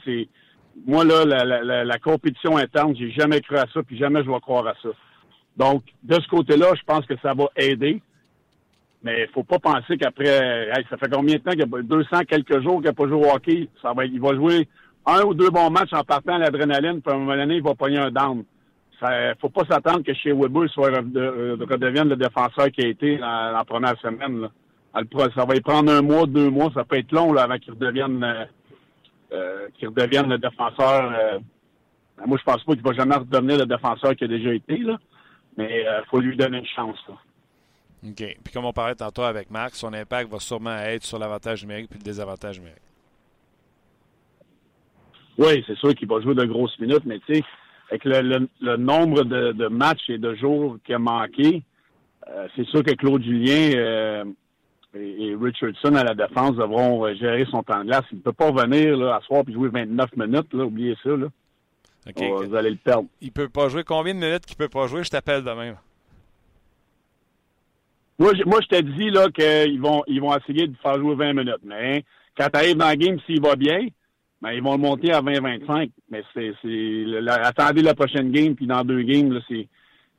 [0.87, 4.41] moi là, la, la, compétition interne, j'ai jamais cru à ça, puis jamais je vais
[4.41, 4.91] croire à ça.
[5.57, 8.03] Donc, de ce côté-là, je pense que ça va aider.
[9.03, 12.21] Mais il faut pas penser qu'après, ça fait combien de temps qu'il y a 200
[12.29, 13.69] quelques jours qu'il n'a pas joué au hockey.
[13.81, 14.69] Ça va, il va jouer
[15.07, 17.63] un ou deux bons matchs en partant à l'adrénaline, puis à un moment donné, il
[17.63, 18.45] va pogner un down.
[19.03, 23.53] Il faut pas s'attendre que chez Weber soit redevienne le défenseur qui a été dans,
[23.53, 24.49] la première semaine.
[25.35, 27.73] Ça va y prendre un mois, deux mois, ça peut être long là, avant qu'il
[27.73, 28.45] redevienne euh,
[29.33, 31.13] euh redevienne le défenseur.
[31.19, 31.39] Euh,
[32.27, 34.99] moi, je pense pas qu'il va jamais redevenir le défenseur qui a déjà été, là.
[35.57, 36.99] Mais il euh, faut lui donner une chance.
[37.09, 38.17] OK.
[38.17, 41.89] Puis comme on parlait tantôt avec Marc, son impact va sûrement être sur l'avantage numérique
[41.89, 42.90] puis le désavantage numérique.
[45.41, 47.45] Oui, c'est sûr qu'il va jouer de grosses minutes, mais tu sais,
[47.89, 51.63] avec le, nombre de, matchs et de jours qu'il a manqué,
[52.29, 54.25] euh, c'est sûr que Claude Julien euh,
[54.95, 58.05] et, Richardson à la défense devront euh, gérer son temps de glace.
[58.13, 61.09] Il ne peut pas venir là, à soir et jouer 29 minutes, là, oubliez ça.
[61.09, 61.29] Là.
[62.15, 63.09] vous allez le perdre.
[63.23, 65.05] Il peut pas jouer combien de minutes qu'il peut pas jouer?
[65.05, 65.75] Je t'appelle demain.
[68.19, 71.33] Moi, je, moi, je t'ai dit qu'ils vont ils vont essayer de faire jouer 20
[71.33, 71.65] minutes.
[71.65, 72.05] Mais
[72.37, 73.89] quand tu arrives dans la game, s'il va bien,
[74.43, 75.91] ben, ils vont le monter à 20-25.
[76.11, 76.55] Mais c'est,
[77.29, 79.69] attendez la prochaine game, puis dans deux games, là, c'est,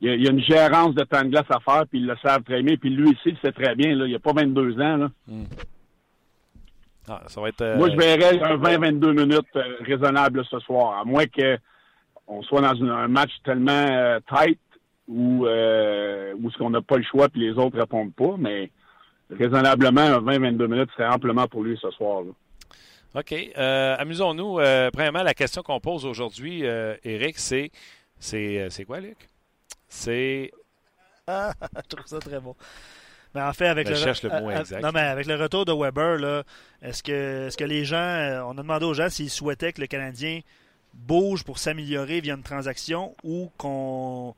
[0.00, 2.42] il y, a, une gérance de temps de glace à faire, puis ils le savent
[2.42, 2.76] très bien.
[2.76, 4.96] Puis lui ici, il sait très bien, là, il a pas 22 ans.
[4.96, 5.10] Là.
[5.28, 5.44] Hmm.
[7.08, 10.98] Ah, ça va être, euh, Moi, je verrais un 20-22 minutes euh, raisonnable ce soir,
[11.00, 14.58] à moins qu'on soit dans un match tellement euh, tight
[15.08, 18.70] où, où ce qu'on n'a pas le choix puis les autres répondent pas, mais
[19.30, 22.22] raisonnablement, un 20-22 minutes serait amplement pour lui ce soir.
[22.22, 22.30] Là.
[23.14, 23.32] OK.
[23.32, 24.58] Euh, amusons-nous.
[24.58, 27.70] Euh, premièrement, la question qu'on pose aujourd'hui, euh, Eric, c'est,
[28.18, 29.16] c'est, c'est quoi, Luc?
[29.88, 30.50] C'est.
[31.26, 32.56] Ah, je trouve ça très bon.
[33.34, 34.82] Mais en fait, avec le, cherche le mot exact.
[34.82, 36.42] Non, mais avec le retour de Weber, là,
[36.82, 39.86] est-ce que, est-ce que les gens, on a demandé aux gens s'ils souhaitaient que le
[39.86, 40.40] Canadien
[40.92, 44.34] bouge pour s'améliorer via une transaction ou qu'on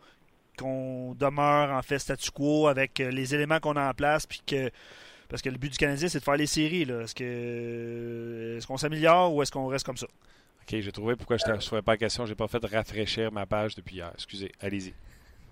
[0.56, 4.70] qu'on demeure en fait statu quo avec les éléments qu'on a en place puis que
[5.28, 6.82] parce que le but du Canadien, c'est de faire les séries.
[6.82, 10.06] Est-ce que est-ce qu'on s'améliore ou est-ce qu'on reste comme ça?
[10.06, 12.26] OK, j'ai trouvé pourquoi je ne te pas la question.
[12.26, 14.10] J'ai pas fait rafraîchir ma page depuis hier.
[14.14, 14.52] Excusez.
[14.60, 14.94] Allez-y.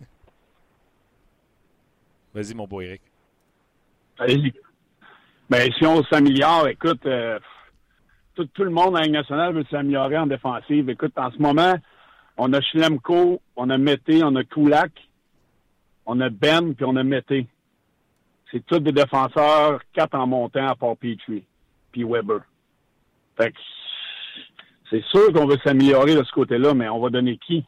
[2.35, 3.03] Vas-y, mon beau Eric.
[4.19, 4.53] Allez-y.
[5.51, 7.39] Ben, si on s'améliore, écoute, euh,
[8.35, 10.89] tout, le monde en Ligue nationale veut s'améliorer en défensive.
[10.89, 11.75] Écoute, en ce moment,
[12.39, 14.93] on a Schlemko, on a Mété, on a Kulak,
[16.07, 17.47] on a Ben, puis on a Mété
[18.53, 21.45] c'est tous des défenseurs, quatre en montant à part Petrie,
[21.91, 22.43] puis Weber.
[23.37, 23.53] Fait
[24.91, 27.65] c'est sûr qu'on veut s'améliorer de ce côté-là, mais on va donner qui?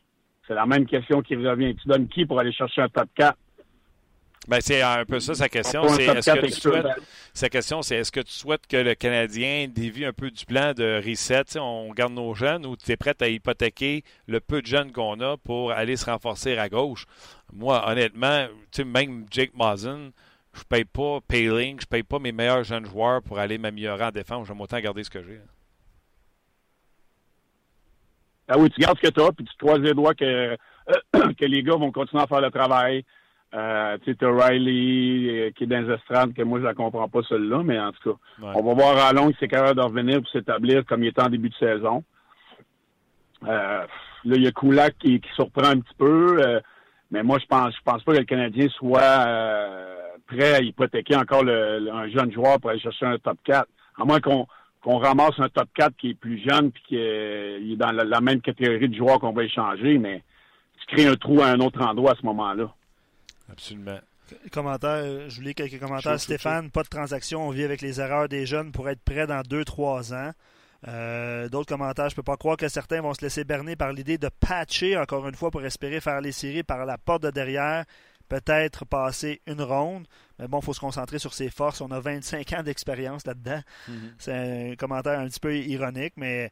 [0.47, 1.74] C'est la même question qui revient.
[1.74, 3.35] Tu donnes qui pour aller chercher un top 4?
[4.47, 5.89] Ben, c'est un peu ça sa question.
[5.89, 6.87] C'est est-ce que tu souhaites,
[7.32, 10.74] sa question, c'est est-ce que tu souhaites que le Canadien dévie un peu du plan
[10.74, 14.66] de reset, on garde nos jeunes, ou tu es prêt à hypothéquer le peu de
[14.66, 17.07] jeunes qu'on a pour aller se renforcer à gauche?
[17.55, 18.49] Moi, honnêtement,
[18.85, 20.11] même Jake Mazen,
[20.55, 24.11] je paye pas Payling, je paye pas mes meilleurs jeunes joueurs pour aller m'améliorer en
[24.11, 24.46] défense.
[24.46, 25.40] J'aime autant garder ce que j'ai.
[28.46, 30.57] Ah oui, tu gardes ce que tu as, puis tu croises les doigts que,
[31.12, 33.05] que les gars vont continuer à faire le travail.
[33.55, 37.09] Euh, tu sais, Riley euh, qui est dans les estrades, que moi, je la comprends
[37.09, 38.18] pas, celle-là, mais en tout cas,
[38.55, 41.22] on va voir à long si c'est capable de revenir pour s'établir comme il était
[41.22, 42.02] en début de saison.
[43.44, 43.86] Euh,
[44.24, 46.61] là, il y a Kulak qui, surprend un petit peu,
[47.11, 49.00] mais moi, je pense je pense pas que le Canadien soit
[50.27, 53.66] prêt à hypothéquer encore un jeune joueur pour aller chercher un top 4.
[53.99, 54.47] À moins qu'on
[54.85, 58.43] qu'on ramasse un top 4 qui est plus jeune puis qui est, dans la, même
[58.43, 60.22] catégorie de joueurs qu'on va échanger, mais
[60.79, 62.70] tu crées un trou à un autre endroit à ce moment-là.
[63.51, 63.99] Absolument.
[64.53, 66.20] Commentaire, je voulais quelques commentaires.
[66.20, 69.41] Stéphane, pas de transaction, on vit avec les erreurs des jeunes pour être prêt dans
[69.41, 70.33] 2-3 ans.
[70.87, 74.18] Euh, d'autres commentaires, je peux pas croire que certains vont se laisser berner par l'idée
[74.18, 77.85] de patcher encore une fois pour espérer faire les séries par la porte de derrière,
[78.29, 80.07] peut-être passer une ronde.
[80.39, 81.81] Mais bon, il faut se concentrer sur ses forces.
[81.81, 83.61] On a 25 ans d'expérience là-dedans.
[83.89, 84.14] Mm-hmm.
[84.18, 86.51] C'est un commentaire un petit peu ironique, mais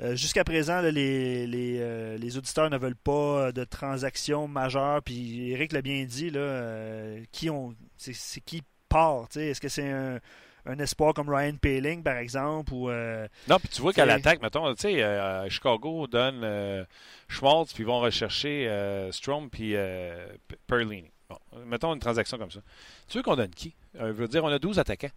[0.00, 1.46] euh, jusqu'à présent, les,
[1.80, 5.02] euh, les, auditeurs ne veulent pas de transactions majeures.
[5.02, 9.28] Puis Eric l'a bien dit, là, qui ont, c'est, qui part.
[9.34, 10.20] Est-ce que c'est un,
[10.66, 12.72] un espoir comme Ryan Paling, par exemple.
[12.72, 16.84] Ou, euh, non, puis tu vois qu'à l'attaque, mettons, tu sais, euh, Chicago donne euh,
[17.28, 18.68] Schmaltz, puis ils vont rechercher
[19.12, 19.74] Strom, puis
[20.66, 21.10] Perlini.
[21.28, 22.60] Bon, mettons une transaction comme ça.
[23.08, 23.74] Tu veux qu'on donne qui?
[23.98, 25.10] je veux dire, on a 12 attaquants.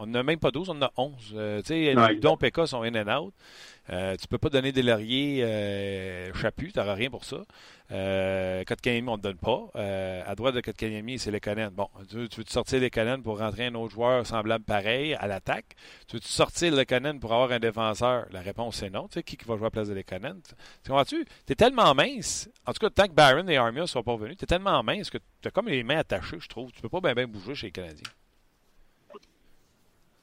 [0.00, 1.14] On n'a même pas 12, on en a 11.
[1.18, 1.34] tu
[1.64, 3.34] sais, les sont in and out.
[3.90, 7.38] Euh, tu peux pas donner des lauriers euh, chapus, tu n'auras rien pour ça.
[7.92, 9.68] Euh, Kotkaniemi, on ne te donne pas.
[9.76, 11.72] Euh, à droite de Kotkaniemi, c'est les Canadiens.
[11.72, 15.26] Bon, tu veux, tu sortir les Canadiens pour rentrer un autre joueur semblable pareil à
[15.26, 15.74] l'attaque?
[16.06, 18.26] Tu veux -tu sortir le Canadiens pour avoir un défenseur?
[18.30, 19.08] La réponse c'est non.
[19.08, 20.04] Tu sais, qui, qui va jouer à la place de les?
[20.04, 20.14] Tu
[20.86, 21.24] comprends-tu?
[21.46, 22.48] Tu es tellement mince.
[22.66, 24.82] En tout cas, tant que Barron et Armia ne sont pas venus, tu es tellement
[24.84, 26.70] mince que tu as comme les mains attachées, je trouve.
[26.72, 28.10] Tu peux pas bien bouger chez les Canadiens.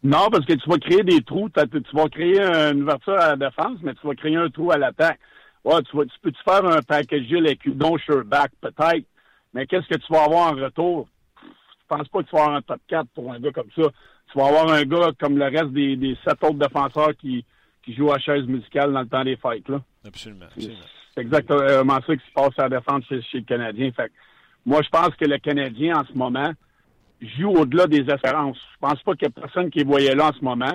[0.08, 1.50] Non, parce que tu vas créer des trous.
[1.50, 4.78] Tu vas créer une ouverture à la défense, mais tu vas créer un trou à
[4.78, 5.20] l'attaque.
[5.66, 8.52] Ouais, tu, vas, tu peux-tu faire un package avec Udon back?
[8.62, 9.06] Peut-être,
[9.54, 11.10] mais qu'est-ce que tu vas avoir en retour?
[11.44, 13.84] Je pense pas que tu vas avoir un top 4 pour un gars comme ça.
[14.32, 17.44] Tu vas avoir un gars comme le reste des, des sept autres défenseurs qui,
[17.84, 19.68] qui jouent à chaise musicale dans le temps des fights.
[19.68, 19.82] Là.
[20.06, 20.46] Absolument.
[20.58, 23.92] C'est exactement ça qui se passe à la défense chez, chez le Canadien.
[23.92, 24.10] Fait
[24.66, 26.52] moi, je pense que le Canadien, en ce moment,
[27.22, 28.58] joue au-delà des espérances.
[28.74, 30.74] Je pense pas qu'il y ait personne qui voyait là en ce moment.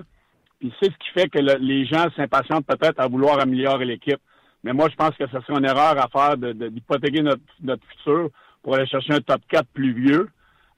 [0.59, 4.21] Puis c'est ce qui fait que les gens s'impatientent peut-être à vouloir améliorer l'équipe.
[4.65, 8.31] Mais moi, je pense que ce serait une erreur à faire d'hypothéquer notre, notre futur
[8.63, 10.29] pour aller chercher un top 4 plus vieux.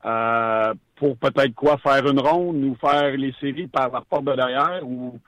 [0.07, 4.35] Euh, pour peut-être quoi faire une ronde ou faire les séries par la porte de
[4.35, 5.19] derrière ou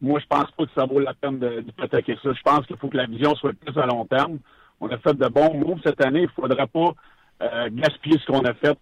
[0.00, 2.32] moi je pense pas que ça vaut la peine d'hypothéquer ça.
[2.32, 4.38] Je pense qu'il faut que la vision soit plus à long terme.
[4.80, 6.20] On a fait de bons moves cette année.
[6.20, 6.94] Il ne faudrait pas
[7.42, 8.78] euh, gaspiller ce qu'on a fait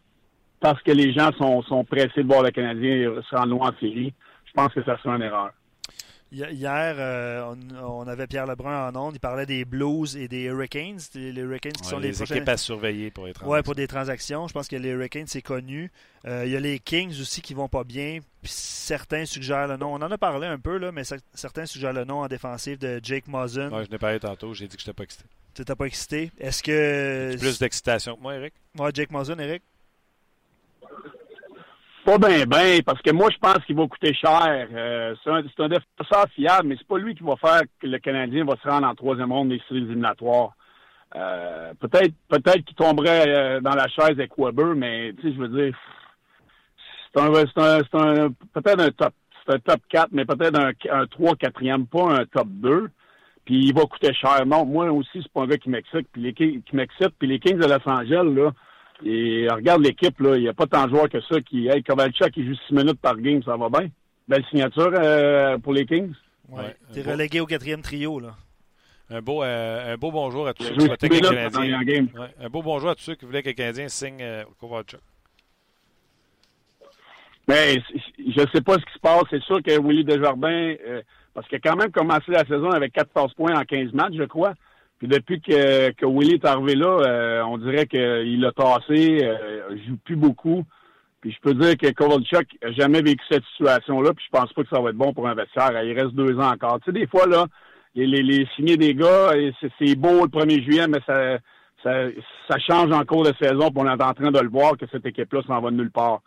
[0.61, 3.79] parce que les gens sont, sont pressés de voir le Canadien se rendre loin en
[3.79, 4.13] série.
[4.45, 5.53] Je pense que ça serait une erreur.
[6.31, 9.15] Hier, euh, on, avait Pierre Lebrun en ondes.
[9.15, 10.99] Il parlait des Blues et des Hurricanes.
[11.15, 13.57] Les Hurricanes qui sont les, les équipes à surveiller pour les transactions.
[13.57, 14.47] Oui, pour des transactions.
[14.47, 15.91] Je pense que les Hurricanes, c'est connu.
[16.27, 18.19] Euh, il y a les Kings aussi qui vont pas bien.
[18.43, 19.95] Puis certains suggèrent le nom.
[19.95, 21.03] On en a parlé un peu, là, mais
[21.33, 23.71] certains suggèrent le nom en défensive de Jake Muzzin.
[23.71, 24.53] Ouais, je n'ai parlé tantôt.
[24.53, 25.25] J'ai dit que je n'étais pas excité.
[25.55, 26.31] Tu n'étais pas excité?
[26.39, 27.39] Est-ce que.
[27.39, 28.53] plus d'excitation que moi, Eric?
[28.79, 29.63] Ouais, Jake Muzzin, Eric?
[32.05, 34.69] Pas bien, bien, parce que moi, je pense qu'il va coûter cher.
[34.73, 37.99] Euh, c'est un, un, défenseur fiable, mais c'est pas lui qui va faire que le
[37.99, 40.53] Canadien va se rendre en troisième ronde des séries éliminatoires.
[41.17, 45.39] Euh, peut-être peut-être qu'il tomberait euh, dans la chaise avec Weber, mais tu sais, je
[45.39, 45.77] veux dire,
[47.15, 49.15] c'est un, c'est un, peut-être un top,
[49.47, 52.89] c'est un top 4, mais peut-être un, un 3, 4e, pas un top 2.
[53.45, 54.45] Puis il va coûter cher.
[54.47, 57.39] Non, moi aussi, c'est pas un gars qui m'excite, puis les qui m'excite, puis les
[57.39, 58.53] Kings de Los Angeles, là,
[59.05, 61.69] et regarde l'équipe, là, il n'y a pas tant de joueurs que ça qui.
[61.69, 63.89] Hey, Kovalchuk, qui joue six minutes par game, ça va bien.
[64.27, 66.13] Belle signature euh, pour les Kings.
[66.49, 66.77] Ouais.
[66.93, 68.35] T'es relégué au quatrième trio, là.
[69.11, 71.21] Un beau, euh, un beau bonjour à tous ceux qui souhaitaient que le
[71.51, 72.07] Canadien.
[72.15, 72.29] Ouais.
[72.41, 75.01] Un beau bonjour à tous ceux qui voulaient que le Canadien signe euh, Kovalchuk.
[77.49, 77.77] Mais
[78.19, 79.23] je ne sais pas ce qui se passe.
[79.31, 81.01] C'est sûr que Willy Desjardins, euh,
[81.33, 84.25] parce qu'il a quand même commencé la saison avec 14 points en 15 matchs, je
[84.25, 84.53] crois.
[84.99, 89.69] Puis depuis que, que Willy est arrivé là, euh, on dirait qu'il a tassé, euh,
[89.71, 90.65] il joue plus beaucoup.
[91.21, 94.63] Puis je peux dire que Kovalchuk n'a jamais vécu cette situation-là, puis je pense pas
[94.63, 95.83] que ça va être bon pour un vestiaire.
[95.83, 96.81] Il reste deux ans encore.
[96.81, 97.47] Tu sais, des fois, là,
[97.95, 99.33] les, les, les des gars,
[99.79, 101.39] c'est beau le 1er juillet, mais ça,
[101.83, 102.07] ça,
[102.49, 104.87] ça change en cours de saison, puis on est en train de le voir que
[104.91, 106.21] cette équipe-là s'en va de nulle part.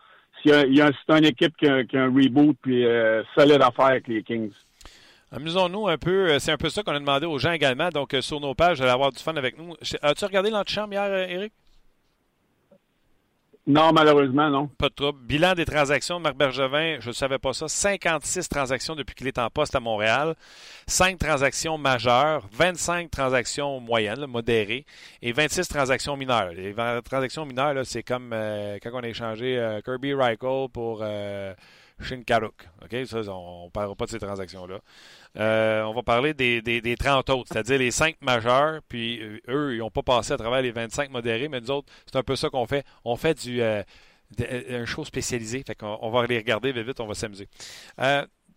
[0.44, 4.52] C'est une équipe qui a, un reboot, puis euh, solide affaire avec les Kings.
[5.32, 6.30] Amusons-nous un peu.
[6.30, 7.90] Euh, c'est un peu ça qu'on a demandé aux gens également.
[7.90, 9.76] Donc, euh, sur nos pages, allez avoir du fun avec nous.
[10.02, 11.54] As-tu regardé l'antichambre hier, Eric?
[13.68, 14.68] Non, malheureusement, non.
[14.68, 15.20] Pas de trouble.
[15.22, 17.68] Bilan des transactions de Marc Bergevin, je ne savais pas ça.
[17.68, 20.36] 56 transactions depuis qu'il est en poste à Montréal.
[20.88, 24.86] 5 transactions majeures, 25 transactions moyennes, modérées,
[25.22, 26.52] et 26 transactions mineures.
[26.54, 26.74] Les
[27.06, 31.04] transactions mineures, c'est comme euh, quand on a échangé Kirby Reichel pour
[32.02, 32.68] Shinkaruk.
[32.84, 33.06] OK?
[33.06, 34.80] Ça, on ne parlera pas de ces transactions-là.
[35.38, 39.76] Euh, on va parler des, des, 30 autres, c'est-à-dire les 5 majeurs, puis euh, eux,
[39.76, 42.36] ils n'ont pas passé à travers les 25 modérés, mais nous autres, c'est un peu
[42.36, 42.86] ça qu'on fait.
[43.06, 43.84] On fait du, euh,
[44.40, 45.64] un show spécialisé.
[45.82, 47.48] On va les regarder vite, vite, on va s'amuser.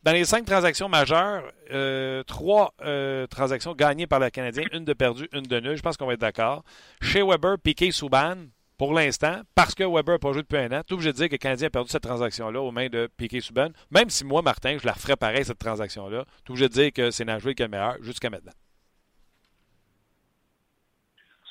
[0.05, 4.92] Dans les cinq transactions majeures, euh, trois euh, transactions gagnées par le Canadien, une de
[4.92, 5.78] perdue, une de nulle.
[5.78, 6.62] Je pense qu'on va être d'accord.
[7.01, 8.36] Chez Weber, Piquet, Souban,
[8.77, 11.29] pour l'instant, parce que Weber n'a pas joué depuis un an, tout obligé de dire
[11.29, 13.68] que le Canadien a perdu cette transaction-là aux mains de Piquet Souban.
[13.91, 17.11] Même si moi, Martin, je la referais pareil, cette transaction-là, tout obligé de dire que
[17.11, 18.53] c'est Nashville qui est le meilleur jusqu'à maintenant.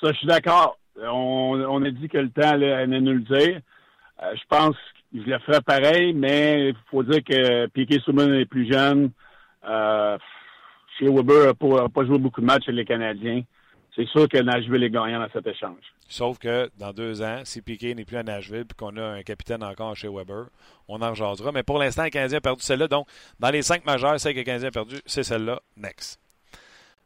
[0.01, 0.77] Ça, je suis d'accord.
[1.01, 3.61] On, a dit que le temps allait, nous le dire.
[4.21, 4.75] Euh, je pense
[5.13, 9.11] je le ferais pareil, mais il faut dire que Piquet Souban est plus jeune.
[9.67, 10.17] Euh,
[10.97, 13.43] chez Weber n'a pas, joué beaucoup de matchs avec les Canadiens.
[13.95, 15.83] C'est sûr que Nashville est gagnant dans cet échange.
[16.07, 19.21] Sauf que dans deux ans, si Piquet n'est plus à Nashville et qu'on a un
[19.21, 20.47] capitaine encore chez Weber,
[20.87, 21.51] on en jasera.
[21.51, 22.87] Mais pour l'instant, le Canadien a perdu celle-là.
[22.87, 23.07] Donc,
[23.39, 25.61] dans les cinq majeurs, celle que le Canadien a perdu, c'est celle-là.
[25.77, 26.19] Next.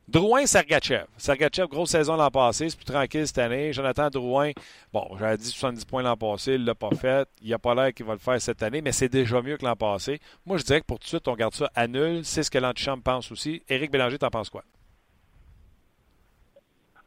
[0.07, 1.03] Drouin Sergachev.
[1.17, 3.73] Sergachev, grosse saison l'an passé, c'est plus tranquille cette année.
[3.73, 4.51] Jonathan Drouin,
[4.93, 7.27] bon, j'avais dit 70 points l'an passé, il l'a pas fait.
[7.41, 9.65] Il a pas l'air qu'il va le faire cette année, mais c'est déjà mieux que
[9.65, 10.21] l'an passé.
[10.45, 12.23] Moi, je dirais que pour tout de suite, on garde ça à nul.
[12.23, 13.61] C'est ce que l'antichambre pense aussi.
[13.67, 14.63] Éric Bélanger, t'en penses quoi?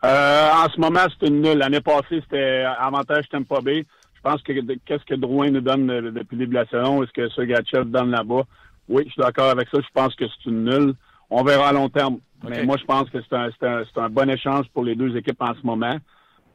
[0.05, 1.59] Euh, en ce moment, c'est une nulle.
[1.59, 3.69] L'année passée, c'était avantage pas B.
[3.69, 4.53] Je pense que
[4.87, 7.03] qu'est-ce que Drouin nous donne depuis le début de la saison?
[7.03, 8.43] Est-ce que Sergachev donne là-bas?
[8.89, 9.79] Oui, je suis d'accord avec ça.
[9.81, 10.95] Je pense que c'est une nulle.
[11.31, 12.19] On verra à long terme.
[12.47, 15.41] Mais moi, je pense que c'est un, un, un, bon échange pour les deux équipes
[15.41, 15.97] en ce moment.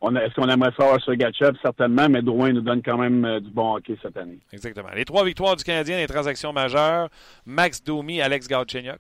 [0.02, 1.58] Est-ce qu'on aimerait savoir sur Gatchev?
[1.62, 4.40] Certainement, mais Drouin nous donne quand même euh, du bon hockey cette année.
[4.52, 4.90] Exactement.
[4.94, 7.10] Les trois victoires du Canadien, les transactions majeures,
[7.46, 9.00] Max Domi, Alex Galchenyuk.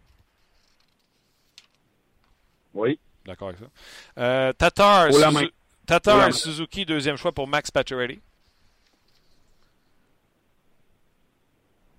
[2.73, 2.97] Oui.
[3.25, 3.65] D'accord avec ça.
[4.21, 5.07] Euh, Tatar,
[5.85, 8.19] Tatar Suzuki, deuxième choix pour Max Pacioretty.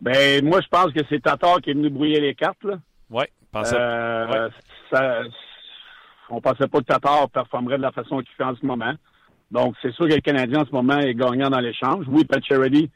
[0.00, 2.66] Ben, moi, je pense que c'est Tatar qui est venu brouiller les cartes.
[3.10, 3.24] Oui.
[3.54, 4.50] Euh,
[4.92, 5.22] ça,
[6.28, 8.94] on pensait pas que Tatar performerait de la façon qu'il fait en ce moment.
[9.50, 12.04] Donc, c'est sûr que le Canadien, en ce moment, est gagnant dans l'échange.
[12.08, 12.90] Oui, Pat Charity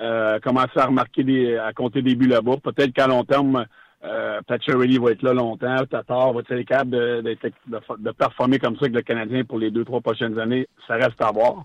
[0.00, 2.56] euh, commence à remarquer des, à compter des buts là-bas.
[2.62, 3.66] Peut-être qu'à long terme,
[4.02, 5.84] euh, Pat va être là longtemps.
[5.86, 9.84] Tatar va être capable de, de, performer comme ça avec le Canadien pour les deux,
[9.84, 10.66] trois prochaines années?
[10.86, 11.64] Ça reste à voir.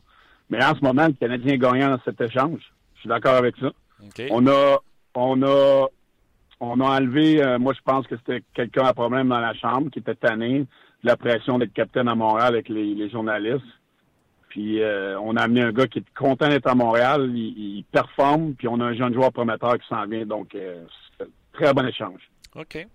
[0.50, 2.60] Mais en ce moment, le Canadien est gagnant dans cet échange.
[2.96, 3.72] Je suis d'accord avec ça.
[4.30, 4.80] On a
[5.16, 5.88] on a
[6.60, 9.90] on a enlevé, euh, moi je pense que c'était quelqu'un à problème dans la chambre
[9.90, 10.68] qui était tanné de
[11.04, 13.66] la pression d'être capitaine à Montréal avec les, journalistes.
[14.50, 18.54] Puis euh, on a amené un gars qui est content d'être à Montréal, il, performe,
[18.54, 20.86] puis on a un jeune joueur prometteur qui s'en vient, donc euh,
[21.56, 22.22] très bon échange.
[22.56, 22.88] OK.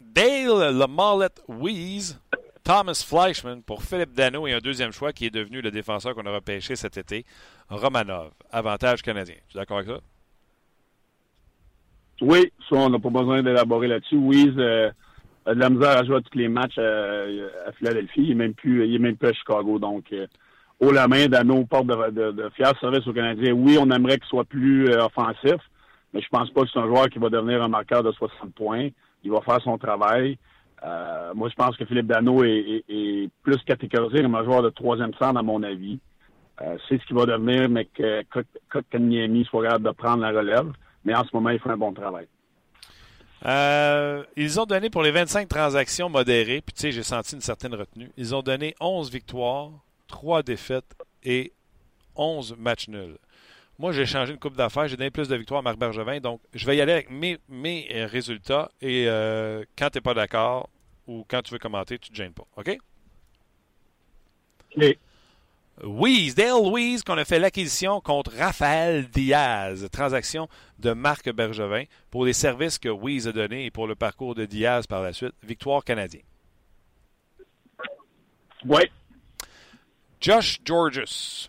[0.00, 2.20] Dale le Mallet Weeze,
[2.64, 6.26] Thomas Fleischman pour Philippe Dano et un deuxième choix qui est devenu le défenseur qu'on
[6.26, 7.24] a repêché cet été,
[7.68, 8.30] Romanov.
[8.50, 9.36] Avantage canadien.
[9.48, 10.00] Tu es d'accord avec ça?
[12.22, 14.16] Oui, ça, on n'a pas besoin d'élaborer là-dessus.
[14.16, 14.90] Wiz euh,
[15.46, 18.22] a de la misère à jouer à tous les matchs euh, à, Philadelphie.
[18.22, 19.78] Il n'est même plus il est même plus à Chicago.
[19.78, 20.26] Donc, euh,
[20.80, 23.52] haut la main, Dano porte de, de, de fiers services aux Canadiens.
[23.52, 25.56] Oui, on aimerait qu'il soit plus euh, offensif,
[26.12, 28.54] mais je pense pas que c'est un joueur qui va devenir un marqueur de 60
[28.54, 28.88] points.
[29.22, 30.38] Il va faire son travail.
[31.34, 35.38] moi, je pense que Philippe Dano est, plus catégorisé comme un joueur de troisième centre,
[35.38, 35.98] à mon avis.
[36.58, 38.24] c'est ce qui va devenir, mais que
[38.70, 40.72] Kotkaniemi soit capable de prendre la relève
[41.04, 42.26] mais en ce moment, il fait un bon travail.
[43.46, 47.40] Euh, ils ont donné pour les 25 transactions modérées, puis tu sais, j'ai senti une
[47.40, 48.10] certaine retenue.
[48.16, 49.70] Ils ont donné 11 victoires,
[50.08, 50.94] 3 défaites
[51.24, 51.52] et
[52.16, 53.16] 11 matchs nuls.
[53.80, 56.42] Moi, j'ai changé une coupe d'affaires, j'ai donné plus de victoires à Marc Bergevin, donc
[56.52, 60.68] je vais y aller avec mes, mes résultats et euh, quand tu n'es pas d'accord
[61.06, 62.44] ou quand tu veux commenter, tu ne te gênes pas.
[62.58, 62.76] OK?
[64.76, 64.98] Oui.
[65.82, 70.46] Louise, Dale Louise, qu'on a fait l'acquisition contre Raphaël Diaz, transaction
[70.78, 74.44] de Marc Bergevin pour les services que Louise a donnés et pour le parcours de
[74.44, 75.32] Diaz par la suite.
[75.42, 76.26] Victoire canadienne.
[78.66, 78.82] Oui.
[80.20, 81.48] Josh Georges,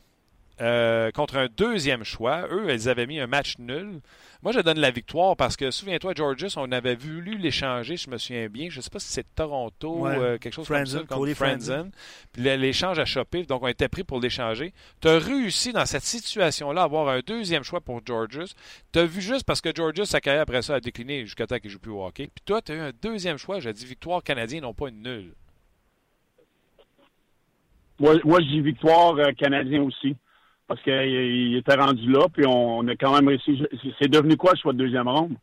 [0.62, 2.48] euh, contre un deuxième choix.
[2.52, 4.00] Eux, ils avaient mis un match nul.
[4.44, 8.18] Moi, je donne la victoire parce que, souviens-toi, Georges, on avait voulu l'échanger, je me
[8.18, 8.70] souviens bien.
[8.70, 11.92] Je ne sais pas si c'est Toronto ou euh, quelque chose comme ça, contre Franzen.
[12.32, 14.74] Puis l'échange a chopé, donc on était pris pour l'échanger.
[15.02, 18.46] Tu as réussi dans cette situation-là à avoir un deuxième choix pour Georges.
[18.92, 21.58] Tu as vu juste parce que Georges, sa carrière après ça a décliné jusqu'à temps
[21.58, 22.30] qu'il ne joue plus au hockey.
[22.34, 23.60] Puis toi, tu as eu un deuxième choix.
[23.60, 25.34] J'ai dit victoire canadienne, non pas une nulle.
[28.00, 30.16] Moi, moi je dis victoire euh, canadienne aussi
[30.72, 33.62] parce qu'il était rendu là, puis on, a quand même réussi.
[34.02, 35.34] C'est devenu quoi le choix de deuxième ronde?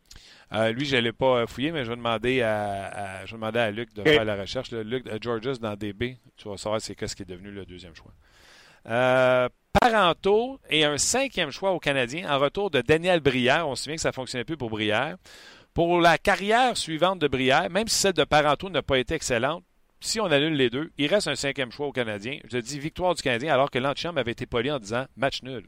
[0.53, 3.69] Euh, lui, je ne l'ai pas fouillé, mais je vais demander à, je vais à
[3.69, 4.71] Luc de faire la recherche.
[4.71, 7.93] Luc de Georges dans DB, tu vas savoir c'est ce qui est devenu le deuxième
[7.93, 8.11] choix.
[8.89, 9.49] Euh,
[9.79, 13.67] Parenteau et un cinquième choix au Canadien en retour de Daniel Brière.
[13.67, 15.17] On se souvient que ça ne fonctionnait plus pour Brière.
[15.75, 19.63] Pour la carrière suivante de Brière, même si celle de Parenteau n'a pas été excellente,
[19.99, 22.39] si on annule les deux, il reste un cinquième choix au Canadien.
[22.49, 25.65] Je dis victoire du Canadien alors que l'antichambre avait été poli en disant match nul.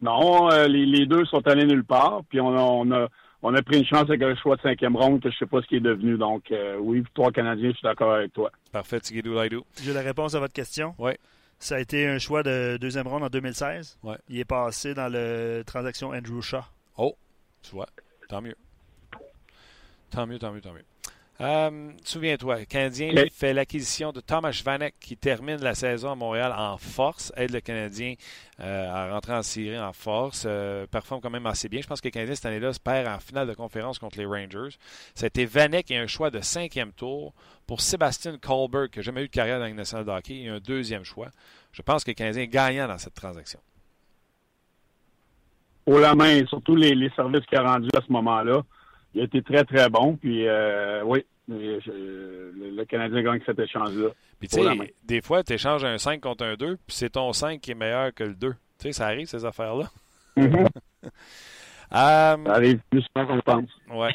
[0.00, 2.22] Non, euh, les, deux sont allés nulle part.
[2.28, 3.08] Puis on a,
[3.42, 5.46] on a, pris une chance avec un choix de cinquième ronde que je ne sais
[5.46, 6.16] pas ce qui est devenu.
[6.16, 8.50] Donc euh, oui, victoire canadien, je suis d'accord avec toi.
[8.72, 9.64] Parfait, Tigidou Laidou.
[9.82, 10.94] J'ai la réponse à votre question.
[10.98, 11.12] Oui.
[11.60, 13.98] Ça a été un choix de deuxième ronde en 2016.
[14.04, 14.16] Ouais.
[14.28, 16.62] Il est passé dans la transaction Andrew Shaw.
[16.96, 17.16] Oh,
[17.62, 17.88] tu vois,
[18.28, 18.54] tant mieux.
[20.10, 20.84] Tant mieux, tant mieux, tant mieux.
[21.40, 26.52] Euh, Souviens-toi, le Canadien fait l'acquisition de Thomas Vanek qui termine la saison à Montréal
[26.56, 28.14] en force, aide le Canadien
[28.58, 31.80] euh, à rentrer en série en force, euh, performe quand même assez bien.
[31.80, 34.26] Je pense que le Canadien cette année-là se perd en finale de conférence contre les
[34.26, 34.76] Rangers.
[35.14, 37.32] C'était Vanek et un choix de cinquième tour
[37.68, 40.48] pour Sébastien Colbert, qui n'a jamais eu de carrière dans la nationale de hockey, et
[40.48, 41.28] un deuxième choix.
[41.70, 43.60] Je pense que le Canadien est gagnant dans cette transaction.
[45.84, 48.62] Pour la main, surtout les, les services qu'il a rendus à ce moment-là
[49.14, 50.16] il a été très, très bon.
[50.16, 54.08] Puis, euh, oui, le, Canadien gagne cet échange-là.
[54.38, 57.32] Puis, tu sais, des fois, tu échanges un 5 contre un 2, puis c'est ton
[57.32, 58.50] 5 qui est meilleur que le 2.
[58.50, 59.90] Tu sais, ça arrive, ces affaires-là.
[60.36, 60.68] Mm-hmm.
[61.90, 63.70] ça arrive plus souvent qu'on pense.
[63.90, 64.12] Ouais.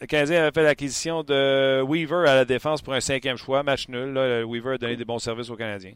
[0.00, 3.88] Le Canadien avait fait l'acquisition de Weaver à la défense pour un cinquième choix, match
[3.88, 4.12] nul.
[4.12, 5.94] Là, Weaver a donné des bons services aux Canadiens.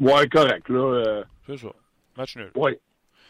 [0.00, 0.68] Oui, correct.
[0.70, 1.68] Là, euh, C'est ça.
[2.16, 2.50] Match nul.
[2.54, 2.78] Oui,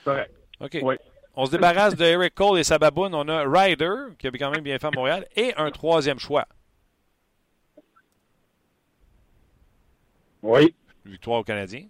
[0.04, 0.30] correct.
[0.60, 0.78] OK.
[0.82, 0.94] Oui.
[1.36, 3.14] On se débarrasse de Eric Cole et sa baboune.
[3.14, 6.46] On a Ryder, qui a quand même bien fait à Montréal, et un troisième choix.
[10.42, 10.74] Oui.
[11.04, 11.86] Victoire au Canadien.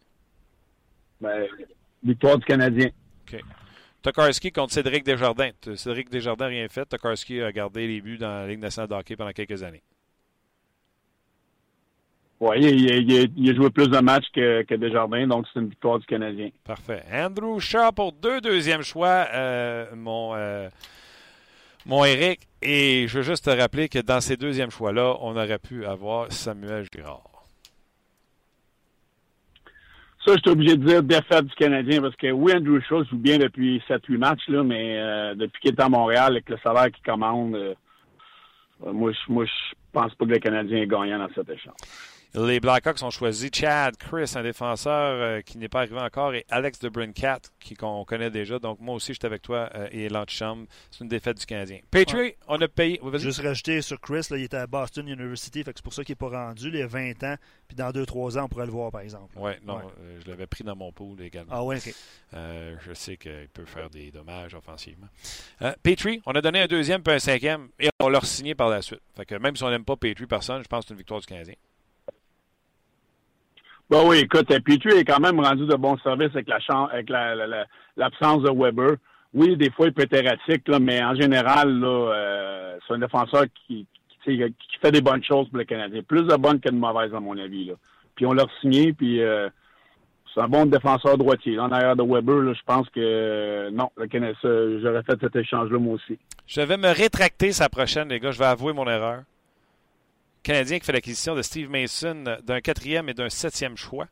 [1.20, 1.46] Ben,
[2.02, 2.90] victoire du Canadien.
[3.26, 3.40] OK.
[4.02, 5.52] Tokarski contre Cédric Desjardins.
[5.76, 6.84] Cédric Desjardins n'a rien fait.
[6.86, 9.82] Tokarski a gardé les buts dans la Ligue nationale de hockey pendant quelques années.
[12.40, 16.06] Oui, il, a joué plus de matchs que, que Desjardins, donc c'est une victoire du
[16.06, 16.50] Canadien.
[16.64, 17.02] Parfait.
[17.12, 20.68] Andrew Shaw pour deux deuxièmes choix, euh, mon, euh,
[21.86, 22.40] mon Eric.
[22.60, 26.32] Et je veux juste te rappeler que dans ces deuxièmes choix-là, on aurait pu avoir
[26.32, 27.30] Samuel Girard.
[30.26, 33.18] Ça, je suis obligé de dire défaite du Canadien parce que oui, Andrew Shaw joue
[33.18, 36.90] bien depuis 7-8 matchs, là, mais euh, depuis qu'il est à Montréal avec le salaire
[36.90, 37.76] qu'il commande,
[38.80, 41.76] moi, je, moi, je pense pas que le Canadien est gagnant dans cet échange.
[42.36, 46.44] Les Blackhawks ont choisi Chad Chris, un défenseur euh, qui n'est pas arrivé encore, et
[46.50, 47.38] Alex de Brincat,
[47.78, 48.58] qu'on connaît déjà.
[48.58, 50.66] Donc, moi aussi, j'étais avec toi euh, et l'antichambre.
[50.90, 51.78] C'est une défaite du Canadien.
[51.92, 53.00] Patriot, on a payé.
[53.18, 56.14] Juste rajouter sur Chris, là, il était à Boston University, fait c'est pour ça qu'il
[56.14, 56.70] n'est pas rendu.
[56.70, 57.36] Il a 20 ans,
[57.68, 59.32] puis dans 2-3 ans, on pourrait le voir, par exemple.
[59.36, 61.52] Oui, non, euh, je l'avais pris dans mon pool également.
[61.54, 61.94] Ah ouais, ok.
[62.32, 65.06] je sais qu'il peut faire des dommages offensivement.
[65.84, 68.82] Petrie, on a donné un deuxième puis un cinquième, et on l'a signé par la
[68.82, 69.02] suite.
[69.16, 71.20] Fait que même si on n'aime pas Petrie personne, je pense que c'est une victoire
[71.20, 71.54] du Canadien.
[73.90, 76.58] Bah oui, écoute, puis tu est quand même rendu de bons services avec la
[76.90, 77.10] avec
[77.96, 78.96] l'absence de Weber.
[79.34, 83.86] Oui, des fois, il peut être erratique, mais en général, euh, c'est un défenseur qui,
[84.24, 84.38] qui,
[84.80, 86.02] fait des bonnes choses pour le Canadien.
[86.02, 87.66] Plus de bonnes que de mauvaises, à mon avis.
[87.66, 87.74] Là.
[88.14, 89.48] Puis on l'a signé, puis euh,
[90.32, 91.58] c'est un bon défenseur droitier.
[91.58, 95.78] en arrière de Weber, là, je pense que non, le Canadien, j'aurais fait cet échange-là,
[95.78, 96.18] moi aussi.
[96.46, 98.30] Je vais me rétracter sa prochaine, les gars.
[98.30, 99.24] Je vais avouer mon erreur.
[100.44, 104.06] Canadien qui fait l'acquisition de Steve Mason d'un quatrième et d'un septième choix.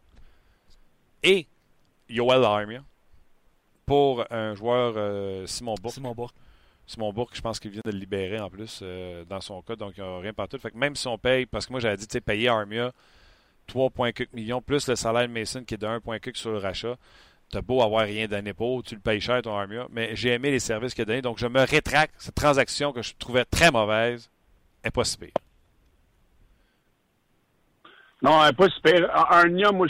[1.22, 1.46] Et
[2.08, 2.82] Yoel Armia
[3.86, 5.94] pour un joueur euh, Simon Bourque.
[5.94, 6.34] Simon Bourque.
[6.86, 9.76] Simon Bourque, je pense qu'il vient de le libérer en plus euh, dans son cas,
[9.76, 10.58] donc il n'y a rien partout.
[10.58, 12.92] Fait que même si on paye, parce que moi j'avais dit, tu sais, payer Armia
[13.68, 16.96] 3,4 millions plus le salaire de Mason qui est de 1,4 sur le rachat.
[17.50, 20.50] T'as beau avoir rien donné pour, tu le payes cher ton Armia, mais j'ai aimé
[20.50, 22.14] les services qu'il a donnés, donc je me rétracte.
[22.16, 24.30] Cette transaction que je trouvais très mauvaise
[24.82, 25.32] est pas si pire.
[28.22, 29.10] Non, pas super.
[29.12, 29.88] Arnia, moi,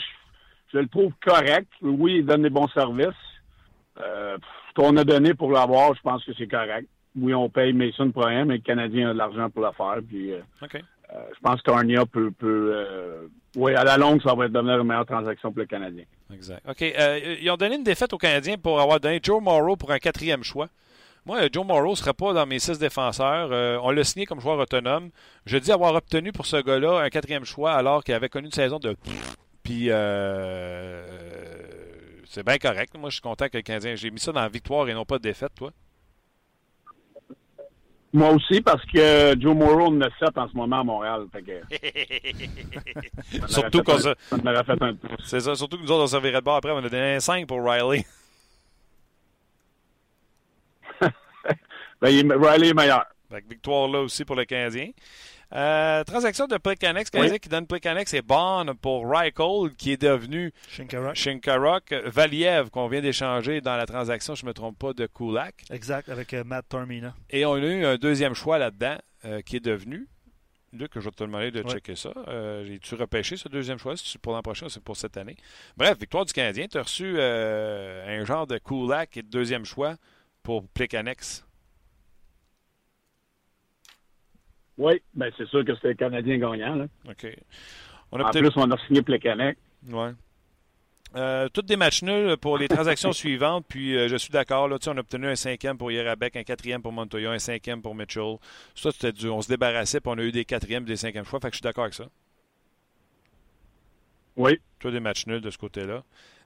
[0.72, 1.68] je, le trouve correct.
[1.82, 3.08] Oui, il donne des bons services.
[4.00, 6.88] Euh, ce qu'on a donné pour l'avoir, je pense que c'est correct.
[7.14, 9.98] Oui, on paye Mason pour rien, mais le Canadien a de l'argent pour la faire.
[10.08, 10.76] Puis, euh, euh,
[11.34, 15.52] je pense qu'Arnia peut, peut oui, à la longue, ça va devenir une meilleure transaction
[15.52, 16.04] pour le Canadien.
[16.32, 16.62] Exact.
[16.66, 16.80] OK.
[16.80, 20.42] ils ont donné une défaite au Canadien pour avoir donné Joe Morrow pour un quatrième
[20.42, 20.68] choix.
[21.24, 23.50] Moi, Joe Morrow ne serait pas dans mes six défenseurs.
[23.52, 25.10] Euh, on l'a signé comme joueur autonome.
[25.46, 28.52] Je dis avoir obtenu pour ce gars-là un quatrième choix alors qu'il avait connu une
[28.52, 28.96] saison de...
[29.62, 31.04] Puis, euh,
[32.24, 32.96] c'est bien correct.
[32.98, 33.94] Moi, je suis content que le Canadien...
[33.94, 35.70] J'ai mis ça dans la victoire et non pas de défaite, toi.
[38.14, 41.26] Moi aussi, parce que Joe Morrow en a 7 en ce moment à Montréal.
[43.46, 43.96] surtout qu'on
[45.24, 45.54] C'est ça.
[45.54, 46.72] Surtout que nous autres, on servirait de bord après.
[46.72, 48.04] On a donné un 5 pour Riley.
[52.02, 53.06] Ben, Riley est meilleur.
[53.48, 54.90] victoire là aussi pour le Canadien.
[55.54, 57.38] Euh, transaction de Plekanec, oui.
[57.38, 60.52] qui donne Plekanec et Bond pour Rykold, qui est devenu
[61.14, 61.92] Shinkarok.
[62.06, 65.64] Valiev, qu'on vient d'échanger dans la transaction, je ne me trompe pas, de Kulak.
[65.70, 67.14] Exact, avec euh, Matt Tormina.
[67.28, 68.96] Et on a eu un deuxième choix là-dedans,
[69.26, 70.08] euh, qui est devenu.
[70.72, 72.14] Luc, je vais te demander de checker ça.
[72.64, 73.94] J'ai-tu repêché ce deuxième choix?
[73.94, 75.36] C'est pour l'an prochain c'est pour cette année?
[75.76, 76.66] Bref, victoire du Canadien.
[76.66, 79.96] Tu as reçu un genre de Kulak et de deuxième choix
[80.42, 81.44] pour Plekanex.
[84.78, 86.74] Oui, ben c'est sûr que c'était le Canadien gagnant.
[86.74, 86.86] Là.
[87.08, 87.26] OK.
[88.10, 89.58] On a en plus, on a signé Plekanec.
[89.90, 90.08] Oui.
[91.14, 94.68] Euh, toutes des matchs nuls pour les transactions suivantes, puis euh, je suis d'accord.
[94.68, 97.94] Là, on a obtenu un cinquième pour Yerabek, un quatrième pour Montoya, un cinquième pour
[97.94, 98.36] Mitchell.
[98.74, 99.36] Ça, c'était dur.
[99.36, 101.38] On se débarrassait, puis on a eu des quatrièmes et des cinquièmes choix.
[101.40, 102.04] Fait que je suis d'accord avec ça.
[104.36, 104.58] Oui.
[104.78, 106.02] Toi, des matchs nuls de ce côté-là.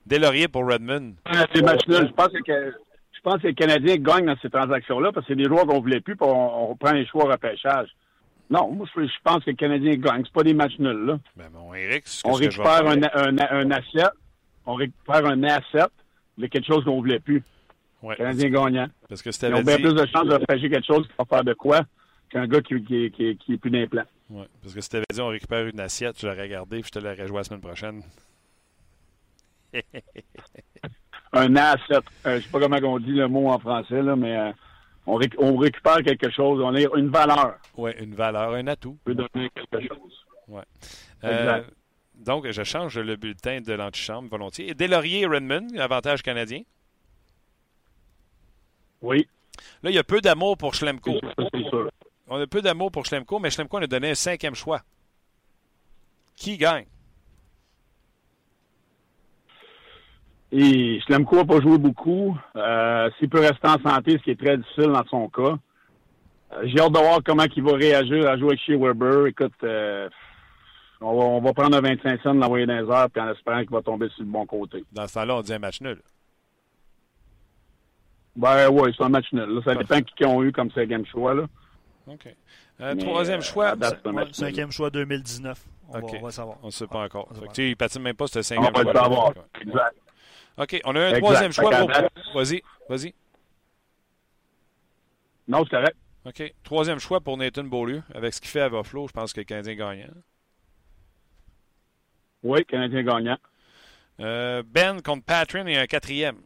[0.09, 1.15] Lauriers pour Redmond.
[1.53, 2.07] des matchs nuls.
[2.07, 2.73] Je pense que
[3.13, 5.77] je pense que les Canadiens gagnent dans ces transactions-là parce que c'est des joueurs qu'on
[5.77, 7.89] ne voulait plus, puis on, on prend les choix au repêchage.
[8.49, 10.23] Non, moi, je pense que le Canadien gagne.
[10.23, 11.19] C'est pas des matchs nuls, là.
[11.35, 14.07] Ben, mon Eric, on récupère un, un, un, asset.
[14.65, 15.87] On récupère un asset
[16.37, 17.43] de quelque chose qu'on ne voulait plus.
[18.01, 18.13] Ouais.
[18.13, 18.87] Le Canadien gagnant.
[19.09, 21.43] Parce que Ils ont bien plus de chances de repêcher quelque chose qui va faire
[21.43, 21.81] de quoi
[22.29, 24.03] qu'un gars qui, qui, qui, qui est plus d'implant.
[24.29, 26.83] Oui, parce que si tu avais dit on récupère une assiette, tu l'aurais regardé et
[26.83, 28.03] je te l'aurais joué la semaine prochaine.
[31.33, 31.95] un asset.
[31.95, 34.51] Euh, je ne sais pas comment on dit le mot en français, là, mais euh,
[35.07, 37.57] on, récupère quelque chose, on a une valeur.
[37.77, 38.97] Oui, une valeur, un atout.
[39.05, 40.25] On peut donner quelque chose.
[40.47, 40.63] Ouais.
[41.23, 41.63] Euh,
[42.15, 44.73] donc, je change le bulletin de l'antichambre volontiers.
[44.73, 46.61] Delaurier et Redmond, avantage canadien?
[49.01, 49.27] Oui.
[49.81, 51.19] Là, il y a peu d'amour pour Schlemko.
[52.27, 54.81] On a peu d'amour pour Schlemko, mais Schlemko, on a donné un cinquième choix.
[56.35, 56.85] Qui gagne?
[60.51, 62.37] Et Schlemko n'a pas joué beaucoup.
[62.55, 65.57] Euh, S'il peut rester en santé, ce qui est très difficile dans son cas.
[66.53, 69.27] Euh, j'ai hâte de voir comment il va réagir à jouer chez Weber.
[69.27, 70.07] Écoute, euh,
[71.01, 73.81] on, va, prendre un 25 cents, l'envoyer dans les heures, puis en espérant qu'il va
[73.81, 74.85] tomber sur le bon côté.
[74.93, 76.01] Dans ce temps-là, on dit un match nul.
[78.37, 79.61] Ben oui, c'est un match nul.
[79.65, 81.33] Ça dépend qui ont eu comme cinquième choix.
[81.33, 81.43] Là.
[82.07, 82.27] OK.
[82.79, 83.73] Euh, troisième choix.
[84.31, 85.59] cinquième choix 2019.
[85.89, 86.57] On, va, on va savoir.
[86.63, 87.29] On ne sait pas encore.
[87.57, 88.83] il ne patine même pas, c'était cinquième choix.
[88.85, 89.33] On va savoir.
[89.61, 89.95] Exact.
[90.57, 91.89] OK, on a un troisième choix pour.
[92.33, 93.13] Vas-y, vas-y.
[95.47, 95.95] Non, c'est correct.
[96.25, 96.53] OK.
[96.63, 98.03] Troisième choix pour Nathan Beaulieu.
[98.13, 100.13] Avec ce qu'il fait à Buffalo, je pense que le Canadien gagnant.
[102.43, 103.37] Oui, Canadien gagnant.
[104.19, 106.41] Euh, ben contre Patrin et un quatrième.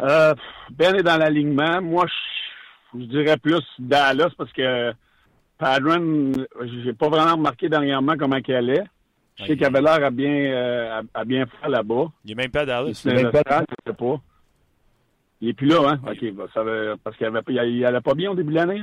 [0.00, 0.34] Euh,
[0.70, 1.80] ben est dans l'alignement.
[1.80, 2.06] Moi,
[2.94, 4.92] je, je, dirais plus Dallas parce que
[5.56, 6.32] Padron,
[6.84, 8.84] j'ai pas vraiment remarqué dernièrement comment elle est.
[9.38, 12.10] Je sais avait l'air à bien, euh, à, bien faire là-bas.
[12.24, 13.02] Il n'est même pas à Dallas.
[13.04, 14.20] Il n'est pas à sais pas.
[15.40, 16.00] Il n'est plus là, hein?
[16.06, 16.32] OK.
[16.32, 18.82] Bah, ça veut, parce qu'il n'allait pas bien au début de l'année.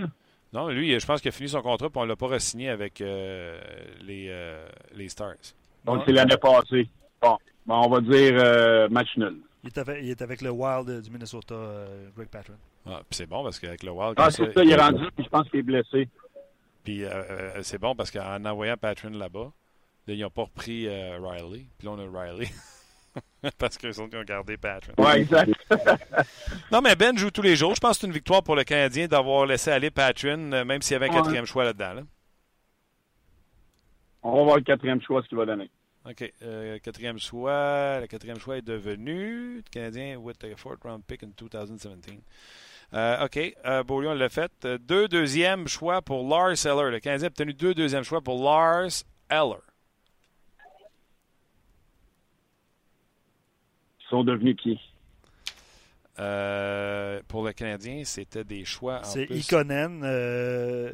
[0.53, 2.69] Non, lui, je pense qu'il a fini son contrat et on ne l'a pas re-signé
[2.69, 3.59] avec euh,
[4.01, 5.35] les, euh, les Stars.
[5.83, 6.87] Donc, c'est l'année passée.
[7.21, 7.37] Bon.
[7.65, 9.35] bon, on va dire match nul.
[9.63, 11.55] Il est, avec, il est avec le Wild du Minnesota,
[12.15, 12.53] Greg Patron.
[12.85, 14.13] Ah, puis c'est bon parce qu'avec le Wild.
[14.17, 16.07] Ah, c'est ça, il est rendu, puis je pense qu'il est blessé.
[16.83, 17.03] Puis
[17.63, 19.51] c'est bon parce qu'en envoyant Patron là-bas,
[20.07, 21.65] Là, ils n'ont pas repris euh, Riley.
[21.77, 22.47] Puis là, on a Riley.
[23.57, 24.95] Parce qu'ils ont gardé Patrick.
[24.97, 25.51] Oui, exact.
[26.71, 27.73] non, mais Ben joue tous les jours.
[27.75, 30.81] Je pense que c'est une victoire pour le Canadien d'avoir laissé aller Patrick, euh, même
[30.81, 32.03] s'il y avait un quatrième choix là-dedans.
[34.23, 35.69] On va voir le quatrième choix, ce qu'il va donner.
[36.09, 36.33] OK.
[36.43, 37.99] Euh, quatrième choix.
[37.99, 42.19] Le quatrième choix est devenu le Canadien with a fourth round pick in 2017.
[42.93, 43.39] Euh, OK.
[43.65, 44.51] Euh, Beaulieu, l'a fait.
[44.81, 46.91] Deux deuxièmes choix pour Lars Eller.
[46.91, 49.61] Le Canadien a obtenu deux deuxièmes choix pour Lars Eller.
[54.09, 54.79] Sont devenus qui?
[56.19, 59.01] Euh, pour le Canadien, c'était des choix.
[59.03, 60.91] C'est Ikonen, euh,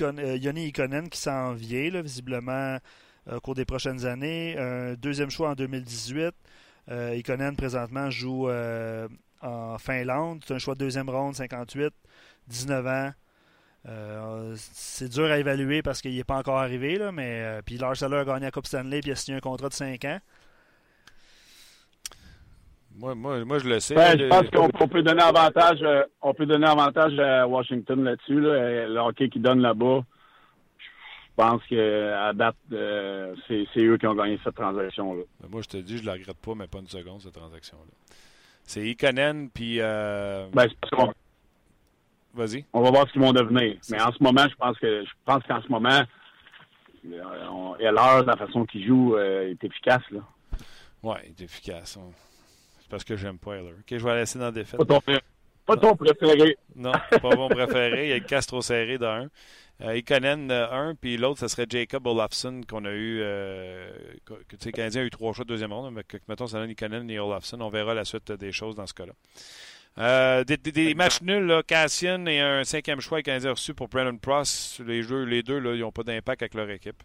[0.00, 2.78] euh, Yoni Ikonen qui s'en vient, là, visiblement,
[3.30, 4.56] au cours des prochaines années.
[4.58, 6.34] Un deuxième choix en 2018.
[6.90, 10.42] Ikonen, présentement, joue en Finlande.
[10.46, 11.94] C'est un choix de deuxième ronde, 58,
[12.48, 13.12] 19 ans.
[14.56, 18.16] c'est dur à évaluer parce qu'il n'est pas encore arrivé, là, mais puis Lars Eller
[18.16, 20.18] a gagné la Coupe Stanley et a signé un contrat de 5 ans.
[22.96, 23.94] Moi, moi, moi, je le sais.
[23.94, 28.40] Ben, je pense qu'on peut donner avantage, euh, on peut donner avantage à Washington là-dessus,
[28.40, 30.04] là, le hockey qui donne là-bas.
[30.78, 35.22] Je pense qu'à date, euh, c'est eux qui ont gagné cette transaction-là.
[35.40, 37.34] Ben, moi, je te dis, je ne la regrette pas, mais pas une seconde, cette
[37.34, 38.16] transaction-là.
[38.62, 39.78] C'est Ikonen, puis.
[39.80, 40.46] Euh...
[40.52, 40.68] Ben,
[42.34, 42.64] Vas-y.
[42.72, 43.76] On va voir ce qu'ils vont devenir.
[43.90, 46.02] Mais en ce moment, je pense que je pense qu'en ce moment,
[47.06, 50.02] euh, l'heure, la façon qu'ils jouent est efficace.
[51.02, 51.96] Ouais, est efficace.
[52.84, 53.72] C'est parce que j'aime pas Heller.
[53.72, 54.78] OK, je vais la laisser dans la défaite.
[55.66, 56.58] Pas ton préféré.
[56.76, 58.04] Non, pas mon préféré.
[58.04, 59.30] Il y a Castro serré d'un.
[59.80, 63.20] Euh, Ikonen, euh, un, puis l'autre, ce serait Jacob Olafsson qu'on a eu.
[63.22, 63.90] Euh,
[64.26, 66.46] que, tu sais, le Canadien a eu trois choix de deuxième ronde, mais que, mettons,
[66.46, 67.58] ça donne Ikonen et Olafsson.
[67.62, 69.14] On verra la suite des choses dans ce cas-là.
[69.96, 73.88] Euh, des, des, matchs nuls, là, Cassian et un cinquième choix, les Canadiens reçu pour
[73.88, 74.80] Brandon Pross.
[74.84, 77.02] Les, jeux, les deux, là, ils n'ont pas d'impact avec leur équipe.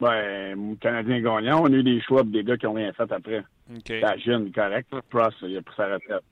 [0.00, 3.42] Ben, Canadien gagnant, on a eu des choix des gars qui ont rien fait après.
[3.78, 4.00] Okay.
[4.24, 4.88] jeune, correct.
[5.10, 6.22] Pross, il a pris sa retraite.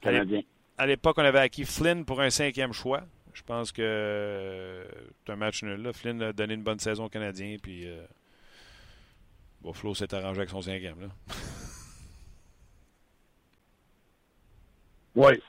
[0.00, 0.42] Canadien
[0.78, 3.02] à l'époque, on avait acquis Flynn pour un cinquième choix.
[3.34, 4.84] Je pense que euh,
[5.26, 5.82] c'est un match nul.
[5.82, 5.92] Là.
[5.92, 8.04] Flynn a donné une bonne saison au Canadien, puis euh,
[9.74, 11.00] Flo s'est arrangé avec son cinquième.
[11.00, 11.08] Là.
[15.16, 15.42] oui.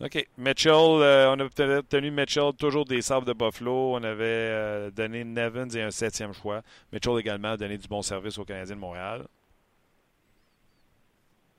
[0.00, 0.26] OK.
[0.38, 3.94] Mitchell, euh, on a obtenu Mitchell toujours des sables de Buffalo.
[3.94, 6.62] On avait euh, donné Nevins et un septième choix.
[6.92, 9.26] Mitchell également a donné du bon service au Canadien de Montréal.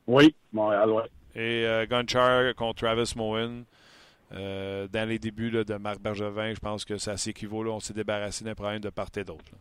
[0.07, 1.03] Oui, Montréal, oui
[1.35, 3.65] et euh, Gunchar contre Travis Moen.
[4.33, 7.69] Euh, dans les débuts de Marc Bergevin, je pense que ça s'équivaut.
[7.69, 9.51] On s'est débarrassé d'un problème de part et d'autre.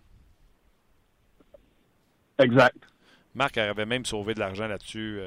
[2.38, 2.76] Exact.
[3.34, 5.20] Marc avait même sauvé de l'argent là-dessus.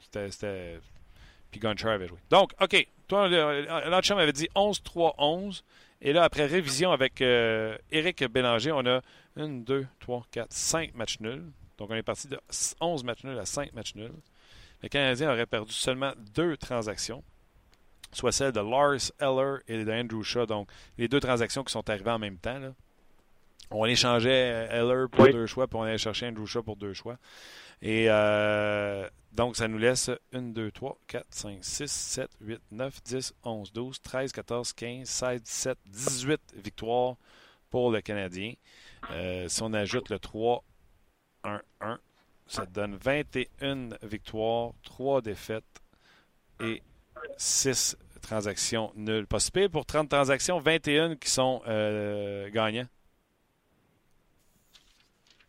[0.00, 0.80] C'était.
[1.50, 2.18] Puis Gunchar avait joué.
[2.30, 2.86] Donc, OK.
[3.08, 5.62] Toi, l'autre avait dit 11-3-11.
[6.00, 9.00] Et là, après révision avec Éric Bélanger, on a
[9.36, 11.50] 1, 2, 3, 4, 5 matchs nuls.
[11.78, 12.38] Donc, on est parti de
[12.80, 14.12] 11 matchs nuls à 5 matchs nuls
[14.82, 17.22] le Canadien aurait perdu seulement deux transactions,
[18.12, 20.46] soit celle de Lars Eller et d'Andrew Shaw.
[20.46, 22.74] Donc, les deux transactions qui sont arrivées en même temps.
[23.70, 27.18] On échangeait Eller pour deux choix, puis on allait chercher Andrew Shaw pour deux choix.
[27.82, 33.02] Et euh, donc, ça nous laisse 1, 2, 3, 4, 5, 6, 7, 8, 9,
[33.04, 37.16] 10, 11, 12, 13, 14, 15, 16, 17, 18 victoires
[37.70, 38.54] pour le Canadien.
[39.10, 40.64] Euh, si on ajoute le 3,
[41.44, 41.98] 1, 1,
[42.46, 45.64] ça donne 21 victoires, 3 défaites
[46.60, 46.82] et
[47.36, 49.26] 6 transactions nulles.
[49.26, 52.88] Possible pour 30 transactions, 21 qui sont euh, gagnants.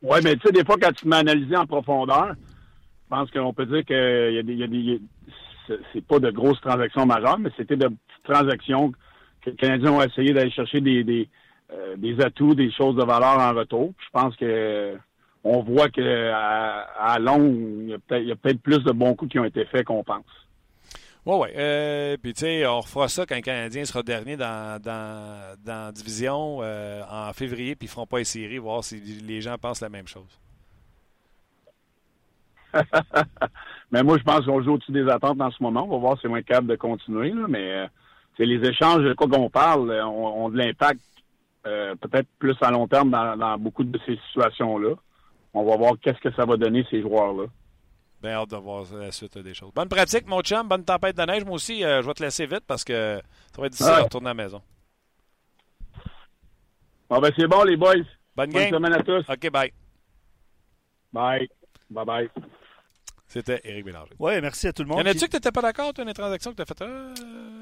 [0.02, 3.54] Oui, mais tu sais, des fois, quand tu m'as analysé en profondeur, je pense qu'on
[3.54, 5.02] peut dire que y a des, y a des
[5.94, 8.92] c'est pas de grosses transactions majeures, mais c'était de petites transactions
[9.42, 11.30] que les Canadiens ont essayé d'aller chercher des, des,
[11.72, 13.94] euh, des atouts, des choses de valeur en retour.
[14.00, 14.98] Je pense que
[15.44, 17.56] on voit qu'à à long,
[18.12, 20.26] il y a peut-être plus de bons coups qui ont été faits qu'on pense.
[21.26, 21.48] Oui, oui.
[21.56, 25.94] Euh, puis, tu sais, on refera ça quand le Canadien sera dernier dans, dans, dans
[25.94, 29.58] division euh, en février, puis ils ne feront pas les séries, voir si les gens
[29.58, 30.40] pensent la même chose.
[33.92, 35.86] mais moi, je pense qu'on joue au-dessus des attentes en ce moment.
[35.86, 37.34] On va voir si c'est moins capable de continuer.
[37.48, 37.88] mais euh,
[38.38, 41.02] les échanges de quoi qu'on parle ont, de l'impact
[41.64, 44.96] peut-être plus à long terme dans beaucoup de ces situations-là
[45.54, 47.46] on va voir qu'est-ce que ça va donner ces joueurs-là.
[48.22, 49.72] Bien hâte de voir la suite des choses.
[49.74, 50.68] Bonne pratique, mon chum.
[50.68, 51.46] Bonne tempête de neige.
[51.46, 53.22] Moi aussi, euh, je vais te laisser vite parce que
[53.56, 54.62] ça va être difficile de retourner à la maison.
[57.10, 57.96] Bon, ben c'est bon, les boys.
[58.36, 59.24] Bonne, Bonne semaine à tous.
[59.30, 59.74] OK, bye.
[61.12, 61.50] Bye.
[61.90, 62.30] Bye-bye.
[63.28, 64.14] C'était Éric Bélanger.
[64.20, 65.00] Oui, merci à tout le monde.
[65.00, 66.82] Y en a-tu que tu n'étais pas d'accord, toi, les transactions que tu as faites?
[66.82, 67.14] Euh...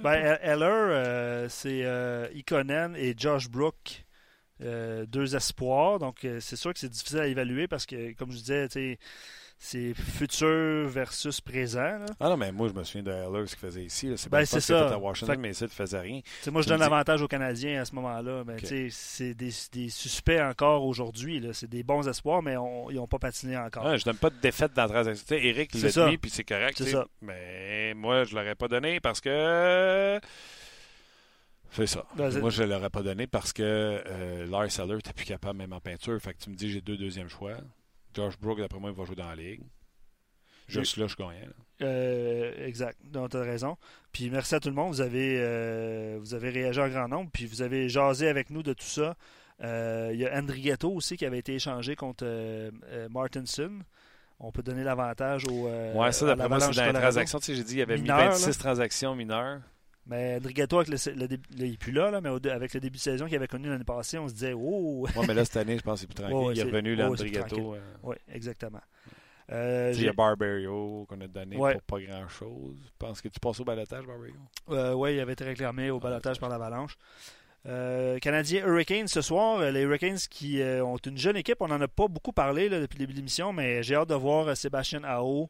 [0.01, 4.05] Ben, Heller, euh, c'est euh, Ikonen et Josh Brook
[4.61, 5.99] euh, deux espoirs.
[5.99, 8.97] Donc, euh, c'est sûr que c'est difficile à évaluer parce que, comme je disais,
[9.59, 11.97] c'est futur versus présent.
[12.19, 14.13] Ah non, mais moi, je me souviens de Heller, ce qu'il faisait ici.
[14.15, 14.89] C'est ben, c'est ça.
[14.93, 16.21] à Washington, mais ici, il ne faisait rien.
[16.51, 18.43] moi, je donne l'avantage aux Canadiens à ce moment-là.
[18.45, 18.57] Mais
[18.91, 21.43] c'est des, des, suspects encore aujourd'hui.
[21.53, 23.85] C'est des bons espoirs, mais ils n'ont pas patiné encore.
[23.85, 25.35] Ah, je donne pas de défaite dans la transaction.
[25.35, 26.83] Eric l'a mis, puis c'est correct.
[27.21, 30.19] Mais moi, je ne l'aurais pas donné parce que
[31.71, 32.05] c'est ça.
[32.15, 35.73] Moi, je ne l'aurais pas donné parce que euh, Lars Seller n'était plus capable même
[35.73, 36.19] en peinture.
[36.21, 37.57] Fait que tu me dis j'ai deux deuxièmes choix.
[38.17, 39.61] Josh Brook, d'après moi, il va jouer dans la ligue.
[40.67, 41.49] Juste là, je gagne.
[41.83, 42.97] Euh, exact.
[43.03, 43.77] Donc, tu as raison.
[44.11, 44.91] Puis merci à tout le monde.
[44.91, 47.29] Vous avez, euh, vous avez réagi en grand nombre.
[47.31, 49.15] Puis vous avez jasé avec nous de tout ça.
[49.63, 52.25] Euh, il y a Andrietto aussi qui avait été échangé contre
[53.11, 53.79] Martinson.
[54.39, 55.67] On peut donner l'avantage au.
[55.67, 57.39] ouais, ça, d'après moi, c'est dans les transactions.
[57.39, 59.61] Tu sais, j'ai dit qu'il y avait mis 26 transactions mineures.
[60.07, 60.97] Mais Drigato, avec le,
[61.57, 63.83] il n'est plus là, là, mais avec le début de saison qu'il avait connu l'année
[63.83, 66.23] passée, on se disait Oh Oui, mais là, cette année, je pense que c'est plus
[66.23, 66.51] tranquille.
[66.55, 67.75] il est revenu, là, Drigato.
[67.75, 67.79] Euh.
[68.03, 68.79] Oui, exactement.
[69.51, 72.75] Euh, il y a Barbario qu'on a donné pour pas grand-chose.
[72.85, 74.33] Je pense que tu passes au balotage, Barbario
[74.69, 76.97] euh, Oui, il avait été réclamé au balotage par l'Avalanche.
[77.65, 79.71] Euh, Canadien Hurricanes ce soir.
[79.71, 81.57] Les Hurricanes qui ont une jeune équipe.
[81.61, 84.15] On n'en a pas beaucoup parlé depuis le début de l'émission, mais j'ai hâte de
[84.15, 85.49] voir Sébastien Ao.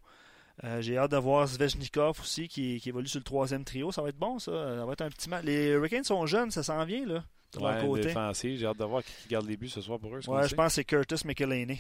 [0.64, 3.92] Euh, j'ai hâte de voir Zvechnikov aussi qui, qui, évolue sur le troisième trio.
[3.92, 4.52] Ça va être bon, ça.
[4.52, 5.44] Ça va être un petit match.
[5.46, 7.24] Les Hurricanes sont jeunes, ça s'en vient, là.
[7.54, 8.58] De ouais, côté.
[8.58, 10.20] J'ai hâte de voir qui garde les buts ce soir pour eux.
[10.28, 11.80] Ouais, je pense que c'est Curtis McElhaney.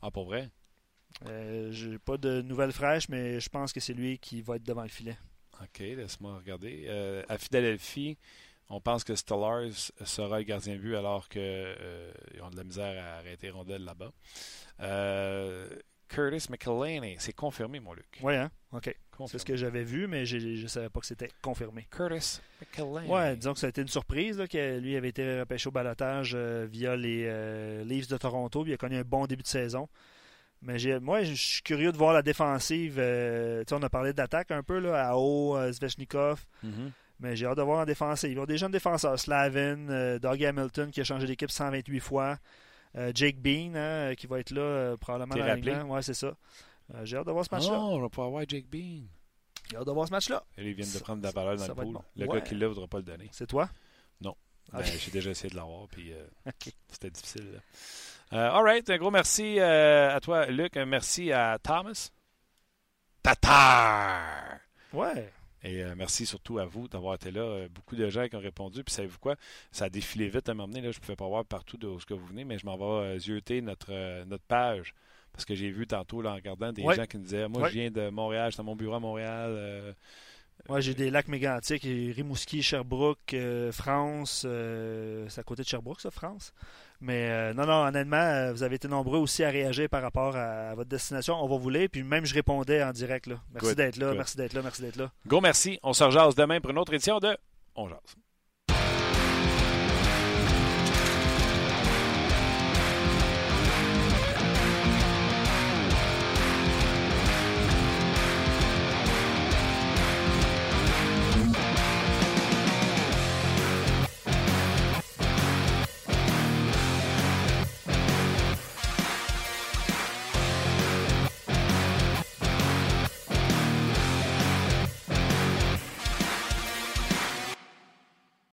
[0.00, 0.50] Ah, pour vrai?
[1.26, 4.64] Euh, J'ai pas de nouvelles fraîches, mais je pense que c'est lui qui va être
[4.64, 5.16] devant le filet.
[5.60, 6.84] OK, laisse-moi regarder.
[6.88, 8.18] Euh, à Philadelphie,
[8.68, 12.12] on pense que Stollars sera le gardien de but alors qu'ils euh,
[12.42, 14.12] ont de la misère à arrêter rondelle là-bas.
[16.18, 18.20] Euh, Curtis McElhaney, c'est confirmé, mon Luc.
[18.22, 18.50] Oui, hein?
[18.72, 18.94] OK.
[19.26, 21.86] C'est ce que j'avais vu, mais je ne savais pas que c'était confirmé.
[21.90, 23.08] Curtis McElhaney.
[23.08, 25.72] Ouais, disons que ça a été une surprise là, que lui avait été repêché au
[25.72, 28.62] balotage euh, via les euh, Leafs de Toronto.
[28.62, 29.88] Puis il a connu un bon début de saison.
[30.62, 32.96] Mais moi, je suis curieux de voir la défensive.
[32.98, 36.46] Euh, on a parlé d'attaque un peu, là, à haut, Svechnikov.
[36.64, 36.90] Mm-hmm.
[37.20, 38.30] Mais j'ai hâte de voir en défensive.
[38.30, 39.18] Ils ont des jeunes défenseurs.
[39.18, 42.38] Slavin, euh, Doug Hamilton qui a changé d'équipe 128 fois.
[42.96, 45.74] Euh, Jake Bean hein, qui va être là euh, probablement dans rappelé?
[45.82, 46.34] Ouais, c'est ça.
[46.94, 47.76] Euh, j'ai hâte de voir ce match-là.
[47.76, 49.02] Oh, on va pouvoir voir Jake Bean.
[49.70, 50.44] J'ai hâte de voir ce match-là.
[50.58, 51.94] Et ils viennent de prendre de la valeur dans ça le va être pool.
[51.94, 52.04] bon.
[52.16, 52.34] Le Ouais.
[52.36, 53.28] gars qui l'a ne voudra pas le donner.
[53.32, 53.68] C'est toi?
[54.20, 54.36] Non.
[54.72, 54.78] Ah.
[54.78, 56.24] Ben, J'ai déjà essayé de l'avoir, puis euh,
[56.88, 57.52] c'était difficile.
[57.52, 57.58] là.
[58.32, 60.76] Euh, all right, un gros merci euh, à toi, Luc.
[60.76, 62.10] Un merci à Thomas.
[63.22, 64.58] Tatar!
[64.92, 65.32] Ouais.
[65.64, 67.40] Et euh, merci surtout à vous d'avoir été là.
[67.40, 68.84] Euh, beaucoup de gens qui ont répondu.
[68.84, 69.34] Puis savez-vous quoi?
[69.72, 70.80] Ça a défilé vite à m'emmener.
[70.82, 72.66] Là, je ne pouvais pas voir partout de où ce que vous venez, mais je
[72.66, 74.94] m'en vais euh, zioter notre, notre page.
[75.32, 76.94] Parce que j'ai vu tantôt là, en regardant des Ouais.
[76.94, 77.68] gens qui me disaient Moi, Ouais.
[77.70, 79.94] je viens de Montréal, j'étais à mon bureau à Montréal.
[80.68, 84.44] Moi, j'ai des lacs mégantiques, Rimouski, Sherbrooke, euh, France.
[84.46, 86.54] euh, c'est à côté de Sherbrooke, ça, France.
[87.02, 90.70] Mais euh, non, non, honnêtement, vous avez été nombreux aussi à réagir par rapport à,
[90.70, 91.34] à votre destination.
[91.34, 91.88] On va vous lire.
[91.92, 93.26] Puis même, je répondais en direct.
[93.26, 93.36] Là.
[93.52, 95.10] Merci d'être là, merci d'être là, merci d'être là.
[95.26, 95.78] Gros merci.
[95.82, 97.36] On se rejase demain pour une autre édition de
[97.74, 97.98] On Jase.